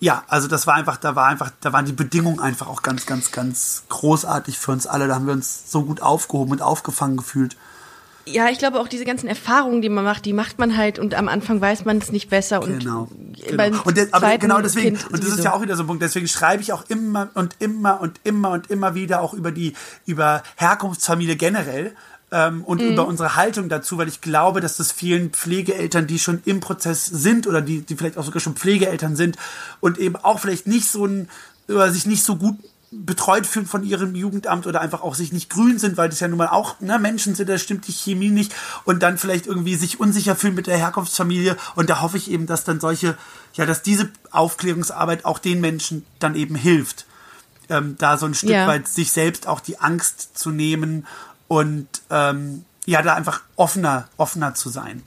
[0.03, 3.07] ja, also das war einfach, da war einfach, da waren die Bedingungen einfach auch ganz,
[3.07, 5.07] ganz, ganz großartig für uns alle.
[5.07, 7.57] Da haben wir uns so gut aufgehoben und aufgefangen gefühlt.
[8.27, 11.15] Ja, ich glaube auch diese ganzen Erfahrungen, die man macht, die macht man halt und
[11.15, 13.09] am Anfang weiß man es nicht besser und Genau.
[13.47, 13.83] genau.
[13.85, 16.03] Und das, aber genau deswegen, Kind und das ist ja auch wieder so ein Punkt,
[16.03, 19.75] deswegen schreibe ich auch immer und immer und immer und immer wieder auch über die,
[20.05, 21.95] über Herkunftsfamilie generell,
[22.33, 26.41] ähm, und über unsere Haltung dazu, weil ich glaube, dass das vielen Pflegeeltern, die schon
[26.47, 29.37] im Prozess sind oder die, die vielleicht auch sogar schon Pflegeeltern sind
[29.81, 31.29] und eben auch vielleicht nicht so ein,
[31.69, 32.57] oder sich nicht so gut
[32.91, 36.29] betreut fühlen von ihrem Jugendamt oder einfach auch sich nicht grün sind, weil das ja
[36.29, 38.55] nun mal auch ne, Menschen sind, da stimmt die Chemie nicht
[38.85, 42.47] und dann vielleicht irgendwie sich unsicher fühlen mit der Herkunftsfamilie und da hoffe ich eben,
[42.47, 43.17] dass dann solche,
[43.55, 47.07] ja, dass diese Aufklärungsarbeit auch den Menschen dann eben hilft,
[47.71, 48.67] ähm, da so ein Stück Ja.
[48.67, 51.07] weit sich selbst auch die Angst zu nehmen
[51.53, 55.03] und ähm, ja, da einfach offener, offener zu sein.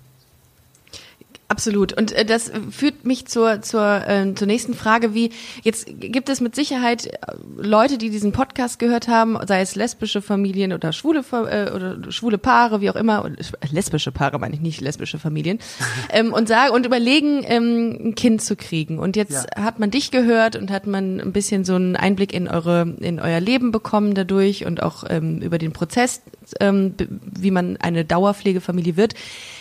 [1.47, 1.93] Absolut.
[1.93, 5.29] Und äh, das führt mich zur, zur, äh, zur nächsten Frage, wie
[5.61, 7.17] jetzt gibt es mit Sicherheit äh,
[7.57, 12.39] Leute, die diesen Podcast gehört haben, sei es lesbische Familien oder schwule äh, oder schwule
[12.39, 15.59] Paare, wie auch immer, äh, lesbische Paare meine ich nicht, lesbische Familien,
[16.09, 18.97] ähm, und sagen und überlegen, ähm, ein Kind zu kriegen.
[18.97, 19.65] Und jetzt Ja.
[19.65, 23.19] hat man dich gehört und hat man ein bisschen so einen Einblick in eure, in
[23.19, 26.23] euer Leben bekommen dadurch und auch ähm, über den Prozess,
[26.59, 29.13] ähm, wie man eine Dauerpflegefamilie wird.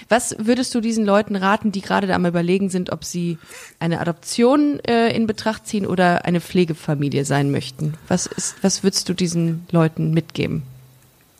[0.08, 3.38] Was würdest du diesen Leuten raten, die gerade da am überlegen sind, ob sie
[3.78, 7.94] eine Adoption äh, in Betracht ziehen oder eine Pflegefamilie sein möchten?
[8.08, 10.62] Was ist, was würdest du diesen Leuten mitgeben?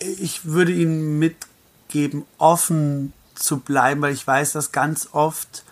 [0.05, 5.63] ich würde ihnen mitgeben, offen zu bleiben, weil ich weiß, dass ganz oft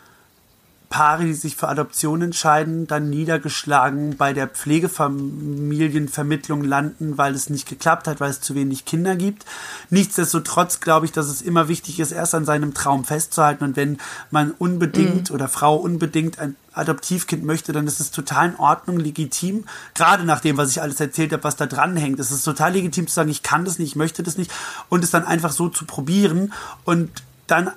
[0.93, 7.67] Paare, die sich für Adoption entscheiden, dann niedergeschlagen bei der Pflegefamilienvermittlung landen, weil es nicht
[7.67, 9.47] geklappt hat, weil es zu wenig Kinder gibt.
[9.89, 13.65] Nichtsdestotrotz glaube ich, dass es immer wichtig ist, erst an seinem Traum festzuhalten.
[13.65, 13.97] Und wenn
[14.31, 19.65] man unbedingt oder Frau unbedingt ein Adoptivkind möchte, dann ist es total in Ordnung, legitim.
[19.95, 22.75] Gerade nach dem, was ich alles erzählt habe, was da dran hängt, ist es total
[22.75, 24.51] legitim zu sagen, ich kann das nicht, ich möchte das nicht
[24.91, 26.53] und es dann einfach so zu probieren
[26.85, 27.71] und dann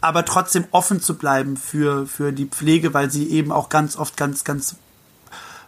[0.00, 4.16] aber trotzdem offen zu bleiben für, für die Pflege, weil sie eben auch ganz oft
[4.16, 4.76] ganz, ganz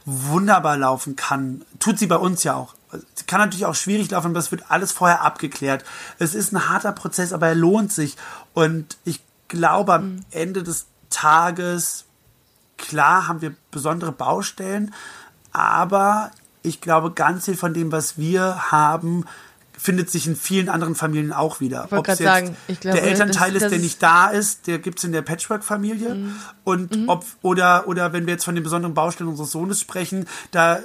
[0.04, 1.64] wunderbar laufen kann.
[1.78, 2.74] Tut sie bei uns ja auch.
[3.14, 5.84] Sie kann natürlich auch schwierig laufen, aber es wird alles vorher abgeklärt.
[6.18, 8.16] Es ist ein harter Prozess, aber er lohnt sich.
[8.54, 12.04] Und ich glaube, am Ende des Tages,
[12.78, 14.94] klar haben wir besondere Baustellen,
[15.52, 16.30] aber
[16.62, 19.24] ich glaube, ganz viel von dem, was wir haben,
[19.82, 21.88] findet sich in vielen anderen Familien auch wieder.
[21.90, 24.66] Ob es grad sagen, glaube, der Elternteil das- ist, das der ist- nicht da ist,
[24.66, 26.14] der gibt's in der Patchwork-Familie.
[26.14, 26.36] Mhm.
[26.64, 30.80] Und ob, oder, oder wenn wir jetzt von den besonderen Baustellen unseres Sohnes sprechen, da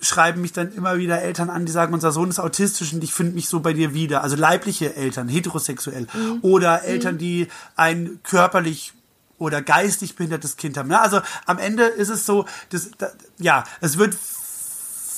[0.00, 3.12] schreiben mich dann immer wieder Eltern an, die sagen, unser Sohn ist autistisch und ich
[3.12, 4.22] finde mich so bei dir wieder.
[4.22, 6.06] Also leibliche Eltern, heterosexuell.
[6.14, 6.38] Mhm.
[6.42, 8.92] Oder Eltern, die ein körperlich
[9.38, 10.90] oder geistig behindertes Kind haben.
[10.92, 14.16] Also am Ende ist es so, dass, da, ja, es wird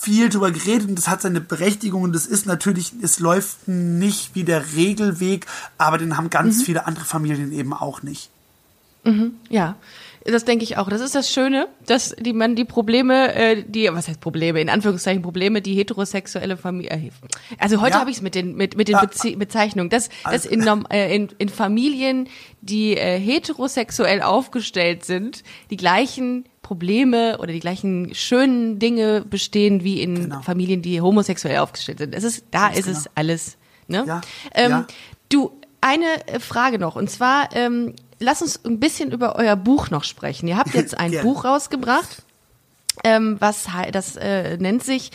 [0.01, 4.34] viel drüber geredet und das hat seine Berechtigung und das ist natürlich, es läuft nicht
[4.34, 5.46] wie der Regelweg,
[5.78, 6.30] aber den haben Mhm.
[6.30, 8.30] ganz viele andere Familien eben auch nicht.
[9.49, 9.76] Ja,
[10.31, 10.89] das denke ich auch.
[10.89, 14.68] Das ist das Schöne, dass die man die Probleme, äh, die was heißt Probleme in
[14.68, 16.91] Anführungszeichen Probleme, die heterosexuelle Familie.
[16.91, 17.11] Äh,
[17.59, 18.01] also heute Ja.
[18.01, 19.01] habe ich es mit den mit mit den Ja.
[19.05, 22.29] Bezie Bezeichnungen, dass dass in, äh, in in Familien,
[22.61, 30.03] die äh, heterosexuell aufgestellt sind, die gleichen Probleme oder die gleichen schönen Dinge bestehen wie
[30.03, 30.43] in Genau.
[30.43, 32.14] Familien, die homosexuell aufgestellt sind.
[32.14, 33.11] Es ist da ist es genau.
[33.14, 33.57] alles.
[33.87, 34.05] Ne?
[34.07, 34.20] Ja,
[34.55, 34.87] Ähm, ja.
[35.31, 36.97] Du, eine äh, Frage noch.
[36.97, 40.49] Und zwar, ähm, lass uns ein bisschen über euer Buch noch sprechen.
[40.49, 41.12] Ihr habt jetzt ein.
[41.22, 42.22] Buch rausgebracht,
[43.05, 45.11] ähm, was das äh, nennt sich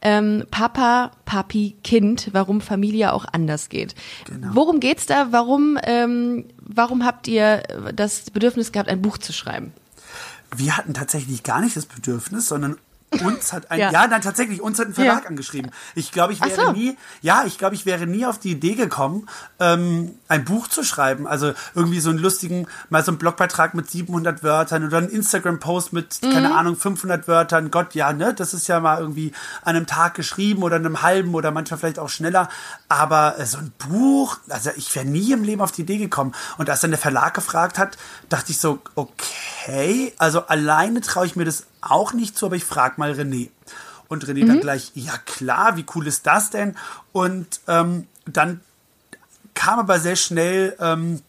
[0.00, 3.94] ähm, Papa, Papi, Kind, warum Familie auch anders geht.
[4.26, 4.50] Genau.
[4.52, 5.32] Worum geht's da?
[5.32, 7.62] Warum, ähm, warum habt ihr
[7.94, 9.72] das Bedürfnis gehabt, ein Buch zu schreiben?
[10.56, 12.78] Wir hatten tatsächlich gar nicht das Bedürfnis, sondern
[13.24, 13.90] uns hat ein, Ja.
[13.90, 15.28] ja, nein, tatsächlich, uns hat ein Verlag Ja.
[15.28, 15.70] angeschrieben.
[15.94, 16.72] Ich glaube, ich wäre so.
[16.72, 19.28] nie, ja, ich glaube, ich wäre nie auf die Idee gekommen,
[19.60, 21.26] ähm, ein Buch zu schreiben.
[21.26, 25.92] Also irgendwie so einen lustigen, mal so einen Blogbeitrag mit 700 Wörtern oder einen Instagram-Post
[25.92, 26.32] mit, Mhm.
[26.32, 27.70] keine Ahnung, 500 Wörtern.
[27.70, 29.32] Gott, ja, ne, das ist ja mal irgendwie
[29.62, 32.48] an einem Tag geschrieben oder einem halben oder manchmal vielleicht auch schneller.
[32.88, 36.34] Aber äh, so ein Buch, also ich wäre nie im Leben auf die Idee gekommen.
[36.58, 37.96] Und als dann der Verlag gefragt hat,
[38.28, 42.64] dachte ich so, okay, also alleine traue ich mir das auch nicht zu, aber ich
[42.64, 43.50] frage mal René.
[44.08, 46.76] Und René dann gleich, ja klar, wie cool ist das denn?
[47.12, 48.60] Und ähm, dann
[49.54, 51.20] kam aber sehr schnell ähm,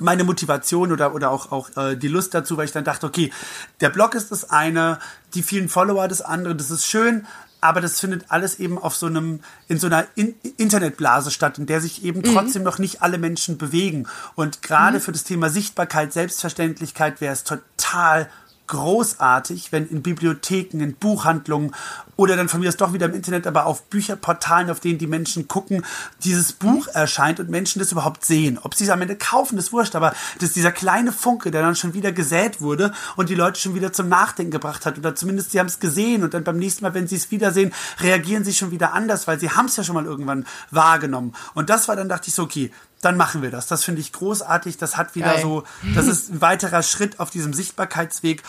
[0.00, 3.32] meine Motivation oder, oder auch, auch äh, die Lust dazu, weil ich dann dachte, okay,
[3.80, 4.98] der Blog ist das eine,
[5.34, 7.26] die vielen Follower das andere, das ist schön,
[7.60, 11.66] aber das findet alles eben auf so einem, in so einer in Internetblase statt, in
[11.66, 14.06] der sich eben trotzdem noch nicht alle Menschen bewegen.
[14.36, 18.28] Und gerade für das Thema Sichtbarkeit, Selbstverständlichkeit wäre es total
[18.68, 21.74] großartig, wenn in Bibliotheken, in Buchhandlungen
[22.16, 25.06] oder dann von mir aus doch wieder im Internet, aber auf Bücherportalen, auf denen die
[25.06, 25.84] Menschen gucken,
[26.24, 28.58] dieses Buch erscheint und Menschen das überhaupt sehen.
[28.62, 31.62] Ob sie es am Ende kaufen, ist wurscht, aber das ist dieser kleine Funke, der
[31.62, 35.14] dann schon wieder gesät wurde und die Leute schon wieder zum Nachdenken gebracht hat oder
[35.14, 38.44] zumindest sie haben es gesehen und dann beim nächsten Mal, wenn sie es wiedersehen, reagieren
[38.44, 41.34] sie schon wieder anders, weil sie haben es ja schon mal irgendwann wahrgenommen.
[41.54, 43.66] Und das war dann, dachte ich so, okay, dann machen wir das.
[43.66, 44.76] Das finde ich großartig.
[44.76, 45.42] Das hat wieder Geil.
[45.42, 48.42] so, das ist ein weiterer Schritt auf diesem Sichtbarkeitsweg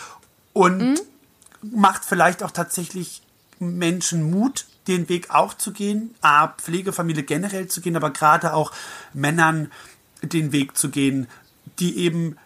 [0.52, 0.98] und Mhm.
[1.62, 3.22] macht vielleicht auch tatsächlich
[3.58, 8.72] Menschen Mut, den Weg auch zu gehen, A, Pflegefamilie generell zu gehen, aber gerade auch
[9.12, 9.70] Männern
[10.22, 11.28] den Weg zu gehen,
[11.78, 12.36] die eben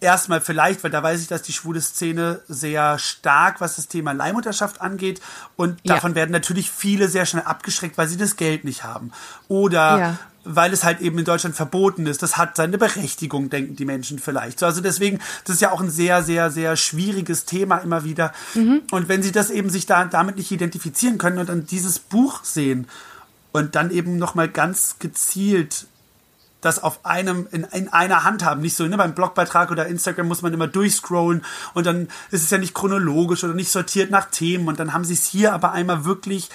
[0.00, 4.12] erstmal vielleicht, weil da weiß ich, dass die schwule Szene sehr stark, was das Thema
[4.12, 5.20] Leihmutterschaft angeht.
[5.56, 5.94] Und Ja.
[5.94, 9.12] davon werden natürlich viele sehr schnell abgeschreckt, weil sie das Geld nicht haben.
[9.48, 10.18] Oder Ja.
[10.44, 12.22] Weil es halt eben in Deutschland verboten ist.
[12.22, 14.58] Das hat seine Berechtigung, denken die Menschen vielleicht.
[14.58, 18.32] So, also deswegen, das ist ja auch ein sehr, sehr, sehr schwieriges Thema immer wieder.
[18.90, 22.44] Und wenn sie das eben sich da damit nicht identifizieren können und dann dieses Buch
[22.44, 22.86] sehen
[23.52, 25.86] und dann eben nochmal ganz gezielt
[26.62, 28.62] das auf einem, in, in einer Hand haben.
[28.62, 32.50] Nicht so, ne, beim Blogbeitrag oder Instagram muss man immer durchscrollen und dann ist es
[32.50, 35.72] ja nicht chronologisch oder nicht sortiert nach Themen und dann haben sie es hier aber
[35.72, 36.50] einmal wirklich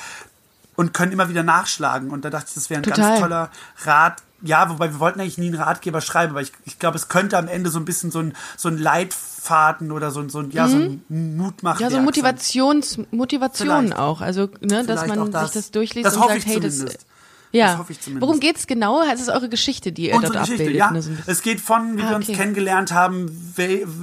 [0.77, 2.11] und können immer wieder nachschlagen.
[2.11, 3.09] Und da dachte ich, das wäre ein Total.
[3.09, 3.49] ganz toller
[3.83, 4.23] Rat.
[4.43, 7.39] Ja, wobei wir wollten eigentlich nie einen Ratgeber schreiben, aber ich, ich glaube, es könnte
[7.39, 10.51] am Ende so ein bisschen so ein, so ein Leitfaden oder so ein, so ein,
[10.51, 11.03] ja, so ein.
[11.09, 11.53] Mhm.
[11.79, 13.97] Ja, so Motivations, Motivation Vielleicht.
[13.97, 14.21] auch.
[14.21, 16.85] Also, ne, dass man sich das durchliest Das und sagt, hey, das.
[17.53, 17.67] Ja.
[17.67, 18.27] Das hoffe ich zumindest.
[18.27, 19.01] Worum geht's genau?
[19.03, 20.79] Es ist eure Geschichte, die ihr Unsere dort Geschichte, abbildet.
[20.79, 20.91] ja.
[20.91, 21.11] ne, so.
[21.27, 22.35] Es geht von, wie Ah, wir uns okay.
[22.37, 23.53] kennengelernt haben,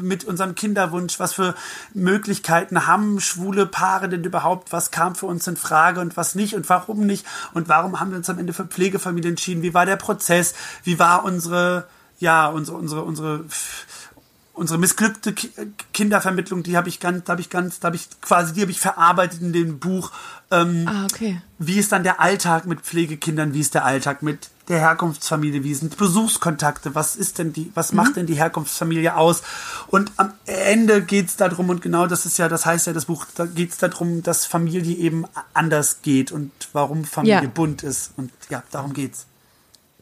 [0.01, 1.55] mit unserem Kinderwunsch, was für
[1.93, 6.55] Möglichkeiten haben schwule Paare denn überhaupt, was kam für uns in Frage und was nicht
[6.55, 9.87] und warum nicht und warum haben wir uns am Ende für Pflegefamilie entschieden, wie war
[9.87, 11.87] der Prozess, wie war unsere,
[12.19, 13.45] ja, unsere, unsere, unsere,
[14.53, 15.51] unsere missglückte Ki
[15.93, 18.71] Kindervermittlung, die habe ich ganz, da habe ich ganz, da habe ich quasi, die habe
[18.71, 20.11] ich verarbeitet in dem Buch.
[20.51, 21.41] Ähm, ah, okay.
[21.59, 25.75] wie ist dann der Alltag mit Pflegekindern, wie ist der Alltag mit der Herkunftsfamilie, wie
[25.75, 29.43] sind Besuchskontakte, was ist denn die, was macht denn die Herkunftsfamilie aus?
[29.89, 33.27] Und am Ende geht's darum, und genau das ist ja, das heißt ja das Buch,
[33.35, 37.51] da geht's darum, dass Familie eben anders geht und warum Familie Ja.
[37.53, 38.13] bunt ist.
[38.17, 39.27] Und ja, darum geht's.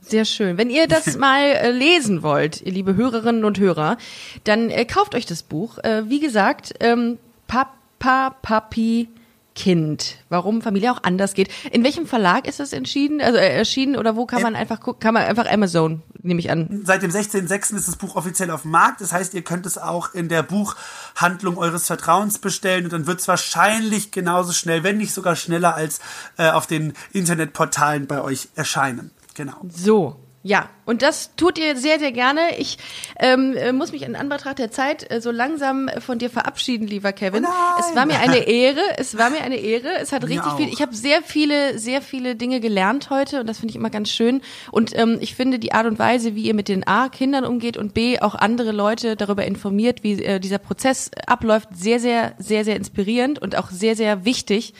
[0.01, 0.59] Sehr schön.
[0.59, 3.97] Wenn ihr das mal äh, lesen wollt, ihr liebe Hörerinnen und Hörer,
[4.45, 5.78] dann äh, kauft euch das Buch.
[5.78, 7.18] Äh, wie gesagt, ähm,
[7.49, 9.09] Papa, Papi,
[9.55, 10.16] Kind.
[10.28, 11.48] Warum Familie auch anders geht.
[11.70, 13.20] In welchem Verlag ist das entschieden?
[13.20, 15.00] Also äh, erschienen oder wo kann man einfach gucken?
[15.00, 16.82] Kann man einfach Amazon, nehme ich an.
[16.84, 17.76] Seit dem 16.06.
[17.76, 19.00] ist das Buch offiziell auf dem Markt.
[19.00, 23.20] Das heißt, ihr könnt es auch in der Buchhandlung eures Vertrauens bestellen und dann wird
[23.20, 26.00] es wahrscheinlich genauso schnell, wenn nicht sogar schneller als
[26.38, 29.11] äh, auf den Internetportalen bei euch erscheinen.
[29.34, 29.57] Genau.
[29.68, 30.16] So.
[30.45, 32.40] Ja, und das tut ihr sehr, sehr gerne.
[32.59, 32.76] Ich
[33.20, 37.12] ähm, äh, muss mich in Anbetracht der Zeit äh, so langsam von dir verabschieden, lieber
[37.12, 37.45] Kevin.
[37.45, 38.80] Oh es war mir eine Ehre.
[38.97, 39.88] Es war mir eine Ehre.
[40.01, 40.57] Es hat Mir richtig auch.
[40.57, 40.68] viel.
[40.68, 44.11] Ich habe sehr viele, sehr viele Dinge gelernt heute und das finde ich immer ganz
[44.11, 44.43] schön.
[44.72, 47.76] Und ähm, ich finde die Art und Weise, wie ihr mit den A Kindern umgeht
[47.76, 52.64] und B auch andere Leute darüber informiert, wie äh, dieser Prozess abläuft, sehr, sehr, sehr,
[52.64, 54.74] sehr inspirierend und auch sehr, sehr wichtig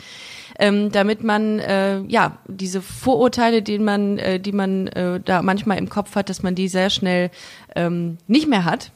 [0.59, 5.79] ähm, damit man äh, ja diese Vorurteile, die man, äh, die man äh, da manchmal
[5.79, 7.31] im Kopf hat, dass man die sehr schnell
[7.77, 8.91] ähm, nicht mehr hat.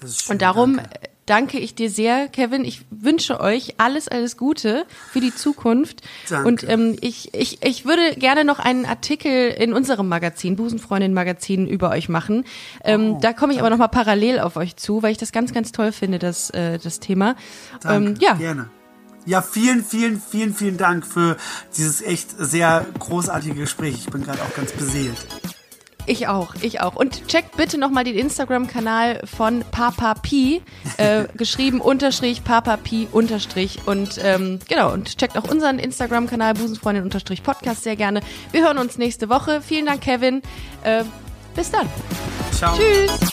[0.00, 0.90] Das ist schön, Und darum danke.
[0.94, 2.64] äh, danke ich dir sehr, Kevin.
[2.64, 6.02] Ich wünsche euch alles, alles Gute für die Zukunft.
[6.28, 6.48] Danke.
[6.48, 11.68] Und ähm, ich, ich, ich würde gerne noch einen Artikel in unserem Magazin, Busenfreundin Magazin,
[11.68, 12.44] über euch machen.
[12.84, 15.30] Ähm, Oh, da komme ich aber noch mal parallel auf euch zu, weil ich das
[15.30, 17.36] ganz, ganz toll finde, das, äh, das Thema.
[17.82, 18.68] Danke, Ähm, ja, gerne.
[19.24, 21.36] Ja, vielen, vielen, vielen, vielen Dank für
[21.76, 23.94] dieses echt sehr großartige Gespräch.
[23.94, 25.26] Ich bin gerade auch ganz beseelt.
[26.06, 26.96] Ich auch, ich auch.
[26.96, 30.62] Und checkt bitte nochmal den Instagram-Kanal von Papa Pi,
[30.96, 33.78] äh, geschrieben unterstrich Papa Pi unterstrich.
[33.86, 38.20] Und ähm, genau, und checkt auch unseren Instagram-Kanal Busenfreundin unterstrich Podcast sehr gerne.
[38.50, 39.62] Wir hören uns nächste Woche.
[39.62, 40.42] Vielen Dank, Kevin.
[40.82, 41.04] Äh,
[41.54, 41.88] bis dann.
[42.50, 42.76] Ciao.
[42.76, 43.32] Tschüss.